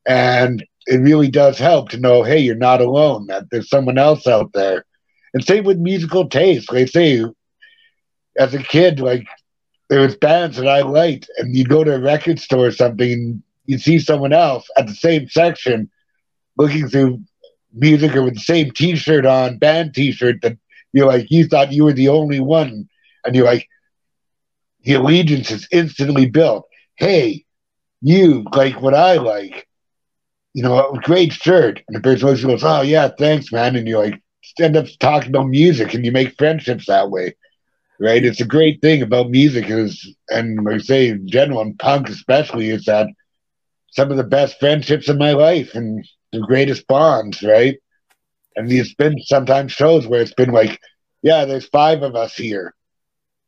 And 0.07 0.65
it 0.87 0.97
really 0.97 1.29
does 1.29 1.59
help 1.59 1.89
to 1.89 1.99
know, 1.99 2.23
hey, 2.23 2.39
you're 2.39 2.55
not 2.55 2.81
alone, 2.81 3.27
that 3.27 3.45
there's 3.51 3.69
someone 3.69 3.97
else 3.97 4.25
out 4.25 4.51
there. 4.53 4.85
And 5.33 5.43
same 5.43 5.63
with 5.63 5.77
musical 5.77 6.27
taste. 6.27 6.71
Like 6.71 6.83
I 6.83 6.85
say, 6.85 7.25
as 8.37 8.53
a 8.55 8.63
kid, 8.63 8.99
like 8.99 9.27
there 9.89 10.01
was 10.01 10.15
bands 10.15 10.57
that 10.57 10.67
I 10.67 10.81
liked, 10.81 11.29
and 11.37 11.55
you'd 11.55 11.69
go 11.69 11.83
to 11.83 11.95
a 11.95 11.99
record 11.99 12.39
store 12.39 12.67
or 12.67 12.71
something, 12.71 13.11
and 13.11 13.43
you'd 13.69 13.81
see 13.81 13.99
someone 13.99 14.33
else 14.33 14.67
at 14.77 14.87
the 14.87 14.93
same 14.95 15.29
section 15.29 15.89
looking 16.57 16.87
through 16.89 17.19
music 17.73 18.15
or 18.15 18.23
with 18.23 18.35
the 18.35 18.41
same 18.41 18.71
T-shirt 18.71 19.25
on, 19.25 19.57
band 19.59 19.93
T-shirt 19.95 20.41
that 20.43 20.57
you're 20.93 21.07
like 21.07 21.31
you 21.31 21.47
thought 21.47 21.73
you 21.73 21.85
were 21.85 21.93
the 21.93 22.09
only 22.09 22.39
one, 22.39 22.89
and 23.25 23.35
you're 23.35 23.45
like, 23.45 23.67
the 24.83 24.93
allegiance 24.93 25.51
is 25.51 25.67
instantly 25.71 26.25
built. 26.29 26.67
Hey, 26.95 27.45
you 28.01 28.45
like 28.53 28.81
what 28.81 28.95
I 28.95 29.15
like 29.17 29.67
you 30.53 30.63
know, 30.63 30.97
great 31.03 31.33
shirt. 31.33 31.81
And 31.87 31.95
the 31.95 32.01
person 32.01 32.25
always 32.25 32.43
goes, 32.43 32.63
Oh, 32.63 32.81
yeah, 32.81 33.09
thanks, 33.17 33.51
man. 33.51 33.75
And 33.75 33.87
you're 33.87 34.03
like 34.03 34.21
end 34.59 34.75
up 34.75 34.87
talking 34.99 35.29
about 35.29 35.47
music 35.47 35.93
and 35.93 36.05
you 36.05 36.11
make 36.11 36.35
friendships 36.37 36.87
that 36.87 37.09
way. 37.09 37.35
Right? 37.99 38.25
It's 38.25 38.41
a 38.41 38.45
great 38.45 38.81
thing 38.81 39.01
about 39.01 39.29
music 39.29 39.69
is 39.69 40.15
and 40.29 40.67
I 40.69 40.79
say 40.79 41.09
in 41.09 41.27
general 41.27 41.61
and 41.61 41.79
punk 41.79 42.09
especially 42.09 42.69
is 42.69 42.85
that 42.85 43.07
some 43.91 44.11
of 44.11 44.17
the 44.17 44.23
best 44.23 44.59
friendships 44.59 45.09
in 45.09 45.17
my 45.17 45.33
life 45.33 45.75
and 45.75 46.05
the 46.31 46.39
greatest 46.41 46.87
bonds, 46.87 47.41
right? 47.41 47.77
And 48.55 48.71
it's 48.71 48.93
been 48.93 49.19
sometimes 49.19 49.71
shows 49.71 50.07
where 50.07 50.21
it's 50.21 50.33
been 50.33 50.51
like, 50.51 50.79
yeah, 51.21 51.45
there's 51.45 51.67
five 51.67 52.01
of 52.03 52.15
us 52.15 52.35
here. 52.35 52.73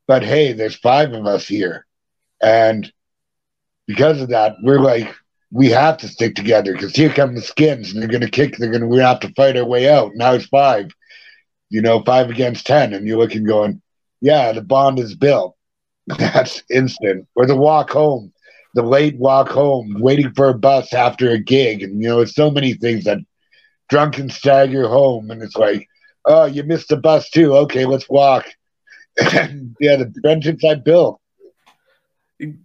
But 0.08 0.23
hey, 0.23 0.54
there's 0.54 0.75
five 0.75 1.13
of 1.13 1.25
us 1.25 1.47
here. 1.47 1.86
And 2.41 2.91
because 3.88 4.21
of 4.21 4.30
that, 4.30 4.56
we're 4.63 4.80
like 4.80 5.13
we 5.51 5.69
have 5.69 5.97
to 5.97 6.08
stick 6.08 6.34
together 6.34 6.73
because 6.73 6.95
here 6.95 7.10
come 7.10 7.36
the 7.36 7.41
skins 7.41 7.91
and 7.91 8.01
they're 8.01 8.10
going 8.10 8.21
to 8.21 8.30
kick. 8.30 8.58
They're 8.58 8.71
going 8.71 8.82
to 8.82 8.88
we 8.88 8.99
have 8.99 9.19
to 9.21 9.34
fight 9.34 9.58
our 9.58 9.65
way 9.65 9.89
out. 9.89 10.13
Now 10.15 10.34
it's 10.34 10.45
five, 10.45 10.91
you 11.69 11.82
know, 11.82 12.01
five 12.04 12.30
against 12.30 12.65
ten, 12.65 12.93
and 12.93 13.06
you're 13.06 13.17
looking 13.17 13.43
going, 13.43 13.82
yeah, 14.21 14.51
the 14.54 14.62
bond 14.62 14.99
is 14.99 15.15
built. 15.15 15.56
That's 16.08 16.63
instant. 16.69 17.27
Or 17.36 17.45
the 17.45 17.56
walk 17.56 17.89
home, 17.91 18.32
the 18.74 18.82
late 18.82 19.18
walk 19.18 19.50
home, 19.50 19.98
waiting 20.00 20.32
for 20.34 20.50
a 20.50 20.58
bus 20.58 20.94
after 20.94 21.30
a 21.30 21.38
gig, 21.38 21.84
and 21.84 22.02
you 22.02 22.08
know, 22.08 22.20
it's 22.22 22.36
so 22.36 22.50
many 22.50 22.74
things 22.74 23.04
that 23.04 23.20
drunken 23.90 24.30
stagger 24.30 24.88
home, 24.88 25.30
and 25.32 25.42
it's 25.42 25.56
like, 25.56 25.88
oh, 26.26 26.46
you 26.46 26.64
missed 26.64 26.90
the 26.90 26.98
bus 26.98 27.30
too. 27.30 27.54
Okay, 27.54 27.86
let's 27.86 28.10
walk. 28.10 28.46
And 29.34 29.76
yeah, 29.80 29.98
the 29.98 30.14
friendships 30.22 30.64
I 30.64 30.76
built. 30.76 31.20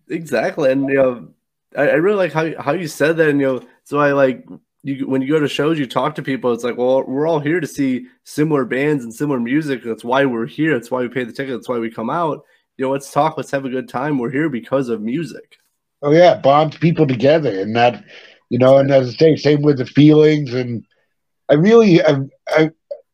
Exactly, 0.09 0.71
and 0.71 0.89
you 0.89 0.95
know, 0.95 1.29
I, 1.77 1.89
I 1.89 1.95
really 1.95 2.17
like 2.17 2.33
how 2.33 2.63
how 2.63 2.73
you 2.73 2.87
said 2.87 3.17
that, 3.17 3.29
and 3.29 3.41
you 3.41 3.47
know, 3.47 3.63
so 3.83 3.99
I 3.99 4.13
like 4.13 4.47
you 4.85 5.09
when 5.09 5.21
you 5.21 5.29
go 5.29 5.41
to 5.41 5.49
shows, 5.49 5.79
you 5.79 5.87
talk 5.87 6.15
to 6.15 6.23
people. 6.23 6.53
It's 6.53 6.63
like, 6.63 6.77
well, 6.77 7.03
we're 7.03 7.27
all 7.27 7.41
here 7.41 7.61
to 7.61 7.67
see 7.67 8.07
similar 8.23 8.65
bands 8.65 9.03
and 9.03 9.13
similar 9.13 9.41
music. 9.41 9.83
That's 9.85 10.05
why 10.05 10.25
we're 10.25 10.47
here. 10.47 10.75
That's 10.75 10.91
why 10.91 11.01
we 11.03 11.09
pay 11.09 11.25
the 11.25 11.33
ticket. 11.33 11.55
That's 11.55 11.69
why 11.69 11.79
we 11.79 11.91
come 11.91 12.11
out. 12.11 12.45
You 12.77 12.85
know, 12.85 12.93
let's 12.93 13.11
talk. 13.11 13.37
Let's 13.37 13.51
have 13.51 13.65
a 13.65 13.71
good 13.71 13.89
time. 13.89 14.19
We're 14.19 14.31
here 14.31 14.49
because 14.49 14.89
of 14.89 15.03
music. 15.03 15.59
Oh 16.03 16.13
yeah, 16.13 16.37
bonds 16.41 16.77
people 16.77 17.07
together, 17.07 17.61
and 17.61 17.75
that 17.77 18.05
you 18.51 18.59
know, 18.59 18.79
and 18.79 18.91
as 18.91 19.09
I 19.09 19.13
say, 19.13 19.37
same 19.37 19.63
with 19.63 19.79
the 19.79 19.87
feelings. 19.87 20.55
And 20.55 20.85
I 21.51 21.55
really, 21.55 22.03
I, 22.03 22.19
I, 22.49 22.71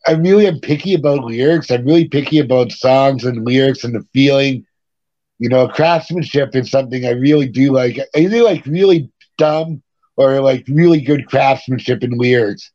I 0.06 0.12
really 0.12 0.46
am 0.46 0.60
picky 0.60 0.94
about 0.94 1.24
lyrics. 1.24 1.70
I'm 1.70 1.84
really 1.84 2.08
picky 2.08 2.38
about 2.38 2.72
songs 2.72 3.24
and 3.24 3.44
lyrics 3.44 3.84
and 3.84 3.94
the 3.94 4.04
feeling. 4.12 4.66
You 5.38 5.48
know, 5.48 5.68
craftsmanship 5.68 6.54
is 6.54 6.70
something 6.70 7.04
I 7.04 7.10
really 7.10 7.48
do 7.48 7.72
like. 7.72 7.98
I 8.14 8.18
either 8.20 8.42
like 8.42 8.64
really 8.66 9.10
dumb 9.38 9.82
or 10.16 10.40
like 10.40 10.64
really 10.68 11.00
good 11.00 11.26
craftsmanship 11.28 12.02
in 12.02 12.12
lyrics. 12.18 12.70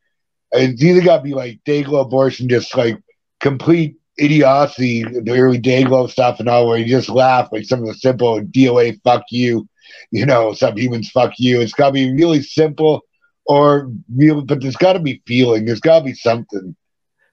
It's 0.51 0.83
either 0.83 1.01
got 1.01 1.17
to 1.17 1.23
be 1.23 1.33
like 1.33 1.59
Dayglo 1.65 2.01
Abortion, 2.01 2.49
just 2.49 2.75
like 2.75 2.97
complete 3.39 3.97
idiocy, 4.17 5.03
the 5.03 5.31
early 5.37 5.59
Dayglo 5.59 6.09
stuff 6.09 6.39
and 6.39 6.49
all, 6.49 6.67
where 6.67 6.77
you 6.77 6.87
just 6.87 7.09
laugh 7.09 7.49
like 7.51 7.65
some 7.65 7.81
of 7.81 7.87
the 7.87 7.93
simple 7.95 8.41
DOA 8.41 8.93
fuck 9.03 9.23
you, 9.31 9.67
you 10.11 10.25
know, 10.25 10.53
some 10.53 10.77
humans 10.77 11.09
fuck 11.09 11.33
you. 11.37 11.61
It's 11.61 11.73
got 11.73 11.87
to 11.87 11.93
be 11.93 12.13
really 12.13 12.41
simple 12.41 13.01
or 13.45 13.91
real, 14.15 14.41
but 14.41 14.61
there's 14.61 14.75
got 14.75 14.93
to 14.93 14.99
be 14.99 15.21
feeling. 15.25 15.65
There's 15.65 15.79
got 15.79 15.99
to 15.99 16.05
be 16.05 16.13
something 16.13 16.75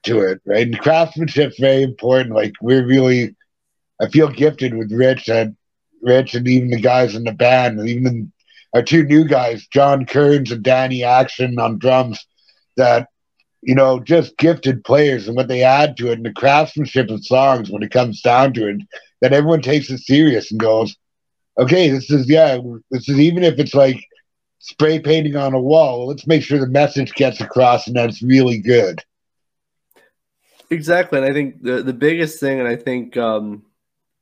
to 0.03 0.19
it, 0.19 0.41
right? 0.45 0.67
And 0.67 0.79
craftsmanship's 0.79 1.59
very 1.59 1.83
important. 1.83 2.35
Like 2.35 2.53
we're 2.61 2.85
really, 2.85 3.35
I 4.01 4.07
feel 4.09 4.29
gifted 4.29 4.73
with 4.73 4.91
Rich 4.91 5.29
and 5.29 5.55
Rich 6.01 6.35
and 6.35 6.47
even 6.47 6.69
the 6.69 6.79
guys 6.79 7.15
in 7.15 7.23
the 7.23 7.31
band, 7.31 7.79
and 7.79 7.89
even 7.89 8.31
our 8.73 8.83
two 8.83 9.03
new 9.03 9.25
guys, 9.25 9.67
John 9.67 10.05
Kearns 10.05 10.51
and 10.51 10.63
Danny 10.63 11.03
Action 11.03 11.59
on 11.59 11.79
drums, 11.79 12.25
that 12.77 13.07
you 13.65 13.73
know, 13.73 13.99
just 13.99 14.37
gifted 14.37 14.83
players 14.83 15.27
and 15.27 15.35
what 15.35 15.47
they 15.47 15.63
add 15.63 15.97
to 15.97 16.11
it 16.11 16.17
and 16.17 16.25
the 16.25 16.31
craftsmanship 16.31 17.09
of 17.09 17.25
songs 17.25 17.69
when 17.69 17.81
it 17.81 17.89
comes 17.89 18.21
down 18.21 18.53
to 18.53 18.67
it, 18.67 18.77
that 19.21 19.33
everyone 19.33 19.61
takes 19.61 19.89
it 19.89 19.97
serious 19.97 20.51
and 20.51 20.59
goes, 20.59 20.95
okay, 21.57 21.89
this 21.89 22.09
is, 22.09 22.29
yeah, 22.29 22.57
this 22.91 23.07
is 23.09 23.19
even 23.19 23.43
if 23.43 23.59
it's 23.59 23.73
like 23.73 24.03
spray 24.59 24.99
painting 24.99 25.35
on 25.35 25.53
a 25.53 25.59
wall, 25.59 26.07
let's 26.07 26.27
make 26.27 26.43
sure 26.43 26.59
the 26.59 26.67
message 26.67 27.13
gets 27.13 27.41
across 27.41 27.87
and 27.87 27.95
that's 27.95 28.21
really 28.21 28.59
good. 28.59 29.01
Exactly. 30.69 31.19
And 31.19 31.27
I 31.27 31.33
think 31.33 31.61
the, 31.61 31.83
the 31.83 31.93
biggest 31.93 32.39
thing, 32.39 32.59
and 32.59 32.67
I 32.67 32.75
think 32.75 33.15
um, 33.17 33.63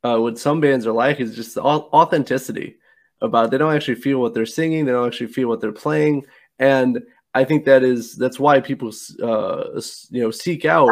uh, 0.03 0.17
what 0.17 0.37
some 0.37 0.59
bands 0.59 0.85
are 0.85 0.91
like, 0.91 1.19
is 1.19 1.35
just 1.35 1.55
the 1.55 1.63
authenticity 1.63 2.77
about. 3.21 3.51
They 3.51 3.57
don't 3.57 3.73
actually 3.73 3.95
feel 3.95 4.19
what 4.19 4.33
they're 4.33 4.45
singing, 4.45 4.85
they 4.85 4.91
don't 4.91 5.07
actually 5.07 5.27
feel 5.27 5.47
what 5.47 5.61
they're 5.61 5.71
playing. 5.71 6.25
And 6.59 7.01
I 7.33 7.43
think 7.45 7.65
that 7.65 7.83
is 7.83 8.15
that's 8.15 8.39
why 8.39 8.59
people 8.59 8.91
uh, 9.21 9.81
you 10.09 10.21
know 10.21 10.31
seek 10.31 10.65
out 10.65 10.89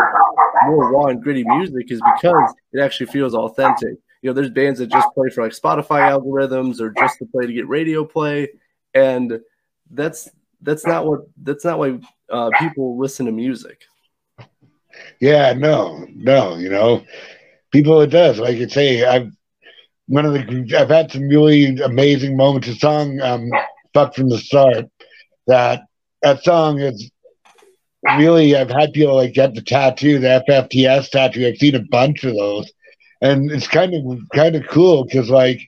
more 0.65 0.91
raw 0.91 1.05
and 1.07 1.21
gritty 1.21 1.43
music 1.43 1.91
is 1.91 2.01
because 2.15 2.53
it 2.73 2.79
actually 2.79 3.07
feels 3.07 3.35
authentic. 3.35 3.97
You 4.22 4.30
know, 4.30 4.34
there's 4.34 4.51
bands 4.51 4.80
that 4.80 4.91
just 4.91 5.07
play 5.13 5.30
for 5.30 5.43
like 5.43 5.53
Spotify 5.53 6.09
algorithms 6.09 6.80
or 6.80 6.91
just 6.91 7.17
to 7.19 7.26
play 7.26 7.47
to 7.47 7.53
get 7.53 7.67
radio 7.67 8.05
play, 8.05 8.49
and 8.93 9.39
that's 9.89 10.30
that's 10.61 10.86
not 10.86 11.05
what 11.05 11.22
that's 11.41 11.65
not 11.65 11.80
why 11.80 11.99
uh, 12.30 12.51
people 12.59 12.99
listen 12.99 13.26
to 13.26 13.32
music. 13.32 13.82
Yeah, 15.19 15.53
no, 15.53 16.05
no, 16.13 16.55
you 16.57 16.69
know, 16.69 17.03
people 17.72 18.01
it 18.01 18.07
does. 18.07 18.39
Like 18.39 18.57
you 18.57 18.69
say, 18.69 19.03
I've 19.05 19.32
one 20.07 20.26
of 20.26 20.34
the 20.34 20.76
I've 20.78 20.89
had 20.89 21.11
some 21.11 21.28
really 21.28 21.80
amazing 21.80 22.36
moments. 22.36 22.67
A 22.67 22.76
song, 22.76 23.19
um, 23.22 23.49
"Fuck 23.93 24.13
from 24.13 24.30
the 24.30 24.38
Start," 24.38 24.86
that 25.47 25.84
that 26.22 26.43
song 26.43 26.80
is 26.80 27.09
really 28.17 28.55
I've 28.55 28.69
had 28.69 28.93
people 28.93 29.15
like 29.15 29.34
get 29.34 29.53
the 29.55 29.61
tattoo, 29.61 30.19
the 30.19 30.43
FFTS 30.47 31.09
tattoo. 31.09 31.47
I've 31.47 31.57
seen 31.57 31.76
a 31.76 31.84
bunch 31.89 32.24
of 32.24 32.36
those, 32.36 32.72
and 33.22 33.51
it's 33.51 33.67
kind 33.67 33.93
of 33.93 34.30
kind 34.34 34.55
of 34.55 34.67
cool 34.67 35.05
because 35.05 35.30
like 35.30 35.59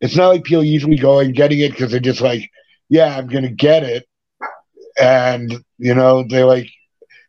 it's 0.00 0.16
not 0.16 0.28
like 0.28 0.44
people 0.44 0.64
usually 0.64 0.96
go 0.96 1.18
and 1.20 1.34
getting 1.34 1.60
it 1.60 1.70
because 1.70 1.90
they're 1.90 2.00
just 2.00 2.20
like, 2.20 2.48
yeah, 2.88 3.16
I'm 3.16 3.28
gonna 3.28 3.50
get 3.50 3.82
it, 3.82 4.06
and 5.00 5.52
you 5.78 5.94
know 5.94 6.24
they're 6.28 6.46
like, 6.46 6.68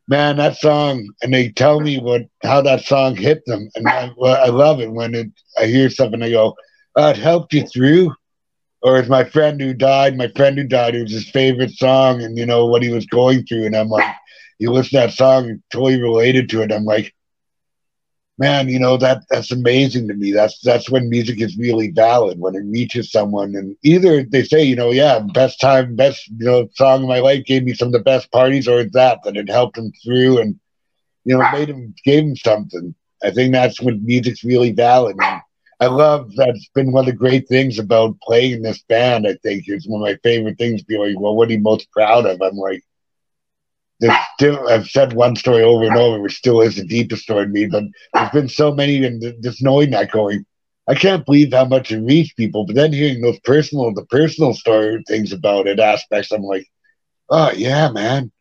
man, 0.07 0.37
that 0.37 0.57
song, 0.57 1.07
and 1.21 1.33
they 1.33 1.49
tell 1.49 1.79
me 1.79 1.99
what 1.99 2.23
how 2.43 2.61
that 2.61 2.81
song 2.81 3.15
hit 3.15 3.43
them, 3.45 3.69
and 3.75 3.87
I, 3.87 4.11
I 4.23 4.47
love 4.49 4.79
it 4.81 4.91
when 4.91 5.15
it 5.15 5.27
I 5.59 5.65
hear 5.65 5.89
something, 5.89 6.21
I 6.21 6.31
go, 6.31 6.55
oh, 6.95 7.09
it 7.09 7.17
helped 7.17 7.53
you 7.53 7.65
through 7.67 8.13
or 8.81 8.97
it's 8.97 9.09
my 9.09 9.23
friend 9.23 9.59
who 9.59 9.73
died. 9.73 10.17
My 10.17 10.29
friend 10.29 10.57
who 10.57 10.63
died, 10.63 10.95
it 10.95 11.03
was 11.03 11.11
his 11.11 11.29
favorite 11.29 11.71
song, 11.71 12.21
and 12.21 12.37
you 12.37 12.45
know 12.45 12.65
what 12.65 12.83
he 12.83 12.89
was 12.89 13.05
going 13.05 13.45
through. 13.45 13.65
And 13.65 13.75
I'm 13.75 13.89
like, 13.89 14.15
you 14.57 14.71
listen 14.71 14.99
to 14.99 15.07
that 15.07 15.13
song, 15.13 15.61
totally 15.71 16.01
related 16.01 16.49
to 16.49 16.61
it. 16.61 16.71
I'm 16.71 16.85
like, 16.85 17.13
man, 18.39 18.69
you 18.69 18.79
know 18.79 18.97
that 18.97 19.23
that's 19.29 19.51
amazing 19.51 20.07
to 20.07 20.15
me. 20.15 20.31
That's 20.31 20.59
that's 20.61 20.89
when 20.89 21.09
music 21.09 21.41
is 21.41 21.57
really 21.57 21.91
valid 21.91 22.39
when 22.39 22.55
it 22.55 22.63
reaches 22.65 23.11
someone. 23.11 23.55
And 23.55 23.75
either 23.83 24.23
they 24.23 24.43
say, 24.43 24.63
you 24.63 24.75
know, 24.75 24.91
yeah, 24.91 25.19
best 25.33 25.61
time, 25.61 25.95
best 25.95 26.27
you 26.29 26.45
know 26.45 26.69
song 26.75 27.03
of 27.03 27.09
my 27.09 27.19
life 27.19 27.45
gave 27.45 27.63
me 27.63 27.73
some 27.73 27.89
of 27.89 27.93
the 27.93 27.99
best 27.99 28.31
parties, 28.31 28.67
or 28.67 28.83
that 28.85 29.19
that 29.23 29.37
it 29.37 29.49
helped 29.49 29.75
them 29.75 29.91
through 30.03 30.39
and 30.39 30.59
you 31.25 31.37
know 31.37 31.51
made 31.51 31.69
him 31.69 31.93
gave 32.05 32.23
him 32.23 32.35
something. 32.35 32.95
I 33.23 33.31
think 33.31 33.53
that's 33.53 33.81
when 33.81 34.05
music's 34.05 34.43
really 34.43 34.71
valid. 34.71 35.17
And, 35.19 35.41
I 35.81 35.87
love 35.87 36.31
that's 36.35 36.69
been 36.75 36.91
one 36.91 37.03
of 37.03 37.05
the 37.05 37.17
great 37.17 37.47
things 37.47 37.79
about 37.79 38.19
playing 38.21 38.51
in 38.53 38.61
this 38.63 38.83
band. 38.83 39.25
I 39.25 39.35
think 39.35 39.63
it's 39.67 39.87
one 39.87 40.01
of 40.01 40.05
my 40.07 40.17
favorite 40.23 40.57
things. 40.57 40.83
Be 40.83 40.97
like, 40.97 41.17
well, 41.17 41.35
what 41.35 41.47
are 41.47 41.53
you 41.53 41.59
most 41.59 41.89
proud 41.91 42.25
of? 42.25 42.41
I'm 42.41 42.57
like, 42.57 42.83
there's 43.99 44.17
still. 44.33 44.67
I've 44.67 44.87
said 44.87 45.13
one 45.13 45.35
story 45.35 45.63
over 45.63 45.83
and 45.83 45.97
over, 45.97 46.21
which 46.21 46.37
still 46.37 46.61
is 46.61 46.75
the 46.75 46.85
deepest 46.85 47.23
story 47.23 47.45
to 47.45 47.51
me. 47.51 47.65
But 47.65 47.83
there's 48.13 48.31
been 48.31 48.49
so 48.49 48.73
many, 48.73 49.03
and 49.05 49.21
just 49.43 49.61
knowing 49.61 49.91
that, 49.91 50.11
going, 50.11 50.45
I 50.87 50.95
can't 50.95 51.25
believe 51.25 51.53
how 51.53 51.65
much 51.65 51.91
it 51.91 51.99
reached 51.99 52.37
people. 52.37 52.65
But 52.65 52.75
then 52.75 52.93
hearing 52.93 53.21
those 53.21 53.39
personal, 53.41 53.93
the 53.93 54.05
personal 54.05 54.53
story 54.53 55.03
things 55.07 55.33
about 55.33 55.67
it, 55.67 55.79
aspects, 55.79 56.31
I'm 56.31 56.43
like, 56.43 56.67
oh 57.29 57.51
yeah, 57.51 57.89
man. 57.91 58.31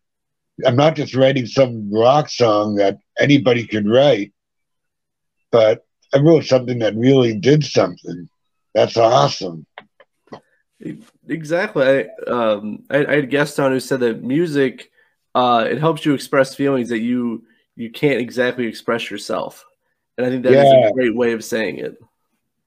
I'm 0.66 0.74
not 0.74 0.96
just 0.96 1.14
writing 1.14 1.46
some 1.46 1.88
rock 1.92 2.28
song 2.28 2.74
that 2.76 2.98
anybody 3.18 3.64
could 3.64 3.88
write, 3.88 4.32
but 5.52 5.86
I 6.12 6.18
wrote 6.18 6.46
something 6.46 6.80
that 6.80 6.96
really 6.96 7.38
did 7.38 7.64
something. 7.64 8.28
That's 8.74 8.96
awesome. 8.96 9.66
Exactly. 11.28 11.84
I, 11.84 12.30
um, 12.30 12.84
I, 12.90 13.06
I 13.06 13.14
had 13.14 13.24
a 13.24 13.26
guest 13.28 13.60
on 13.60 13.70
who 13.70 13.78
said 13.80 14.00
that 14.00 14.22
music 14.22 14.90
uh, 15.38 15.60
it 15.60 15.78
helps 15.78 16.04
you 16.04 16.14
express 16.14 16.56
feelings 16.56 16.88
that 16.88 16.98
you 16.98 17.44
you 17.76 17.90
can't 17.92 18.20
exactly 18.20 18.66
express 18.66 19.08
yourself, 19.08 19.64
and 20.16 20.26
I 20.26 20.30
think 20.30 20.42
that 20.42 20.52
yeah. 20.52 20.86
is 20.86 20.90
a 20.90 20.94
great 20.94 21.14
way 21.14 21.32
of 21.32 21.44
saying 21.44 21.78
it. 21.78 21.96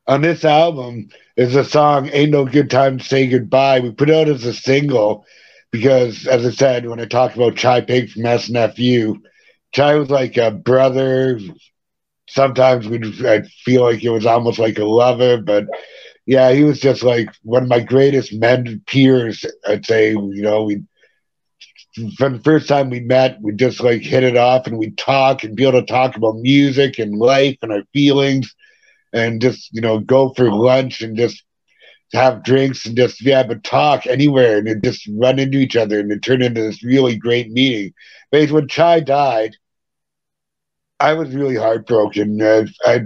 On 0.07 0.22
this 0.22 0.45
album 0.45 1.09
is 1.36 1.53
a 1.53 1.65
song 1.65 2.09
"Ain't 2.13 2.32
No 2.32 2.45
Good 2.45 2.69
Time 2.69 2.97
to 2.97 3.03
Say 3.03 3.28
Goodbye." 3.28 3.82
We 3.82 3.91
put 3.91 4.09
it 4.09 4.15
out 4.15 4.30
as 4.30 4.45
a 4.45 4.53
single 4.53 5.26
because, 5.69 6.26
as 6.28 6.45
I 6.45 6.51
said, 6.51 6.88
when 6.88 7.01
I 7.01 7.05
talked 7.05 7.36
about 7.36 7.57
Chi 7.57 7.82
Pig 7.82 8.09
from 8.09 8.24
SNFU, 8.24 9.22
Chi 9.76 9.95
was 9.95 10.09
like 10.09 10.38
a 10.38 10.51
brother, 10.51 11.41
sometimes 12.30 12.88
we 12.88 12.99
I 13.28 13.41
feel 13.65 13.84
like 13.84 14.01
it 14.01 14.11
was 14.11 14.26
almost 14.26 14.59
like 14.59 14.80
a 14.80 14.86
lover, 14.86 15.41
but 15.41 15.65
yeah, 16.26 16.53
he 16.53 16.63
was 16.63 16.80
just 16.80 17.03
like 17.03 17.28
one 17.43 17.63
of 17.63 17.69
my 17.69 17.82
greatest 17.82 18.34
men 18.34 18.82
peers. 18.88 19.45
I'd 19.67 19.86
say, 19.86 20.11
you 20.11 20.41
know, 20.41 20.63
we 20.63 20.84
from 22.17 22.33
the 22.33 22.43
first 22.43 22.67
time 22.67 22.89
we 22.89 22.99
met, 23.01 23.37
we 23.41 23.53
just 23.53 23.81
like 23.81 24.01
hit 24.01 24.23
it 24.23 24.37
off 24.37 24.67
and 24.67 24.77
we 24.77 24.91
talk 24.91 25.43
and 25.43 25.55
be 25.55 25.67
able 25.67 25.79
to 25.81 25.85
talk 25.85 26.15
about 26.15 26.37
music 26.37 26.99
and 26.99 27.17
life 27.17 27.57
and 27.61 27.71
our 27.71 27.83
feelings 27.93 28.55
and 29.13 29.41
just, 29.41 29.73
you 29.73 29.81
know, 29.81 29.99
go 29.99 30.33
for 30.33 30.51
lunch 30.51 31.01
and 31.01 31.17
just 31.17 31.43
have 32.13 32.43
drinks 32.43 32.85
and 32.85 32.95
just 32.95 33.21
yeah, 33.21 33.43
but 33.43 33.63
talk 33.63 34.05
anywhere 34.07 34.57
and 34.57 34.83
just 34.83 35.09
run 35.17 35.39
into 35.39 35.57
each 35.57 35.75
other 35.75 35.99
and 35.99 36.11
it 36.11 36.21
turned 36.21 36.43
into 36.43 36.61
this 36.61 36.83
really 36.83 37.15
great 37.15 37.51
meeting. 37.51 37.93
But 38.31 38.51
when 38.51 38.67
Chi 38.67 39.01
died, 39.01 39.55
I 40.99 41.13
was 41.13 41.33
really 41.33 41.55
heartbroken. 41.55 42.41
Uh, 42.41 42.65
I 42.85 43.01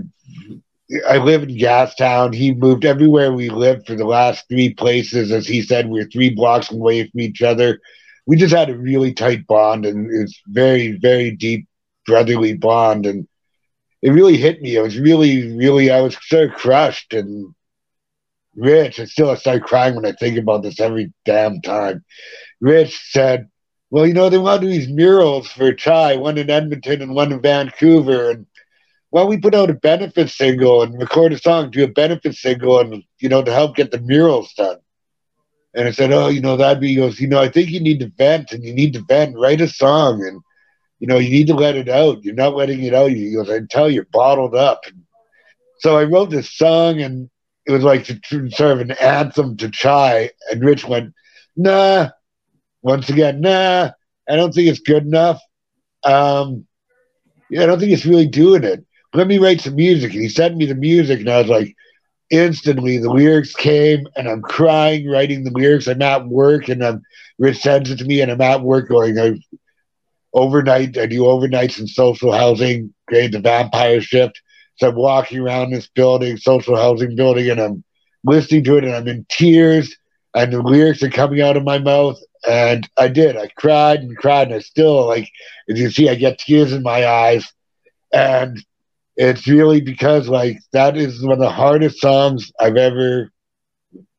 I 1.10 1.18
live 1.18 1.44
in 1.44 1.58
Gastown. 1.58 2.36
He 2.36 2.54
moved 2.54 2.86
everywhere 2.86 3.34
we 3.34 3.50
lived 3.50 3.88
for 3.88 3.96
the 3.96 4.06
last 4.06 4.48
three 4.48 4.74
places. 4.74 5.32
As 5.32 5.48
he 5.48 5.62
said, 5.62 5.90
we 5.90 6.00
are 6.02 6.06
three 6.06 6.30
blocks 6.30 6.72
away 6.72 7.10
from 7.10 7.22
each 7.22 7.42
other. 7.42 7.80
We 8.26 8.38
just 8.38 8.56
had 8.56 8.70
a 8.70 8.78
really 8.78 9.14
tight 9.14 9.46
bond, 9.48 9.86
and 9.86 10.10
it's 10.12 10.42
very, 10.48 10.98
very 10.98 11.32
deep 11.32 11.68
brotherly 12.06 12.56
bond. 12.56 13.06
And 13.06 13.28
it 14.02 14.12
really 14.12 14.38
hit 14.38 14.62
me. 14.62 14.78
I 14.78 14.82
was 14.82 14.98
really, 14.98 15.56
really, 15.56 15.92
I 15.92 16.02
was 16.02 16.18
so 16.28 16.50
crushed 16.50 17.14
and 17.14 17.54
Rich. 18.56 19.00
and 19.00 19.10
still 19.10 19.30
I 19.30 19.36
start 19.36 19.64
crying 19.64 19.96
when 19.96 20.06
I 20.06 20.14
think 20.14 20.38
about 20.38 20.64
this 20.64 20.80
every 20.80 21.12
damn 21.26 21.62
time. 21.62 22.04
Rich 22.62 23.12
said, 23.12 23.50
well, 23.90 24.08
you 24.08 24.14
know, 24.14 24.30
they 24.30 24.38
want 24.38 24.62
to 24.62 24.68
do 24.68 24.72
these 24.72 24.90
murals 24.90 25.48
for 25.48 25.74
Chi, 25.74 26.16
one 26.16 26.38
in 26.38 26.50
Edmonton 26.50 27.02
and 27.02 27.14
one 27.14 27.32
in 27.32 27.42
Vancouver. 27.42 28.32
And 28.32 28.46
well, 29.12 29.28
we 29.28 29.38
put 29.38 29.56
out 29.56 29.70
a 29.70 29.74
benefit 29.74 30.30
single 30.30 30.82
and 30.82 31.00
record 31.00 31.34
a 31.34 31.38
song, 31.38 31.72
do 31.72 31.84
a 31.84 31.88
benefit 31.88 32.36
single, 32.36 32.80
and 32.80 33.04
you 33.20 33.30
know, 33.30 33.44
to 33.44 33.52
help 33.52 33.76
get 33.76 33.92
the 33.92 34.00
murals 34.00 34.54
done. 34.54 34.78
And 35.76 35.88
I 35.88 35.92
said, 35.92 36.14
oh, 36.14 36.30
you 36.30 36.40
know, 36.40 36.56
that'd 36.56 36.80
be. 36.80 36.90
He 36.90 36.96
goes, 36.96 37.20
you 37.20 37.28
know, 37.28 37.42
I 37.42 37.50
think 37.50 37.70
you 37.70 37.82
need 37.82 38.00
to 38.00 38.12
vent, 38.18 38.54
and 38.54 38.64
you 38.64 38.74
need 38.74 38.94
to 38.94 39.02
vent, 39.02 39.38
write 39.38 39.60
a 39.60 39.68
song, 39.68 40.26
and 40.26 40.42
you 41.00 41.08
know, 41.08 41.18
you 41.18 41.30
need 41.30 41.48
to 41.48 41.54
let 41.54 41.76
it 41.76 41.90
out. 41.90 42.24
You're 42.24 42.34
not 42.34 42.56
letting 42.56 42.82
it 42.84 42.94
out. 42.94 43.12
He 43.12 43.34
goes, 43.34 43.50
I 43.50 43.60
tell 43.70 43.90
you, 43.90 44.06
bottled 44.12 44.56
up. 44.56 44.86
So 45.80 45.98
I 45.98 46.06
wrote 46.06 46.30
this 46.30 46.52
song, 46.52 47.02
and 47.02 47.30
it 47.66 47.72
was 47.72 47.84
like 47.84 48.06
sort 48.06 48.72
of 48.72 48.80
an 48.80 48.92
anthem 48.92 49.58
to 49.58 49.70
Chi. 49.70 50.32
And 50.50 50.64
Rich 50.64 50.86
went, 50.86 51.14
nah, 51.58 52.10
once 52.82 53.10
again, 53.10 53.42
nah, 53.42 53.92
I 54.30 54.36
don't 54.36 54.54
think 54.54 54.70
it's 54.70 54.80
good 54.80 55.04
enough. 55.04 55.42
Um, 56.04 56.66
yeah, 57.50 57.64
I 57.64 57.66
don't 57.66 57.80
think 57.80 57.92
it's 57.92 58.06
really 58.06 58.28
doing 58.28 58.64
it. 58.64 58.86
Let 59.14 59.28
me 59.28 59.38
write 59.38 59.62
some 59.62 59.76
music. 59.76 60.14
And 60.14 60.22
he 60.22 60.30
sent 60.30 60.56
me 60.56 60.66
the 60.66 60.76
music, 60.76 61.20
and 61.20 61.30
I 61.30 61.40
was 61.40 61.48
like, 61.48 61.76
instantly 62.30 62.98
the 62.98 63.12
lyrics 63.12 63.54
came, 63.54 64.08
and 64.16 64.28
I'm 64.28 64.42
crying 64.42 65.10
writing 65.10 65.44
the 65.44 65.52
lyrics. 65.52 65.88
I'm 65.88 66.02
at 66.02 66.26
work, 66.28 66.70
and 66.70 66.84
I'm 66.84 67.04
Rich 67.38 67.62
sends 67.62 67.92
it 67.92 67.98
to 67.98 68.06
me, 68.06 68.22
and 68.22 68.32
I'm 68.32 68.42
at 68.42 68.62
work 68.62 68.88
going, 68.88 69.20
I, 69.20 69.40
overnight. 70.34 70.98
I 70.98 71.06
do 71.06 71.22
overnights 71.22 71.80
in 71.80 71.88
social 71.88 72.32
housing, 72.32 72.94
create 73.08 73.32
the 73.32 73.40
vampire 73.40 74.02
shift. 74.02 74.42
So 74.78 74.90
I'm 74.90 74.96
walking 74.96 75.40
around 75.40 75.72
this 75.72 75.88
building, 75.88 76.38
social 76.38 76.76
housing 76.76 77.16
building, 77.16 77.50
and 77.50 77.60
I'm 77.60 77.84
listening 78.24 78.64
to 78.66 78.78
it, 78.78 78.84
and 78.84 78.96
I'm 78.96 79.08
in 79.08 79.26
tears, 79.30 79.96
and 80.34 80.52
the 80.52 80.62
lyrics 80.62 81.04
are 81.04 81.10
coming 81.10 81.42
out 81.42 81.58
of 81.58 81.64
my 81.64 81.80
mouth. 81.80 82.18
And 82.48 82.88
I 82.96 83.08
did. 83.08 83.38
I 83.38 83.48
cried 83.48 84.02
and 84.02 84.16
cried, 84.16 84.48
and 84.48 84.56
I 84.56 84.60
still 84.60 85.08
like, 85.08 85.30
as 85.70 85.80
you 85.80 85.90
see, 85.90 86.10
I 86.10 86.16
get 86.16 86.40
tears 86.40 86.72
in 86.72 86.84
my 86.84 87.06
eyes, 87.06 87.52
and 88.14 88.64
it's 89.18 89.48
really 89.48 89.82
because 89.82 90.28
like 90.28 90.58
that 90.74 90.98
is 90.98 91.22
one 91.24 91.34
of 91.34 91.40
the 91.40 91.50
hardest 91.50 92.00
songs 92.00 92.52
I've 92.60 92.78
ever 92.78 93.32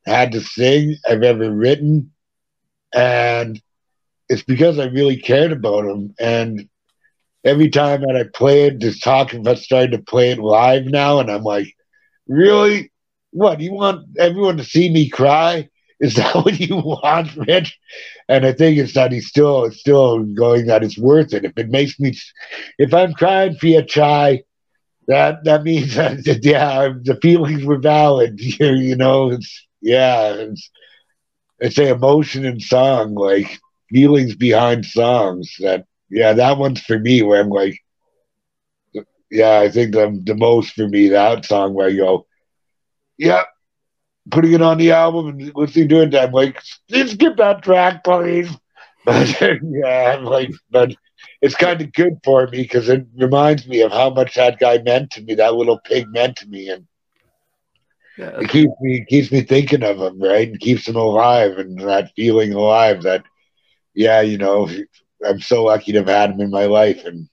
had 0.07 0.32
to 0.32 0.40
sing, 0.40 0.97
I've 1.09 1.22
ever 1.22 1.51
written, 1.51 2.12
and 2.94 3.61
it's 4.28 4.42
because 4.42 4.78
I 4.78 4.86
really 4.86 5.16
cared 5.16 5.53
about 5.53 5.84
him. 5.84 6.14
And 6.18 6.68
every 7.44 7.70
time 7.70 8.03
that 8.03 8.16
I 8.16 8.24
play 8.36 8.64
it, 8.64 8.78
just 8.80 9.03
talking 9.03 9.40
about 9.40 9.59
starting 9.59 9.92
to 9.92 9.99
play 9.99 10.30
it 10.32 10.38
live 10.38 10.86
now, 10.86 11.20
and 11.20 11.30
I'm 11.30 11.42
like, 11.42 11.68
really? 12.28 12.90
What 13.32 13.61
you 13.61 13.72
want 13.72 14.07
everyone 14.18 14.57
to 14.59 14.64
see 14.64 14.90
me 14.90 15.09
cry? 15.09 15.68
Is 16.01 16.14
that 16.16 16.34
what 16.36 16.59
you 16.59 16.76
want, 16.76 17.34
Rich? 17.36 17.78
And 18.28 18.47
I 18.47 18.53
think 18.53 18.78
it's 18.78 18.94
that 18.94 19.12
he's 19.12 19.28
still 19.28 19.64
it's 19.64 19.80
still 19.80 20.24
going 20.24 20.66
that 20.66 20.82
it's 20.84 20.99
worth 20.99 21.34
it. 21.34 21.44
If 21.44 21.53
it 21.59 21.68
makes 21.68 21.99
me, 22.01 22.16
if 22.78 22.94
I'm 22.94 23.12
crying 23.14 23.57
for 23.57 23.66
your 23.66 23.84
Chi, 23.84 24.42
that 25.09 25.44
that 25.44 25.62
means 25.62 25.94
that 25.96 26.18
yeah, 26.42 26.88
the 27.02 27.16
feelings 27.22 27.64
were 27.64 27.78
valid. 27.78 28.38
You, 28.40 28.74
you 28.74 28.96
know, 28.96 29.30
it's 29.30 29.66
yeah, 29.80 30.32
it's 30.32 30.70
it's 31.59 31.78
a 31.78 31.90
emotion 31.92 32.44
in 32.44 32.61
song, 32.61 33.14
like 33.14 33.59
feelings 33.90 34.34
behind 34.34 34.84
songs. 34.84 35.54
That 35.61 35.86
yeah, 36.11 36.32
that 36.34 36.59
one's 36.59 36.80
for 36.82 36.98
me 36.98 37.22
where 37.22 37.40
I'm 37.40 37.50
like, 37.50 37.78
yeah, 39.30 39.59
I 39.61 39.68
think 39.68 39.92
the 39.92 40.20
the 40.24 40.34
most 40.34 40.72
for 40.74 40.88
me 40.88 41.09
that 41.09 41.44
song 41.44 41.74
where 41.74 41.88
I 41.88 41.94
go, 41.94 42.26
yeah, 43.18 43.42
putting 44.30 44.52
it 44.52 44.62
on 44.62 44.78
the 44.78 44.92
album 44.92 45.28
and 45.28 45.52
listening 45.54 45.88
to 45.90 46.02
it. 46.02 46.14
I'm 46.14 46.32
like, 46.32 46.61
skip 46.88 47.36
that 47.36 47.62
track, 47.62 48.04
please. 48.04 48.50
But 49.07 49.40
yeah, 49.40 50.14
I'm 50.16 50.24
like, 50.24 50.50
but 50.70 50.94
it's 51.40 51.54
kind 51.54 51.80
of 51.80 51.92
good 51.92 52.18
for 52.24 52.46
me 52.48 52.62
because 52.62 52.88
it 52.88 53.06
reminds 53.16 53.66
me 53.66 53.80
of 53.82 53.92
how 53.92 54.10
much 54.10 54.34
that 54.34 54.58
guy 54.58 54.78
meant 54.78 55.10
to 55.12 55.22
me. 55.22 55.34
That 55.34 55.54
little 55.54 55.80
pig 55.80 56.08
meant 56.10 56.36
to 56.38 56.46
me, 56.48 56.68
and 56.68 56.86
Yeah, 58.16 58.40
it 58.40 58.48
keeps 58.48 58.72
me 58.80 59.04
keeps 59.08 59.30
me 59.30 59.42
thinking 59.42 59.82
of 59.82 59.98
him, 59.98 60.20
right? 60.20 60.48
And 60.48 60.60
keeps 60.60 60.88
him 60.88 60.96
alive, 60.96 61.58
and 61.58 61.78
that 61.80 62.12
feeling 62.16 62.52
alive. 62.52 63.02
That 63.02 63.24
yeah, 63.94 64.20
you 64.22 64.38
know, 64.38 64.68
I'm 65.26 65.40
so 65.40 65.64
lucky 65.64 65.92
to 65.92 65.98
have 65.98 66.08
had 66.08 66.30
him 66.30 66.40
in 66.40 66.50
my 66.50 66.66
life, 66.66 67.04
and 67.04 67.28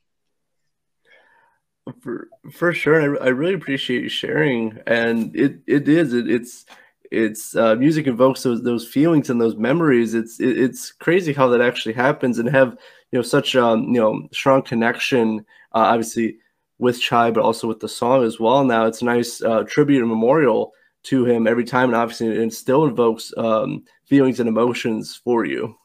for 2.02 2.28
for 2.52 2.74
sure. 2.74 3.02
I, 3.22 3.26
I 3.26 3.30
really 3.30 3.54
appreciate 3.54 4.04
you 4.04 4.10
sharing. 4.10 4.80
And 4.86 5.36
it 5.36 5.60
it 5.68 5.88
is 5.88 6.14
it, 6.14 6.30
it's 6.30 6.66
it's 7.14 7.56
uh, 7.56 7.76
music 7.76 8.08
evokes 8.08 8.44
those 8.44 8.64
those 8.64 8.88
feelings 8.88 9.30
and 9.30 9.40
those 9.40 9.56
memories. 9.56 10.14
It's 10.14 10.40
it, 10.40 10.58
it's 10.58 10.92
crazy 10.92 11.34
how 11.34 11.48
that 11.50 11.62
actually 11.62 11.94
happens 11.94 12.40
and 12.40 12.50
have 12.50 12.78
you 13.12 13.20
know 13.20 13.24
such 13.24 13.56
um 13.56 13.84
you 13.94 14.00
know 14.00 14.28
strong 14.32 14.62
connection. 14.62 15.46
Uh, 15.76 15.90
obviously 15.94 16.38
with 16.80 17.04
Chi, 17.04 17.32
but 17.32 17.44
also 17.44 17.68
with 17.68 17.80
the 17.80 17.90
song 17.90 18.24
as 18.24 18.40
well. 18.40 18.64
Now 18.64 18.86
it's 18.86 19.02
a 19.02 19.06
nice 19.06 19.42
uh, 19.42 19.64
tribute 19.64 20.02
and 20.02 20.10
memorial 20.10 20.74
to 21.04 21.26
him 21.26 21.48
every 21.48 21.66
time, 21.66 21.90
and 21.90 21.96
obviously 21.96 22.28
it 22.28 22.54
still 22.54 22.86
invokes 22.86 23.34
um, 23.38 23.84
feelings 24.06 24.40
and 24.40 24.50
emotions 24.50 25.20
for 25.24 25.46
you. 25.46 25.76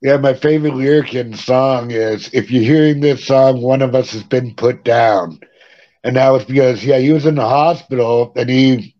yeah, 0.00 0.16
my 0.16 0.34
favorite 0.34 0.74
lyric 0.74 1.14
in 1.14 1.34
song 1.34 1.90
is 1.90 2.30
if 2.32 2.50
you're 2.50 2.62
hearing 2.62 3.00
this 3.00 3.26
song, 3.26 3.60
one 3.60 3.82
of 3.82 3.94
us 3.94 4.12
has 4.12 4.22
been 4.22 4.54
put 4.54 4.84
down. 4.84 5.38
And 6.04 6.16
that 6.16 6.30
was 6.30 6.44
because 6.44 6.84
yeah, 6.84 6.98
he 6.98 7.12
was 7.12 7.26
in 7.26 7.34
the 7.34 7.48
hospital 7.48 8.32
and 8.36 8.48
he 8.48 8.94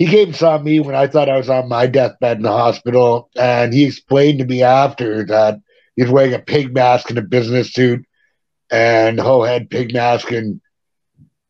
he 0.00 0.06
came 0.06 0.28
and 0.28 0.36
saw 0.36 0.56
me 0.56 0.80
when 0.80 0.94
I 0.94 1.06
thought 1.06 1.28
I 1.28 1.36
was 1.36 1.50
on 1.50 1.68
my 1.68 1.86
deathbed 1.86 2.38
in 2.38 2.42
the 2.42 2.50
hospital, 2.50 3.28
and 3.36 3.74
he 3.74 3.84
explained 3.84 4.38
to 4.38 4.46
me 4.46 4.62
after 4.62 5.26
that 5.26 5.58
he 5.94 6.02
was 6.02 6.10
wearing 6.10 6.32
a 6.32 6.38
pig 6.38 6.72
mask 6.72 7.10
and 7.10 7.18
a 7.18 7.22
business 7.22 7.74
suit 7.74 8.00
and 8.70 9.20
whole 9.20 9.44
head 9.44 9.68
pig 9.68 9.92
mask 9.92 10.32
and 10.32 10.62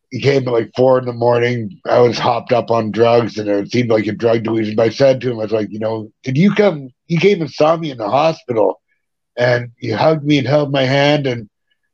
he 0.09 0.19
came 0.19 0.45
at 0.45 0.51
like 0.53 0.69
four 0.75 0.99
in 0.99 1.05
the 1.05 1.13
morning. 1.13 1.79
I 1.85 1.99
was 1.99 2.19
hopped 2.19 2.51
up 2.51 2.71
on 2.71 2.91
drugs 2.91 3.37
and 3.37 3.47
it 3.47 3.71
seemed 3.71 3.89
like 3.89 4.05
a 4.07 4.11
drug 4.11 4.43
delusion. 4.43 4.75
But 4.75 4.87
I 4.87 4.89
said 4.89 5.21
to 5.21 5.31
him, 5.31 5.39
I 5.39 5.43
was 5.43 5.53
like, 5.53 5.69
you 5.71 5.79
know, 5.79 6.11
did 6.23 6.37
you 6.37 6.53
come? 6.53 6.89
You 7.07 7.19
came 7.21 7.39
and 7.39 7.49
saw 7.49 7.77
me 7.77 7.89
in 7.91 7.97
the 7.99 8.09
hospital 8.09 8.81
and 9.37 9.71
he 9.77 9.91
hugged 9.91 10.25
me 10.25 10.39
and 10.39 10.47
held 10.47 10.73
my 10.73 10.83
hand. 10.83 11.25
And 11.25 11.47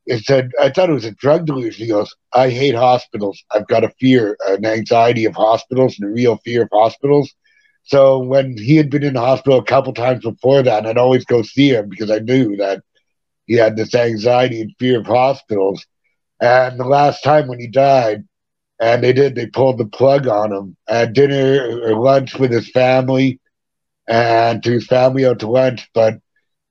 it 0.07 0.25
said, 0.25 0.51
I 0.61 0.69
thought 0.69 0.89
it 0.89 0.93
was 0.93 1.05
a 1.05 1.11
drug 1.11 1.45
delusion. 1.45 1.85
He 1.85 1.91
goes, 1.91 2.15
I 2.33 2.49
hate 2.49 2.75
hospitals. 2.75 3.43
I've 3.53 3.67
got 3.67 3.83
a 3.83 3.93
fear, 3.99 4.37
an 4.47 4.65
anxiety 4.65 5.25
of 5.25 5.35
hospitals 5.35 5.97
and 5.99 6.09
a 6.09 6.13
real 6.13 6.37
fear 6.45 6.63
of 6.63 6.69
hospitals. 6.73 7.33
So 7.83 8.19
when 8.19 8.57
he 8.57 8.77
had 8.77 8.89
been 8.89 9.03
in 9.03 9.13
the 9.13 9.21
hospital 9.21 9.59
a 9.59 9.65
couple 9.65 9.93
times 9.93 10.23
before 10.23 10.63
that, 10.63 10.85
I'd 10.85 10.97
always 10.97 11.25
go 11.25 11.43
see 11.43 11.71
him 11.71 11.89
because 11.89 12.11
I 12.11 12.19
knew 12.19 12.57
that 12.57 12.81
he 13.47 13.55
had 13.55 13.77
this 13.77 13.95
anxiety 13.95 14.61
and 14.61 14.73
fear 14.79 14.99
of 15.01 15.07
hospitals. 15.07 15.85
And 16.41 16.79
the 16.79 16.85
last 16.85 17.23
time 17.23 17.47
when 17.47 17.59
he 17.59 17.67
died, 17.67 18.23
and 18.79 19.03
they 19.03 19.13
did, 19.13 19.35
they 19.35 19.47
pulled 19.47 19.77
the 19.77 19.85
plug 19.85 20.27
on 20.27 20.53
him 20.53 20.77
at 20.87 21.13
dinner 21.13 21.81
or 21.83 21.95
lunch 21.99 22.35
with 22.35 22.51
his 22.51 22.69
family 22.71 23.39
and 24.07 24.63
to 24.63 24.71
his 24.71 24.87
family 24.87 25.25
out 25.25 25.39
to 25.39 25.49
lunch. 25.49 25.89
But 25.93 26.15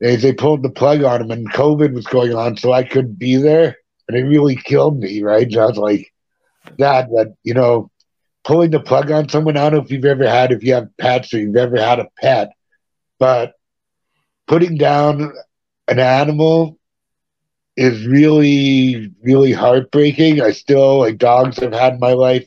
they, 0.01 0.17
they 0.17 0.33
pulled 0.33 0.63
the 0.63 0.71
plug 0.71 1.03
on 1.03 1.23
him, 1.23 1.31
and 1.31 1.53
COVID 1.53 1.95
was 1.95 2.07
going 2.07 2.35
on, 2.35 2.57
so 2.57 2.73
I 2.73 2.83
couldn't 2.83 3.19
be 3.19 3.37
there. 3.37 3.77
And 4.09 4.17
it 4.17 4.25
really 4.25 4.57
killed 4.57 4.99
me, 4.99 5.23
right? 5.23 5.47
And 5.47 5.57
I 5.57 5.67
was 5.67 5.79
like, 5.79 6.13
that, 6.79 7.09
you 7.43 7.55
know, 7.55 7.91
pulling 8.45 8.71
the 8.71 8.81
plug 8.81 9.11
on 9.11 9.29
someone, 9.29 9.57
I 9.57 9.69
don't 9.69 9.79
know 9.79 9.85
if 9.85 9.91
you've 9.91 10.05
ever 10.05 10.29
had, 10.29 10.53
if 10.53 10.63
you 10.63 10.75
have 10.75 10.97
pets 10.99 11.33
or 11.35 11.39
you've 11.39 11.57
ever 11.57 11.77
had 11.77 11.99
a 11.99 12.09
pet, 12.21 12.51
but 13.19 13.55
putting 14.47 14.77
down 14.77 15.33
an 15.89 15.99
animal 15.99 16.79
is 17.77 18.07
really, 18.07 19.13
really 19.23 19.53
heartbreaking. 19.53 20.41
I 20.41 20.53
still 20.53 21.01
like 21.01 21.19
dogs 21.19 21.59
I've 21.59 21.73
had 21.73 22.01
my 22.01 22.13
life. 22.13 22.47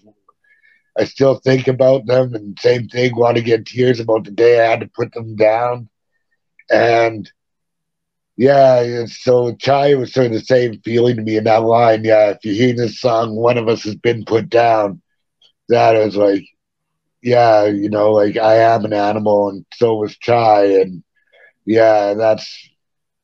I 0.97 1.03
still 1.05 1.35
think 1.35 1.67
about 1.67 2.05
them, 2.07 2.33
and 2.33 2.57
same 2.59 2.87
thing. 2.87 3.15
Want 3.15 3.37
to 3.37 3.43
get 3.43 3.65
tears 3.65 3.99
about 3.99 4.25
the 4.25 4.31
day 4.31 4.59
I 4.59 4.69
had 4.69 4.81
to 4.81 4.87
put 4.87 5.13
them 5.13 5.35
down, 5.35 5.87
and 6.69 7.31
yeah, 8.39 9.05
so 9.07 9.55
Chi 9.55 9.95
was 9.95 10.13
sort 10.13 10.27
of 10.27 10.33
the 10.33 10.39
same 10.41 10.79
feeling 10.81 11.17
to 11.17 11.23
me 11.23 11.37
in 11.37 11.43
that 11.45 11.63
line. 11.63 12.05
Yeah, 12.05 12.31
if 12.31 12.39
you 12.45 12.53
hear 12.53 12.73
this 12.75 13.01
song, 13.01 13.35
one 13.35 13.57
of 13.57 13.67
us 13.67 13.83
has 13.83 13.95
been 13.95 14.25
put 14.25 14.49
down. 14.49 15.01
That 15.69 15.93
was 15.93 16.17
like, 16.17 16.45
yeah, 17.23 17.65
you 17.65 17.89
know, 17.89 18.11
like 18.11 18.37
I 18.37 18.57
am 18.57 18.85
an 18.85 18.93
animal, 18.93 19.49
and 19.49 19.65
so 19.73 19.95
was 19.95 20.17
Chi, 20.17 20.65
and 20.65 21.03
yeah, 21.65 22.15
that's 22.15 22.69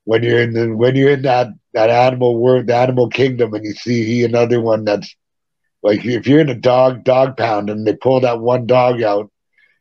when 0.05 0.24
you're 0.24 0.41
in 0.41 0.53
the 0.53 0.76
when 0.76 0.95
you're 0.95 1.11
in 1.11 1.24
that 1.24 1.49
that 1.74 1.89
animal 1.91 2.38
world, 2.39 2.68
the 2.68 2.76
animal 2.76 3.09
kingdom, 3.09 3.53
and 3.53 3.66
you 3.66 3.74
see 3.74 4.05
he 4.05 4.24
another 4.26 4.61
one 4.61 4.86
that's 4.86 5.16
like 5.84 6.05
if 6.05 6.28
you're 6.28 6.41
in 6.41 6.49
a 6.49 6.55
dog 6.55 7.03
dog 7.05 7.38
pound 7.38 7.70
and 7.70 7.88
they 7.88 7.95
pull 7.95 8.22
that 8.22 8.41
one 8.41 8.68
dog 8.68 9.01
out 9.03 9.32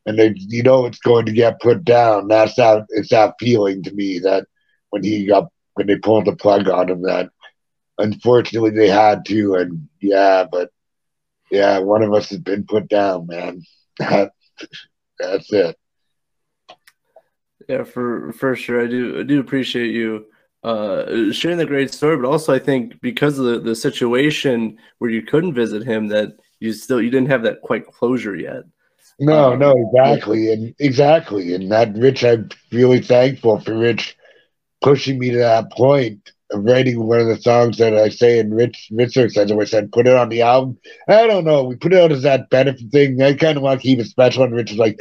and 0.06 0.18
they 0.18 0.34
you 0.36 0.62
know 0.62 0.86
it's 0.86 1.00
going 1.00 1.26
to 1.26 1.32
get 1.32 1.60
put 1.60 1.84
down. 1.84 2.28
That's 2.28 2.54
that 2.56 2.86
it's 2.90 3.10
that 3.10 3.34
feeling 3.40 3.82
to 3.84 3.92
me 3.94 4.20
that 4.20 4.46
when 4.94 5.02
he 5.02 5.26
got 5.26 5.48
when 5.74 5.88
they 5.88 5.96
pulled 5.96 6.24
the 6.24 6.36
plug 6.36 6.68
on 6.68 6.88
him 6.88 7.02
that 7.02 7.28
unfortunately 7.98 8.70
they 8.70 8.88
had 8.88 9.24
to 9.26 9.56
and 9.56 9.88
yeah, 10.00 10.44
but 10.50 10.70
yeah, 11.50 11.78
one 11.80 12.04
of 12.04 12.12
us 12.14 12.30
has 12.30 12.38
been 12.38 12.64
put 12.64 12.88
down, 12.88 13.26
man. 13.26 13.62
That, 13.98 14.32
that's 15.20 15.52
it. 15.52 15.76
Yeah, 17.68 17.84
for 17.84 18.32
for 18.32 18.54
sure. 18.56 18.82
I 18.82 18.86
do 18.86 19.20
I 19.20 19.22
do 19.22 19.40
appreciate 19.40 19.92
you 19.92 20.26
uh 20.62 21.32
sharing 21.32 21.58
the 21.58 21.66
great 21.66 21.92
story, 21.92 22.16
but 22.16 22.28
also 22.28 22.52
I 22.52 22.58
think 22.58 23.00
because 23.00 23.38
of 23.38 23.46
the, 23.46 23.58
the 23.60 23.74
situation 23.74 24.78
where 24.98 25.10
you 25.10 25.22
couldn't 25.22 25.54
visit 25.54 25.84
him 25.84 26.08
that 26.08 26.36
you 26.60 26.72
still 26.72 27.00
you 27.00 27.10
didn't 27.10 27.30
have 27.30 27.42
that 27.44 27.62
quite 27.62 27.86
closure 27.86 28.36
yet. 28.36 28.62
No, 29.20 29.52
Um, 29.52 29.58
no, 29.60 29.72
exactly, 29.86 30.52
and 30.52 30.74
exactly, 30.78 31.54
and 31.54 31.70
that 31.70 31.96
Rich, 31.96 32.24
I'm 32.24 32.48
really 32.72 33.00
thankful 33.00 33.60
for 33.60 33.76
Rich 33.78 34.16
pushing 34.84 35.18
me 35.18 35.30
to 35.30 35.38
that 35.38 35.72
point 35.72 36.30
of 36.52 36.62
writing 36.62 37.02
one 37.06 37.18
of 37.18 37.26
the 37.26 37.40
songs 37.40 37.78
that 37.78 37.96
I 37.96 38.10
say 38.10 38.38
in 38.38 38.52
Rich 38.52 38.90
Richard 38.92 39.32
says, 39.32 39.50
I 39.50 39.64
said, 39.64 39.90
put 39.90 40.06
it 40.06 40.14
on 40.14 40.28
the 40.28 40.42
album. 40.42 40.78
I 41.08 41.26
don't 41.26 41.46
know, 41.46 41.64
we 41.64 41.74
put 41.74 41.94
it 41.94 42.00
out 42.00 42.12
as 42.12 42.22
that 42.22 42.50
benefit 42.50 42.92
thing. 42.92 43.20
I 43.22 43.32
kind 43.32 43.56
of 43.56 43.62
want 43.62 43.80
to 43.80 43.86
keep 43.86 43.98
it 43.98 44.04
special, 44.04 44.44
and 44.44 44.54
Rich 44.54 44.72
was 44.72 44.78
like, 44.78 45.00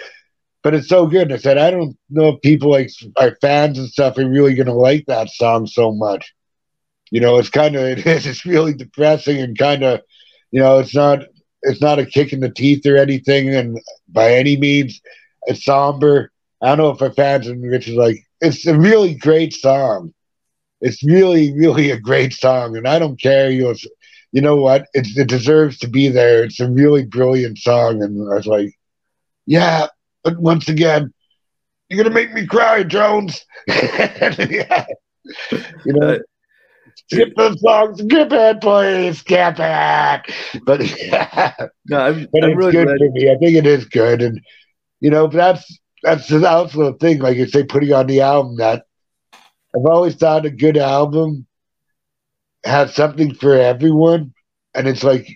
but 0.64 0.74
it's 0.74 0.88
so 0.88 1.06
good. 1.06 1.24
And 1.24 1.34
I 1.34 1.38
said, 1.38 1.58
I 1.58 1.70
don't 1.70 1.98
know 2.10 2.30
if 2.30 2.42
people 2.42 2.72
like 2.72 2.90
our 3.18 3.36
fans 3.42 3.78
and 3.78 3.90
stuff 3.90 4.18
are 4.18 4.28
really 4.28 4.56
gonna 4.56 4.74
like 4.74 5.06
that 5.08 5.30
song 5.30 5.68
so 5.68 5.92
much. 5.92 6.34
You 7.12 7.20
know, 7.20 7.38
it's 7.38 7.50
kind 7.50 7.76
of 7.76 7.84
it 7.84 8.08
is. 8.08 8.26
It's 8.26 8.46
really 8.46 8.74
depressing 8.74 9.42
and 9.42 9.58
kind 9.58 9.84
of, 9.84 10.00
you 10.52 10.62
know, 10.62 10.80
it's 10.80 10.96
not 10.96 11.26
it's 11.62 11.82
not 11.82 12.00
a 12.00 12.06
kick 12.06 12.32
in 12.32 12.40
the 12.40 12.50
teeth 12.50 12.86
or 12.86 12.96
anything, 12.96 13.54
and 13.54 13.78
by 14.08 14.34
any 14.36 14.56
means, 14.56 15.02
it's 15.44 15.66
somber. 15.66 16.32
I 16.62 16.68
don't 16.68 16.78
know 16.78 16.92
if 16.92 17.02
our 17.02 17.12
fans 17.12 17.48
and 17.48 17.62
Rich 17.62 17.90
is 17.90 17.96
like, 17.96 18.26
it's 18.44 18.68
a 18.68 18.78
really 18.78 19.16
great 19.16 19.54
song. 19.54 20.14
it's 20.82 21.04
really, 21.04 21.54
really 21.58 21.92
a 21.92 22.00
great 22.00 22.34
song, 22.34 22.78
and 22.78 22.88
I 22.88 23.00
don't 23.00 23.22
care. 23.22 23.50
You 23.52 23.64
know, 23.66 23.76
you 24.34 24.42
know 24.42 24.58
what? 24.58 24.86
It's, 24.94 25.18
it 25.18 25.30
deserves 25.30 25.80
to 25.80 25.88
be 25.90 26.10
there. 26.10 26.44
It's 26.44 26.60
a 26.60 26.70
really 26.70 27.06
brilliant 27.06 27.60
song, 27.60 28.04
and 28.04 28.32
I 28.32 28.36
was 28.36 28.48
like, 28.48 28.72
yeah. 29.46 29.88
But 30.24 30.40
once 30.40 30.70
again, 30.70 31.14
you're 31.90 32.04
gonna 32.04 32.16
make 32.16 32.34
me 32.34 32.46
cry, 32.48 32.84
Jones. 32.84 33.46
yeah. 33.68 34.86
You 35.86 35.94
know, 35.94 36.18
Uh, 36.18 36.20
skip 37.10 37.30
the 37.36 37.56
song, 37.58 37.96
skip 37.98 38.30
it, 38.32 38.62
please, 38.62 39.20
skip 39.20 39.56
it. 39.60 40.22
But 40.66 40.82
yeah, 41.02 41.54
No, 41.86 42.00
I'm, 42.00 42.28
but 42.32 42.44
I'm 42.44 42.56
it's 42.56 42.68
really 42.68 42.76
good 42.76 42.94
for 42.98 43.10
me. 43.12 43.30
I 43.32 43.36
think 43.38 43.56
it 43.56 43.66
is 43.68 43.86
good, 43.86 44.22
and 44.22 44.40
you 45.02 45.10
know 45.12 45.28
that's 45.28 45.80
that's 46.04 46.28
the 46.28 46.48
also 46.50 46.94
thing. 46.94 47.20
Like 47.20 47.38
you 47.38 47.48
say, 47.48 47.64
putting 47.64 47.94
on 47.94 48.08
the 48.08 48.22
album 48.22 48.58
that 48.58 48.86
I've 49.76 49.86
always 49.86 50.16
thought 50.16 50.46
a 50.46 50.52
good 50.52 50.78
album 50.78 51.48
has 52.66 52.96
something 52.96 53.34
for 53.36 53.56
everyone, 53.56 54.34
and 54.76 54.88
it's 54.88 55.04
like 55.04 55.28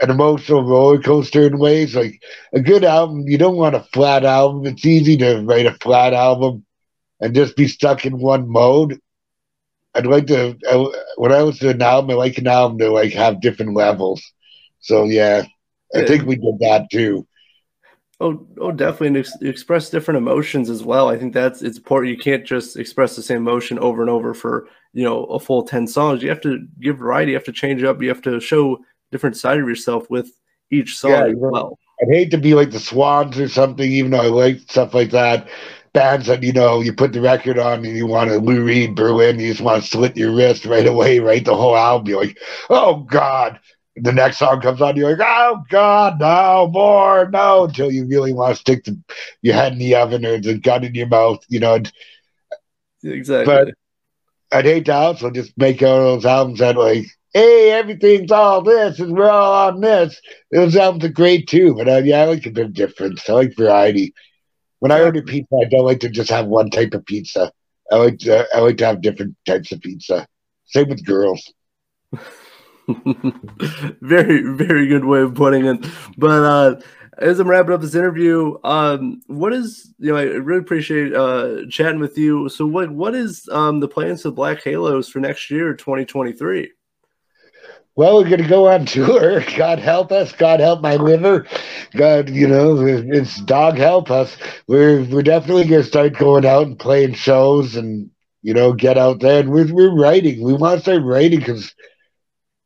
an 0.00 0.10
emotional 0.10 0.62
roller 0.64 1.00
coaster 1.00 1.46
in 1.46 1.58
ways. 1.58 1.96
Like 1.96 2.20
a 2.54 2.60
good 2.60 2.84
album, 2.84 3.24
you 3.26 3.38
don't 3.38 3.56
want 3.56 3.76
a 3.76 3.86
flat 3.92 4.24
album. 4.24 4.66
It's 4.66 4.86
easy 4.86 5.16
to 5.18 5.40
write 5.42 5.66
a 5.66 5.74
flat 5.82 6.14
album 6.14 6.64
and 7.20 7.34
just 7.34 7.56
be 7.56 7.68
stuck 7.68 8.04
in 8.06 8.18
one 8.18 8.48
mode. 8.50 8.98
I'd 9.94 10.06
like 10.06 10.26
to 10.28 10.56
I, 10.70 10.86
when 11.16 11.32
I 11.32 11.42
listen 11.42 11.68
to 11.68 11.74
an 11.74 11.82
album, 11.82 12.10
I 12.10 12.14
like 12.14 12.38
an 12.38 12.46
album 12.48 12.78
to 12.78 12.90
like 12.90 13.12
have 13.12 13.40
different 13.40 13.74
levels. 13.74 14.22
So 14.80 15.04
yeah, 15.04 15.44
I 15.94 16.02
Yeah. 16.02 16.04
think 16.04 16.24
we 16.26 16.36
did 16.36 16.58
that 16.60 16.88
too. 16.92 17.26
Oh, 18.24 18.46
oh, 18.58 18.72
definitely, 18.72 19.08
and 19.08 19.16
ex- 19.18 19.42
express 19.42 19.90
different 19.90 20.16
emotions 20.16 20.70
as 20.70 20.82
well. 20.82 21.10
I 21.10 21.18
think 21.18 21.34
that's 21.34 21.60
it's 21.60 21.76
important. 21.76 22.16
You 22.16 22.18
can't 22.18 22.46
just 22.46 22.78
express 22.78 23.16
the 23.16 23.22
same 23.22 23.36
emotion 23.36 23.78
over 23.78 24.00
and 24.00 24.10
over 24.10 24.32
for 24.32 24.66
you 24.94 25.04
know 25.04 25.26
a 25.26 25.38
full 25.38 25.62
ten 25.62 25.86
songs. 25.86 26.22
You 26.22 26.30
have 26.30 26.40
to 26.40 26.66
give 26.80 26.96
variety. 26.96 27.32
You 27.32 27.36
have 27.36 27.44
to 27.44 27.52
change 27.52 27.82
up. 27.82 28.00
You 28.00 28.08
have 28.08 28.22
to 28.22 28.40
show 28.40 28.78
different 29.12 29.36
side 29.36 29.60
of 29.60 29.68
yourself 29.68 30.08
with 30.08 30.30
each 30.70 30.96
song 30.96 31.10
Yeah, 31.10 31.26
as 31.26 31.34
well. 31.36 31.78
I'd 32.00 32.14
hate 32.14 32.30
to 32.30 32.38
be 32.38 32.54
like 32.54 32.70
the 32.70 32.80
Swans 32.80 33.38
or 33.38 33.46
something, 33.46 33.92
even 33.92 34.12
though 34.12 34.22
I 34.22 34.28
like 34.28 34.60
stuff 34.60 34.94
like 34.94 35.10
that. 35.10 35.46
Bands 35.92 36.26
that 36.26 36.42
you 36.42 36.54
know, 36.54 36.80
you 36.80 36.94
put 36.94 37.12
the 37.12 37.20
record 37.20 37.58
on 37.58 37.84
and 37.84 37.94
you 37.94 38.06
want 38.06 38.30
to 38.30 38.38
Lou 38.38 38.64
Reed, 38.64 38.94
Berlin, 38.94 39.38
you 39.38 39.50
just 39.50 39.60
want 39.60 39.82
to 39.82 39.88
slit 39.88 40.16
your 40.16 40.34
wrist 40.34 40.64
right 40.64 40.86
away, 40.86 41.20
write 41.20 41.44
the 41.44 41.54
whole 41.54 41.76
album. 41.76 42.08
You're 42.08 42.24
like, 42.24 42.38
oh 42.70 43.00
God. 43.02 43.60
The 43.96 44.12
next 44.12 44.38
song 44.38 44.60
comes 44.60 44.80
on, 44.80 44.96
you're 44.96 45.16
like, 45.16 45.26
oh 45.26 45.62
God, 45.70 46.18
no 46.18 46.68
more, 46.72 47.28
no, 47.30 47.64
until 47.64 47.92
you 47.92 48.06
really 48.06 48.32
want 48.32 48.54
to 48.54 48.60
stick 48.60 48.84
the, 48.84 48.98
your 49.40 49.54
head 49.54 49.72
in 49.72 49.78
the 49.78 49.94
oven 49.94 50.26
or 50.26 50.40
the 50.40 50.58
gun 50.58 50.82
in 50.82 50.94
your 50.94 51.06
mouth, 51.06 51.44
you 51.48 51.60
know. 51.60 51.74
And 51.76 51.92
Exactly. 53.04 53.54
But- 53.54 53.74
I'd 54.52 54.66
hate 54.66 54.84
to 54.84 54.94
also 54.94 55.30
just 55.30 55.52
make 55.56 55.82
all 55.82 55.98
those 55.98 56.24
albums 56.24 56.60
that 56.60 56.76
like, 56.76 57.06
hey, 57.32 57.72
everything's 57.72 58.30
all 58.30 58.62
this 58.62 59.00
and 59.00 59.16
we're 59.16 59.28
all 59.28 59.68
on 59.68 59.80
this. 59.80 60.20
Those 60.52 60.76
albums 60.76 61.04
are 61.04 61.08
great 61.08 61.48
too, 61.48 61.74
but 61.74 61.88
uh, 61.88 62.02
yeah, 62.04 62.22
I 62.22 62.24
like 62.26 62.46
a 62.46 62.50
bit 62.50 62.66
of 62.66 62.72
difference. 62.72 63.28
I 63.28 63.32
like 63.32 63.56
variety. 63.56 64.14
When 64.78 64.92
I 64.92 65.00
order 65.02 65.22
pizza, 65.22 65.56
I 65.56 65.68
don't 65.68 65.84
like 65.84 66.00
to 66.00 66.08
just 66.08 66.30
have 66.30 66.46
one 66.46 66.70
type 66.70 66.94
of 66.94 67.04
pizza. 67.04 67.50
I 67.90 67.96
like 67.96 68.18
to, 68.20 68.46
I 68.54 68.60
like 68.60 68.76
to 68.76 68.86
have 68.86 69.02
different 69.02 69.34
types 69.44 69.72
of 69.72 69.80
pizza. 69.80 70.26
Same 70.66 70.88
with 70.88 71.04
girls. 71.04 71.52
very, 74.00 74.42
very 74.42 74.86
good 74.86 75.04
way 75.04 75.20
of 75.20 75.34
putting 75.34 75.66
it. 75.66 75.86
But 76.18 76.30
uh, 76.30 76.80
as 77.18 77.38
I'm 77.38 77.48
wrapping 77.48 77.72
up 77.72 77.80
this 77.80 77.94
interview, 77.94 78.58
um, 78.64 79.22
what 79.26 79.52
is 79.52 79.92
you 79.98 80.12
know 80.12 80.18
I 80.18 80.24
really 80.24 80.60
appreciate 80.60 81.14
uh, 81.14 81.66
chatting 81.70 82.00
with 82.00 82.18
you. 82.18 82.48
So 82.48 82.66
what 82.66 82.90
what 82.90 83.14
is 83.14 83.48
um, 83.50 83.80
the 83.80 83.88
plans 83.88 84.22
for 84.22 84.30
Black 84.30 84.62
Halos 84.62 85.08
for 85.08 85.20
next 85.20 85.50
year, 85.50 85.74
2023? 85.74 86.70
Well, 87.96 88.16
we're 88.16 88.28
gonna 88.28 88.48
go 88.48 88.66
on 88.66 88.86
tour. 88.86 89.40
God 89.56 89.78
help 89.78 90.10
us. 90.10 90.32
God 90.32 90.60
help 90.60 90.82
my 90.82 90.96
liver. 90.96 91.46
God, 91.96 92.28
you 92.28 92.48
know, 92.48 92.84
it's 92.84 93.40
dog 93.42 93.76
help 93.76 94.10
us. 94.10 94.36
We're 94.66 95.04
we're 95.04 95.22
definitely 95.22 95.66
gonna 95.66 95.84
start 95.84 96.18
going 96.18 96.44
out 96.44 96.66
and 96.66 96.78
playing 96.78 97.14
shows 97.14 97.76
and 97.76 98.10
you 98.42 98.52
know 98.52 98.72
get 98.72 98.98
out 98.98 99.20
there. 99.20 99.40
And 99.40 99.50
we're 99.50 99.72
we're 99.72 99.96
writing. 99.96 100.42
We 100.42 100.54
want 100.54 100.78
to 100.78 100.82
start 100.82 101.04
writing 101.04 101.38
because 101.38 101.72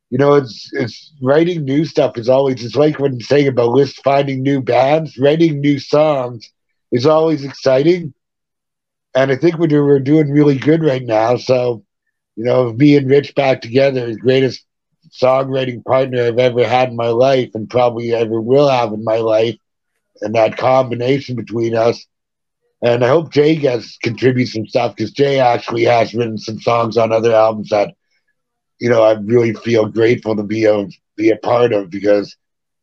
you 0.09 0.17
know 0.17 0.33
it's 0.33 0.69
it's 0.73 1.13
writing 1.21 1.63
new 1.65 1.85
stuff 1.85 2.17
is 2.17 2.29
always 2.29 2.63
it's 2.63 2.75
like 2.75 2.99
when 2.99 3.19
saying 3.19 3.47
about 3.47 3.71
list 3.71 4.01
finding 4.03 4.41
new 4.43 4.61
bands. 4.61 5.17
Writing 5.17 5.59
new 5.61 5.79
songs 5.79 6.51
is 6.91 7.05
always 7.05 7.43
exciting, 7.43 8.13
and 9.15 9.31
I 9.31 9.35
think 9.35 9.57
we're 9.57 9.67
do- 9.67 9.83
we're 9.83 9.99
doing 9.99 10.31
really 10.31 10.57
good 10.57 10.83
right 10.83 11.03
now. 11.03 11.37
So. 11.37 11.83
You 12.35 12.45
know, 12.45 12.71
me 12.73 12.95
and 12.95 13.09
Rich 13.09 13.35
back 13.35 13.61
together 13.61 14.07
is 14.07 14.17
greatest 14.17 14.65
songwriting 15.21 15.83
partner 15.85 16.23
I've 16.23 16.39
ever 16.39 16.65
had 16.65 16.89
in 16.89 16.95
my 16.95 17.09
life 17.09 17.49
and 17.53 17.69
probably 17.69 18.13
ever 18.13 18.41
will 18.41 18.69
have 18.69 18.93
in 18.93 19.03
my 19.03 19.17
life. 19.17 19.55
And 20.21 20.33
that 20.35 20.57
combination 20.57 21.35
between 21.35 21.75
us. 21.75 22.05
And 22.83 23.03
I 23.03 23.07
hope 23.09 23.31
Jay 23.31 23.55
gets 23.55 23.97
contributes 23.97 24.53
some 24.53 24.65
stuff 24.67 24.95
because 24.95 25.11
Jay 25.11 25.39
actually 25.39 25.83
has 25.85 26.13
written 26.13 26.37
some 26.37 26.59
songs 26.59 26.97
on 26.97 27.11
other 27.11 27.33
albums 27.33 27.69
that, 27.69 27.93
you 28.79 28.89
know, 28.89 29.03
I 29.03 29.13
really 29.13 29.53
feel 29.53 29.85
grateful 29.87 30.35
to 30.35 30.43
be 30.43 30.65
a 30.65 30.87
be 31.17 31.29
a 31.31 31.37
part 31.37 31.73
of 31.73 31.89
because 31.89 32.35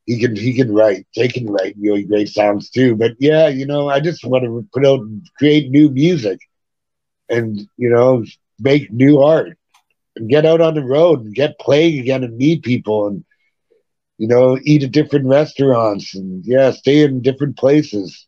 he 0.07 0.18
can 0.20 0.36
he 0.36 0.55
can 0.55 0.72
write. 0.72 1.07
Jay 1.14 1.28
can 1.28 1.47
write 1.51 1.76
really 1.78 2.05
great 2.05 2.28
songs 2.28 2.70
too. 2.70 2.97
But 2.97 3.12
yeah, 3.18 3.49
you 3.49 3.66
know, 3.66 3.88
I 3.88 4.01
just 4.01 4.24
want 4.24 4.44
to 4.44 4.66
put 4.72 4.86
out 4.86 5.01
create 5.38 5.70
new 5.70 5.90
music 5.90 6.38
and, 7.28 7.59
you 7.76 7.90
know, 7.90 8.24
make 8.59 8.92
new 8.92 9.20
art 9.20 9.57
and 10.16 10.28
get 10.28 10.47
out 10.47 10.61
on 10.61 10.74
the 10.74 10.84
road 10.84 11.24
and 11.24 11.34
get 11.34 11.59
playing 11.59 11.99
again 12.01 12.24
and 12.24 12.36
meet 12.36 12.62
people 12.62 13.09
and 13.09 13.24
you 14.18 14.28
know 14.28 14.59
eat 14.64 14.82
at 14.82 14.92
different 14.92 15.26
restaurants 15.26 16.14
and 16.14 16.42
yeah 16.44 16.70
stay 16.70 17.03
in 17.03 17.20
different 17.22 17.57
places 17.57 18.24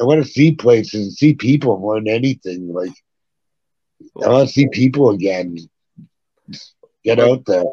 i 0.00 0.04
want 0.04 0.22
to 0.22 0.28
see 0.30 0.52
places 0.52 1.02
and 1.06 1.12
see 1.12 1.34
people 1.34 1.78
more 1.78 1.96
than 1.96 2.08
anything 2.08 2.72
like 2.72 2.92
i 4.24 4.28
want 4.28 4.46
to 4.48 4.52
see 4.52 4.68
people 4.68 5.10
again 5.10 5.56
get 7.16 7.20
out 7.20 7.44
there 7.46 7.64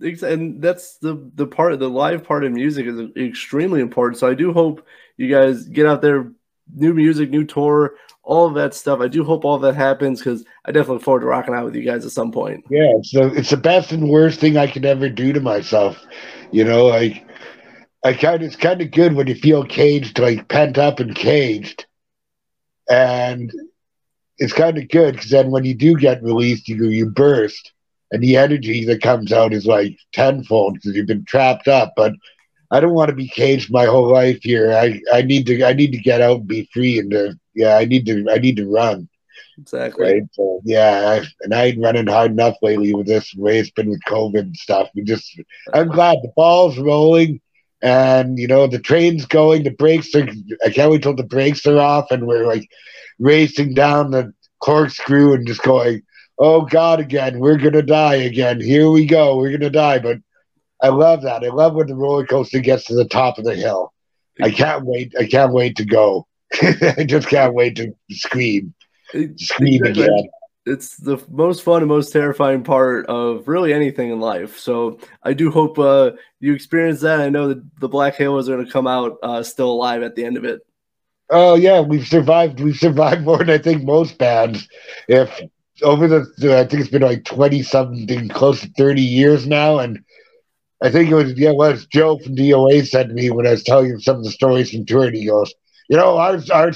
and 0.00 0.62
that's 0.62 0.98
the 0.98 1.30
the 1.34 1.46
part 1.46 1.78
the 1.78 1.88
live 1.88 2.24
part 2.24 2.44
of 2.44 2.52
music 2.52 2.86
is 2.86 3.00
extremely 3.16 3.80
important. 3.80 4.18
So 4.18 4.28
I 4.28 4.34
do 4.34 4.52
hope 4.52 4.86
you 5.16 5.28
guys 5.28 5.64
get 5.64 5.86
out 5.86 6.02
there, 6.02 6.30
new 6.74 6.94
music, 6.94 7.30
new 7.30 7.44
tour, 7.44 7.94
all 8.22 8.46
of 8.46 8.54
that 8.54 8.74
stuff. 8.74 9.00
I 9.00 9.08
do 9.08 9.24
hope 9.24 9.44
all 9.44 9.58
that 9.58 9.74
happens 9.74 10.20
because 10.20 10.44
I 10.64 10.72
definitely 10.72 10.96
look 10.96 11.04
forward 11.04 11.20
to 11.20 11.26
rocking 11.26 11.54
out 11.54 11.64
with 11.64 11.74
you 11.74 11.82
guys 11.82 12.04
at 12.04 12.12
some 12.12 12.30
point. 12.30 12.64
yeah 12.70 12.92
it's 12.98 13.12
the 13.12 13.32
it's 13.34 13.50
the 13.50 13.56
best 13.56 13.92
and 13.92 14.08
worst 14.08 14.38
thing 14.40 14.56
i 14.56 14.66
could 14.66 14.84
ever 14.84 15.08
do 15.08 15.32
to 15.32 15.40
myself 15.40 16.04
you 16.52 16.64
know 16.64 16.86
like 16.86 17.26
i 18.04 18.12
kind 18.12 18.42
of 18.42 18.42
it's 18.42 18.56
kind 18.56 18.80
of 18.80 18.90
good 18.90 19.14
when 19.14 19.26
you 19.26 19.34
feel 19.34 19.64
caged 19.64 20.18
like 20.18 20.48
pent 20.48 20.78
up 20.78 21.00
and 21.00 21.14
caged 21.16 21.86
and 22.88 23.50
it's 24.38 24.52
kind 24.52 24.78
of 24.78 24.88
good 24.88 25.14
because 25.14 25.30
then 25.30 25.50
when 25.50 25.64
you 25.64 25.74
do 25.74 25.96
get 25.96 26.22
released 26.22 26.68
you 26.68 26.84
you 26.86 27.06
burst 27.06 27.72
and 28.10 28.22
the 28.22 28.36
energy 28.36 28.84
that 28.84 29.02
comes 29.02 29.32
out 29.32 29.52
is 29.52 29.66
like 29.66 29.96
tenfold 30.12 30.74
because 30.74 30.94
you've 30.96 31.06
been 31.06 31.24
trapped 31.24 31.68
up 31.68 31.92
but 31.96 32.12
i 32.70 32.80
don't 32.80 32.94
want 32.94 33.08
to 33.08 33.14
be 33.14 33.28
caged 33.28 33.70
my 33.70 33.84
whole 33.84 34.10
life 34.10 34.38
here 34.42 34.72
i 34.72 35.00
i 35.12 35.22
need 35.22 35.46
to 35.46 35.62
i 35.64 35.72
need 35.72 35.92
to 35.92 35.98
get 35.98 36.20
out 36.20 36.38
and 36.38 36.48
be 36.48 36.68
free 36.72 36.98
and 36.98 37.10
to 37.10 37.34
yeah 37.54 37.76
i 37.76 37.84
need 37.84 38.06
to 38.06 38.26
i 38.30 38.38
need 38.38 38.56
to 38.56 38.68
run 38.68 39.08
Exactly. 39.58 40.04
right? 40.04 40.22
So 40.32 40.60
yeah, 40.64 41.20
I, 41.20 41.26
and 41.42 41.54
I 41.54 41.66
ain't 41.66 41.82
running 41.82 42.06
hard 42.06 42.30
enough 42.30 42.56
lately 42.62 42.94
with 42.94 43.06
this 43.06 43.34
way 43.34 43.58
it's 43.58 43.70
been 43.70 43.90
with 43.90 44.02
COVID 44.06 44.40
and 44.40 44.56
stuff. 44.56 44.88
We 44.94 45.02
just, 45.02 45.40
I'm 45.74 45.88
glad 45.88 46.18
the 46.22 46.32
ball's 46.36 46.78
rolling, 46.78 47.40
and 47.82 48.38
you 48.38 48.46
know 48.46 48.66
the 48.66 48.78
train's 48.78 49.26
going. 49.26 49.64
The 49.64 49.70
brakes 49.70 50.14
are. 50.14 50.28
I 50.64 50.70
can't 50.70 50.92
wait 50.92 51.02
till 51.02 51.14
the 51.14 51.24
brakes 51.24 51.66
are 51.66 51.78
off, 51.78 52.10
and 52.10 52.26
we're 52.26 52.46
like 52.46 52.68
racing 53.18 53.74
down 53.74 54.12
the 54.12 54.32
corkscrew 54.60 55.34
and 55.34 55.46
just 55.46 55.62
going, 55.62 56.02
oh 56.38 56.62
God, 56.62 57.00
again, 57.00 57.38
we're 57.38 57.58
gonna 57.58 57.82
die 57.82 58.16
again. 58.16 58.60
Here 58.60 58.90
we 58.90 59.06
go, 59.06 59.36
we're 59.36 59.52
gonna 59.52 59.70
die. 59.70 59.98
But 59.98 60.18
I 60.80 60.88
love 60.88 61.22
that. 61.22 61.44
I 61.44 61.48
love 61.48 61.74
when 61.74 61.86
the 61.86 61.94
roller 61.94 62.26
coaster 62.26 62.60
gets 62.60 62.84
to 62.84 62.94
the 62.94 63.08
top 63.08 63.38
of 63.38 63.44
the 63.44 63.54
hill. 63.54 63.92
I 64.40 64.50
can't 64.50 64.84
wait. 64.84 65.14
I 65.18 65.26
can't 65.26 65.52
wait 65.52 65.76
to 65.76 65.84
go. 65.84 66.26
I 66.62 67.04
just 67.06 67.28
can't 67.28 67.54
wait 67.54 67.76
to 67.76 67.94
scream, 68.10 68.74
scream 69.36 69.84
exactly. 69.84 70.04
again. 70.04 70.28
It's 70.66 70.96
the 70.96 71.18
most 71.30 71.62
fun 71.62 71.82
and 71.82 71.88
most 71.88 72.12
terrifying 72.12 72.62
part 72.62 73.06
of 73.06 73.48
really 73.48 73.72
anything 73.72 74.10
in 74.10 74.20
life. 74.20 74.58
So 74.58 74.98
I 75.22 75.32
do 75.32 75.50
hope 75.50 75.78
uh, 75.78 76.12
you 76.40 76.52
experience 76.52 77.00
that. 77.00 77.20
I 77.20 77.30
know 77.30 77.48
that 77.48 77.80
the 77.80 77.88
Black 77.88 78.16
Halos 78.16 78.48
are 78.48 78.54
going 78.54 78.66
to 78.66 78.72
come 78.72 78.86
out 78.86 79.16
uh, 79.22 79.42
still 79.42 79.70
alive 79.70 80.02
at 80.02 80.14
the 80.14 80.24
end 80.24 80.36
of 80.36 80.44
it. 80.44 80.60
Oh 81.30 81.56
yeah, 81.56 81.80
we've 81.80 82.06
survived. 82.06 82.60
We've 82.60 82.76
survived 82.76 83.22
more 83.22 83.38
than 83.38 83.50
I 83.50 83.58
think 83.58 83.82
most 83.82 84.16
bands. 84.18 84.66
If 85.08 85.40
over 85.82 86.08
the, 86.08 86.26
I 86.58 86.64
think 86.64 86.80
it's 86.82 86.90
been 86.90 87.02
like 87.02 87.24
twenty 87.24 87.62
something, 87.62 88.28
close 88.28 88.60
to 88.60 88.68
thirty 88.76 89.02
years 89.02 89.46
now, 89.46 89.78
and 89.78 89.98
I 90.82 90.90
think 90.90 91.10
it 91.10 91.14
was 91.14 91.32
yeah, 91.38 91.50
it 91.50 91.56
was 91.56 91.86
Joe 91.86 92.18
from 92.18 92.34
DOA 92.36 92.82
said 92.82 93.08
to 93.08 93.14
me 93.14 93.30
when 93.30 93.46
I 93.46 93.50
was 93.52 93.62
telling 93.64 93.90
him 93.90 94.00
some 94.00 94.16
of 94.16 94.24
the 94.24 94.30
stories 94.30 94.70
from 94.70 94.84
touring. 94.86 95.14
He 95.14 95.26
goes, 95.26 95.52
"You 95.88 95.96
know, 95.96 96.16
our 96.18 96.38
our 96.52 96.72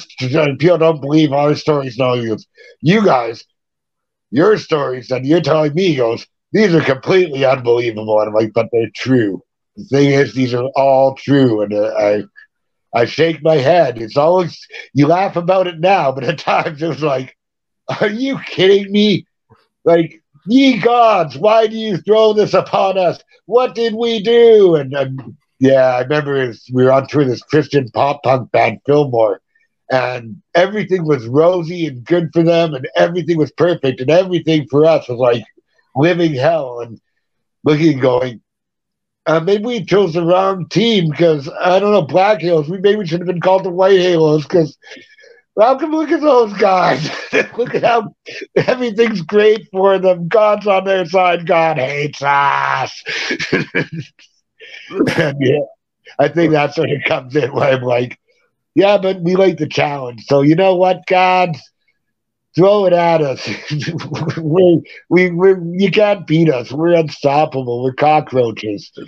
people 0.59 0.78
don't 0.78 1.00
believe 1.00 1.32
our 1.32 1.55
stories." 1.55 1.98
No, 1.98 2.14
he 2.14 2.28
goes, 2.28 2.46
"You 2.80 3.05
guys." 3.05 3.44
your 4.30 4.57
stories 4.59 5.09
that 5.09 5.24
you're 5.24 5.40
telling 5.40 5.74
me, 5.74 5.88
he 5.88 5.96
goes, 5.96 6.26
these 6.53 6.74
are 6.74 6.80
completely 6.80 7.44
unbelievable. 7.44 8.18
And 8.20 8.28
I'm 8.28 8.34
like, 8.34 8.53
but 8.55 8.68
they're 8.72 8.90
true. 8.94 9.42
The 9.76 9.84
thing 9.84 10.11
is, 10.11 10.34
these 10.34 10.55
are 10.55 10.68
all 10.76 11.14
true. 11.14 11.62
And 11.62 11.72
uh, 11.72 11.92
I, 11.98 12.22
I 12.94 13.05
shake 13.05 13.42
my 13.42 13.57
head. 13.57 14.00
It's 14.00 14.16
always, 14.16 14.59
you 14.94 15.07
laugh 15.07 15.36
about 15.36 15.66
it 15.66 15.80
now, 15.80 16.12
but 16.12 16.24
at 16.24 16.38
times 16.38 16.82
it 16.82 16.88
was 16.88 17.03
like, 17.03 17.36
are 17.89 18.09
you 18.09 18.39
kidding 18.41 18.91
me? 18.93 19.26
Like, 19.85 20.22
ye 20.47 20.78
gods, 20.78 21.37
why 21.37 21.66
do 21.66 21.76
you 21.76 21.97
throw 21.99 22.33
this 22.33 22.55
upon 22.55 22.99
us? 22.99 23.22
What 23.47 23.74
did 23.74 23.95
we 23.95 24.22
do? 24.22 24.76
And, 24.76 24.93
and 24.95 25.37
yeah, 25.59 25.97
I 25.97 26.01
remember 26.03 26.47
was, 26.47 26.68
we 26.72 26.85
were 26.85 26.93
on 26.93 27.07
tour 27.07 27.20
with 27.20 27.28
this 27.28 27.43
Christian 27.43 27.89
pop 27.91 28.22
punk 28.22 28.51
band, 28.53 28.80
Philmore, 28.87 29.41
and 29.91 30.43
everything 30.55 31.05
was 31.05 31.26
rosy 31.26 31.87
and 31.87 32.05
good 32.05 32.30
for 32.33 32.43
them, 32.43 32.74
and 32.74 32.89
everything 32.97 33.39
was 33.39 33.53
perfect, 33.53 34.01
and 34.01 34.11
everything 34.11 34.66
for 34.70 34.85
us 34.85 35.09
was 35.09 35.18
like 35.18 35.45
living 35.95 36.35
hell. 36.35 36.80
And 36.80 37.01
looking 37.64 38.01
going, 38.01 38.41
uh, 39.26 39.41
maybe 39.41 39.64
we 39.64 39.85
chose 39.85 40.14
the 40.14 40.24
wrong 40.24 40.68
team 40.68 41.11
because 41.11 41.49
I 41.61 41.78
don't 41.78 41.93
know, 41.93 42.03
Black 42.03 42.41
Halos. 42.41 42.68
We 42.68 42.78
maybe 42.78 43.07
should 43.07 43.20
have 43.20 43.26
been 43.26 43.41
called 43.41 43.64
the 43.64 43.70
White 43.70 44.01
Halos 44.01 44.43
because 44.43 44.76
how 45.59 45.78
come 45.78 45.92
look 45.92 46.11
at 46.11 46.20
those 46.20 46.53
guys? 46.55 47.11
look 47.57 47.74
at 47.74 47.82
how 47.82 48.14
everything's 48.57 49.22
great 49.22 49.68
for 49.70 49.98
them. 49.98 50.28
God's 50.28 50.66
on 50.66 50.84
their 50.84 51.05
side. 51.07 51.46
God 51.46 51.78
hates 51.78 52.22
us. 52.22 53.03
And, 54.90 55.36
yeah, 55.40 55.61
I 56.18 56.28
think 56.28 56.53
that's 56.53 56.76
when 56.76 56.90
it 56.90 57.05
comes 57.05 57.34
in 57.34 57.53
where 57.53 57.74
I'm 57.74 57.82
like, 57.82 58.18
yeah, 58.74 58.98
but 58.98 59.20
we 59.20 59.36
like 59.36 59.59
the 59.59 59.68
challenge. 59.68 60.24
So 60.26 60.42
you 60.42 60.55
know 60.55 60.76
what, 60.76 61.07
God, 61.07 61.57
throw 62.55 62.86
it 62.86 62.92
at 62.92 63.22
us. 63.22 63.48
we 64.38 64.82
we 65.09 65.30
we 65.30 65.55
you 65.72 65.90
can't 65.90 66.26
beat 66.26 66.50
us. 66.50 66.72
We're 66.72 66.94
unstoppable. 66.94 67.82
We're 67.82 67.94
cockroaches. 67.94 68.92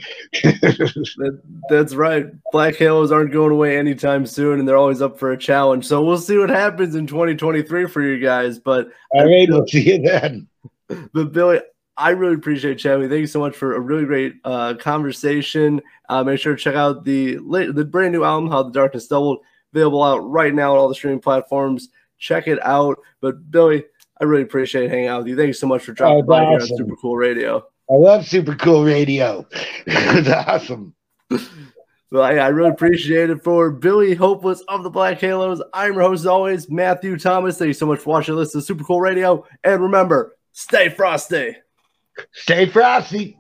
That, 1.17 1.41
that's 1.69 1.95
right. 1.95 2.27
Black 2.51 2.77
Halos 2.77 3.13
aren't 3.13 3.33
going 3.33 3.53
away 3.53 3.79
anytime 3.79 4.27
soon, 4.27 4.59
and 4.59 4.69
they're 4.69 4.77
always 4.77 5.01
up 5.01 5.19
for 5.19 5.33
a 5.33 5.39
challenge. 5.39 5.87
So 5.87 6.03
we'll 6.05 6.19
see 6.19 6.37
what 6.37 6.51
happens 6.51 6.95
in 6.95 7.07
2023 7.07 7.87
for 7.87 8.03
you 8.03 8.19
guys. 8.19 8.59
But 8.59 8.89
All 9.11 9.25
right, 9.25 9.49
we'll 9.49 9.67
see 9.67 9.93
you 9.93 10.03
then. 10.03 10.49
but 11.13 11.33
Billy, 11.33 11.61
I 11.97 12.11
really 12.11 12.35
appreciate 12.35 12.83
you. 12.85 13.09
Thank 13.09 13.21
you 13.21 13.27
so 13.27 13.39
much 13.39 13.57
for 13.57 13.75
a 13.75 13.81
really 13.81 14.05
great 14.05 14.35
uh, 14.45 14.75
conversation. 14.75 15.81
Uh, 16.09 16.25
make 16.25 16.41
sure 16.41 16.57
to 16.57 16.63
check 16.63 16.75
out 16.75 17.05
the 17.05 17.37
the 17.37 17.85
brand 17.85 18.13
new 18.13 18.25
album, 18.25 18.51
How 18.51 18.65
the 18.65 18.73
Darkness 18.73 19.07
Doubled, 19.07 19.39
available 19.73 20.03
out 20.03 20.19
right 20.19 20.53
now 20.53 20.73
on 20.73 20.79
all 20.79 20.89
the 20.89 20.95
streaming 20.95 21.21
platforms. 21.21 21.91
Check 22.19 22.49
it 22.49 22.65
out. 22.65 22.99
But 23.21 23.51
Billy, 23.51 23.85
I 24.21 24.25
really 24.25 24.43
appreciate 24.43 24.91
hanging 24.91 25.09
out 25.09 25.19
with 25.19 25.29
you. 25.29 25.37
Thank 25.37 25.49
you 25.49 25.53
so 25.53 25.67
much 25.67 25.83
for 25.83 25.93
dropping 25.93 26.23
Oh, 26.25 26.27
by 26.27 26.45
here 26.45 26.61
on. 26.61 26.67
Super 26.67 26.97
Cool 26.97 27.17
Radio. 27.17 27.67
I 27.91 27.95
love 27.95 28.27
super 28.27 28.55
cool 28.55 28.83
radio. 28.83 29.47
it's 29.87 30.29
awesome. 30.29 30.95
Well, 32.11 32.23
I, 32.23 32.35
I 32.37 32.47
really 32.49 32.71
appreciate 32.71 33.29
it 33.29 33.43
for 33.43 33.71
Billy 33.71 34.15
Hopeless 34.15 34.63
of 34.69 34.85
the 34.85 34.89
Black 34.91 35.21
Halos. 35.21 35.61
I'm 35.75 35.93
your 35.95 36.03
host, 36.03 36.21
as 36.21 36.27
always, 36.27 36.71
Matthew 36.71 37.19
Thomas. 37.19 37.59
Thank 37.59 37.67
you 37.69 37.75
so 37.75 37.87
much 37.87 37.99
for 37.99 38.11
watching. 38.11 38.37
Listen 38.37 38.61
to 38.61 38.67
Super 38.67 38.85
Cool 38.85 39.01
Radio. 39.03 39.45
And 39.65 39.83
remember, 39.83 40.37
stay 40.53 40.89
frosty. 40.89 41.57
Stay 42.33 42.67
frosty. 42.67 43.37